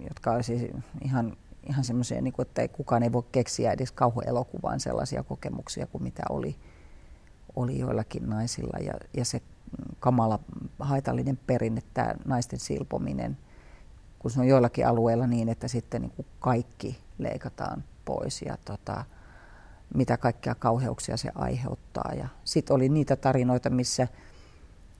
jotka 0.10 0.32
olisi 0.32 0.72
ihan, 1.02 1.38
ihan 1.70 1.84
semmoisia, 1.84 2.22
niin 2.22 2.34
että 2.40 2.62
ei, 2.62 2.68
kukaan 2.68 3.04
ei 3.04 3.12
voi 3.12 3.24
keksiä 3.32 3.72
edes 3.72 3.92
kauhuelokuvaan 3.92 4.80
sellaisia 4.80 5.24
kokemuksia 5.24 5.88
kuin 5.88 6.04
mitä 6.04 6.24
oli, 6.30 6.56
oli 7.56 7.80
joillakin 7.80 8.30
naisilla. 8.30 8.78
Ja, 8.78 8.94
ja 9.18 9.26
se 9.26 9.42
kamala 10.00 10.40
haitallinen 10.80 11.40
perinne, 11.48 11.82
tämä 11.94 12.14
naisten 12.26 12.60
silpominen, 12.60 13.38
kun 14.20 14.32
se 14.32 14.40
on 14.40 14.48
joillakin 14.48 14.88
alueilla 14.88 15.28
niin, 15.28 15.50
että 15.50 15.68
sitten 15.68 16.02
niin 16.02 16.12
kuin 16.16 16.26
kaikki 16.40 16.98
leikataan 17.18 17.84
pois 18.06 18.42
ja 18.42 18.58
tota, 18.66 19.06
mitä 19.94 20.18
kaikkia 20.18 20.56
kauheuksia 20.56 21.18
se 21.18 21.32
aiheuttaa. 21.36 22.12
Ja 22.18 22.28
sitten 22.44 22.76
oli 22.76 22.90
niitä 22.90 23.16
tarinoita, 23.16 23.70
missä 23.70 24.08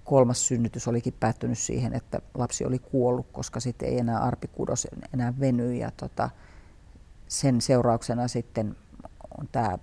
kolmas 0.04 0.48
synnytys 0.48 0.88
olikin 0.88 1.14
päättynyt 1.20 1.58
siihen, 1.58 1.94
että 1.94 2.22
lapsi 2.34 2.66
oli 2.66 2.80
kuollut, 2.80 3.28
koska 3.32 3.60
sitten 3.60 3.90
ei 3.90 4.00
enää 4.00 4.20
arpikudos 4.20 4.88
enää 5.14 5.34
veny 5.40 5.76
ja 5.76 5.92
tota, 5.98 6.30
sen 7.28 7.62
seurauksena 7.62 8.28
sitten 8.28 8.76
on 9.40 9.48
tämä 9.52 9.78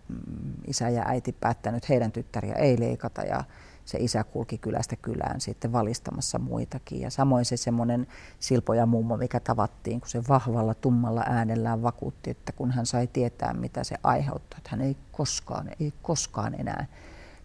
isä 0.67 0.89
ja 0.89 1.03
äiti 1.07 1.33
päättänyt 1.33 1.89
heidän 1.89 2.13
tyttäriä 2.13 2.55
ei 2.55 2.81
leikata 2.81 3.23
ja 3.23 3.45
se 3.85 3.99
isä 3.99 4.24
kulki 4.24 4.59
kylästä 4.59 4.97
kylään 4.97 5.41
sitten 5.41 5.72
valistamassa 5.72 6.39
muitakin. 6.39 7.01
Ja 7.01 7.11
samoin 7.11 7.45
se 7.45 7.57
semmoinen 7.57 8.07
silpoja 8.39 8.87
mummo, 8.87 9.16
mikä 9.16 9.41
tavattiin, 9.41 10.01
kun 10.01 10.09
se 10.09 10.22
vahvalla 10.28 10.74
tummalla 10.74 11.22
äänellään 11.26 11.82
vakuutti, 11.82 12.30
että 12.30 12.53
kun 12.53 12.70
hän 12.70 12.87
sai 12.87 13.07
tietää, 13.07 13.53
mitä 13.53 13.85
se 13.85 13.97
aiheuttaa, 14.03 14.59
että 14.59 14.70
hän 14.70 14.80
ei 14.80 14.97
koskaan, 15.12 15.70
ei 15.80 15.93
koskaan 16.03 16.61
enää 16.61 16.87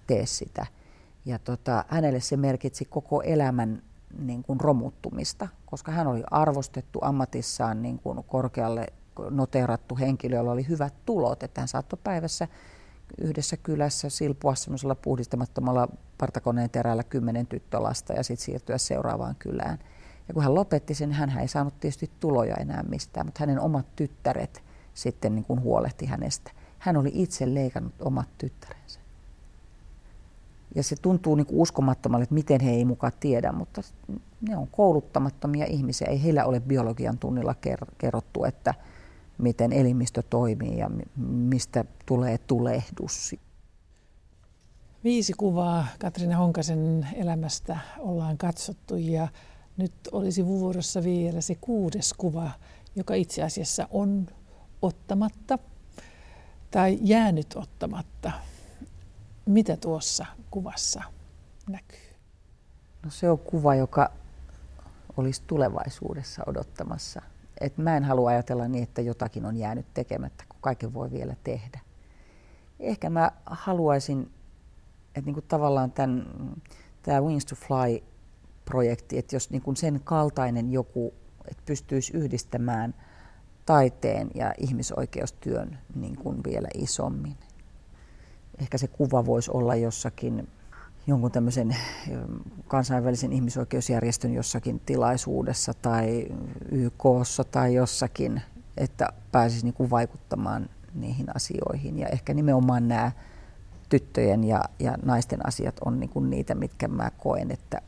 tee 0.07 0.25
sitä. 0.25 0.65
Ja 1.25 1.39
tota, 1.39 1.85
hänelle 1.87 2.19
se 2.19 2.37
merkitsi 2.37 2.85
koko 2.85 3.21
elämän 3.21 3.81
niin 4.19 4.43
kuin 4.43 4.59
romuttumista, 4.59 5.47
koska 5.65 5.91
hän 5.91 6.07
oli 6.07 6.23
arvostettu 6.31 6.99
ammatissaan 7.01 7.81
niin 7.81 7.99
kuin 7.99 8.23
korkealle 8.23 8.87
noterattu 9.29 9.97
henkilö, 9.97 10.35
jolla 10.35 10.51
oli 10.51 10.67
hyvät 10.67 10.93
tulot, 11.05 11.43
että 11.43 11.61
hän 11.61 11.67
saattoi 11.67 11.99
päivässä 12.03 12.47
yhdessä 13.17 13.57
kylässä 13.57 14.09
silpua 14.09 14.55
semmoisella 14.55 14.95
puhdistamattomalla 14.95 15.87
partakoneen 16.17 16.69
terällä 16.69 17.03
kymmenen 17.03 17.47
tyttölasta 17.47 18.13
ja 18.13 18.23
sitten 18.23 18.45
siirtyä 18.45 18.77
seuraavaan 18.77 19.35
kylään. 19.39 19.79
Ja 20.27 20.33
kun 20.33 20.43
hän 20.43 20.55
lopetti 20.55 20.93
sen, 20.93 21.11
hän 21.11 21.39
ei 21.39 21.47
saanut 21.47 21.79
tietysti 21.79 22.11
tuloja 22.19 22.55
enää 22.55 22.83
mistään, 22.83 23.25
mutta 23.25 23.39
hänen 23.39 23.59
omat 23.59 23.95
tyttäret 23.95 24.63
sitten 24.93 25.35
niin 25.35 25.45
kuin 25.45 25.61
huolehti 25.61 26.05
hänestä. 26.05 26.51
Hän 26.79 26.97
oli 26.97 27.11
itse 27.13 27.53
leikannut 27.53 27.93
omat 27.99 28.27
tyttärensä. 28.37 28.99
Ja 30.75 30.83
se 30.83 30.95
tuntuu 31.01 31.35
niin 31.35 31.47
uskomattomalle, 31.49 32.23
että 32.23 32.35
miten 32.35 32.61
he 32.61 32.71
ei 32.71 32.85
mukaan 32.85 33.13
tiedä, 33.19 33.51
mutta 33.51 33.81
ne 34.41 34.57
on 34.57 34.67
kouluttamattomia 34.67 35.65
ihmisiä. 35.65 36.07
Ei 36.07 36.23
heillä 36.23 36.45
ole 36.45 36.59
biologian 36.59 37.17
tunnilla 37.17 37.55
kerrottu, 37.97 38.43
että 38.43 38.73
miten 39.39 39.73
elimistö 39.73 40.23
toimii 40.29 40.77
ja 40.77 40.89
mistä 41.27 41.85
tulee 42.05 42.37
tulehdus. 42.37 43.35
Viisi 45.03 45.33
kuvaa 45.33 45.87
Katriina 45.99 46.37
Honkasen 46.37 47.07
elämästä 47.15 47.79
ollaan 47.99 48.37
katsottu 48.37 48.95
ja 48.95 49.27
nyt 49.77 49.93
olisi 50.11 50.45
vuorossa 50.45 51.03
vielä 51.03 51.41
se 51.41 51.55
kuudes 51.55 52.13
kuva, 52.13 52.51
joka 52.95 53.13
itse 53.13 53.43
asiassa 53.43 53.87
on 53.91 54.27
ottamatta 54.81 55.59
tai 56.71 56.99
jäänyt 57.01 57.55
ottamatta. 57.55 58.31
Mitä 59.45 59.77
tuossa 59.77 60.25
kuvassa 60.51 61.03
näkyy? 61.69 62.09
No 63.03 63.11
se 63.11 63.29
on 63.29 63.39
kuva, 63.39 63.75
joka 63.75 64.11
olisi 65.17 65.41
tulevaisuudessa 65.47 66.43
odottamassa. 66.47 67.21
Et 67.59 67.77
mä 67.77 67.97
en 67.97 68.03
halua 68.03 68.29
ajatella 68.29 68.67
niin, 68.67 68.83
että 68.83 69.01
jotakin 69.01 69.45
on 69.45 69.57
jäänyt 69.57 69.85
tekemättä, 69.93 70.43
kun 70.49 70.59
kaiken 70.61 70.93
voi 70.93 71.11
vielä 71.11 71.35
tehdä. 71.43 71.79
Ehkä 72.79 73.09
mä 73.09 73.31
haluaisin, 73.45 74.31
että 75.15 75.21
niinku 75.25 75.41
tavallaan 75.41 75.91
tämä 77.03 77.21
Wings 77.21 77.45
to 77.45 77.55
Fly-projekti, 77.55 79.17
että 79.17 79.35
jos 79.35 79.49
niinku 79.49 79.75
sen 79.75 80.01
kaltainen 80.03 80.71
joku, 80.71 81.13
että 81.47 81.63
pystyisi 81.65 82.17
yhdistämään 82.17 82.95
taiteen 83.65 84.31
ja 84.35 84.53
ihmisoikeustyön 84.57 85.79
niin 85.95 86.15
kuin 86.15 86.43
vielä 86.43 86.67
isommin 86.73 87.35
ehkä 88.59 88.77
se 88.77 88.87
kuva 88.87 89.25
voisi 89.25 89.51
olla 89.53 89.75
jossakin 89.75 90.47
jonkun 91.09 91.31
tämmöisen 91.31 91.75
kansainvälisen 92.67 93.33
ihmisoikeusjärjestön 93.33 94.33
jossakin 94.33 94.81
tilaisuudessa 94.85 95.73
tai 95.73 96.27
YKssa 96.71 97.43
tai 97.43 97.73
jossakin, 97.73 98.41
että 98.77 99.09
pääsisi 99.31 99.65
niin 99.65 99.73
kuin 99.73 99.89
vaikuttamaan 99.89 100.69
niihin 100.93 101.35
asioihin. 101.35 101.99
Ja 101.99 102.07
ehkä 102.07 102.33
nimenomaan 102.33 102.87
nämä 102.87 103.11
tyttöjen 103.89 104.43
ja, 104.43 104.63
ja 104.79 104.97
naisten 105.03 105.47
asiat 105.47 105.75
on 105.85 105.99
niin 105.99 106.09
kuin 106.09 106.29
niitä, 106.29 106.55
mitkä 106.55 106.87
mä 106.87 107.11
koen, 107.17 107.51
että, 107.51 107.81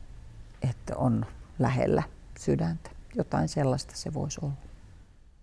että 0.70 0.96
on 0.96 1.26
lähellä 1.58 2.02
sydäntä. 2.38 2.90
Jotain 3.14 3.48
sellaista 3.48 3.96
se 3.96 4.14
voisi 4.14 4.40
olla. 4.42 4.71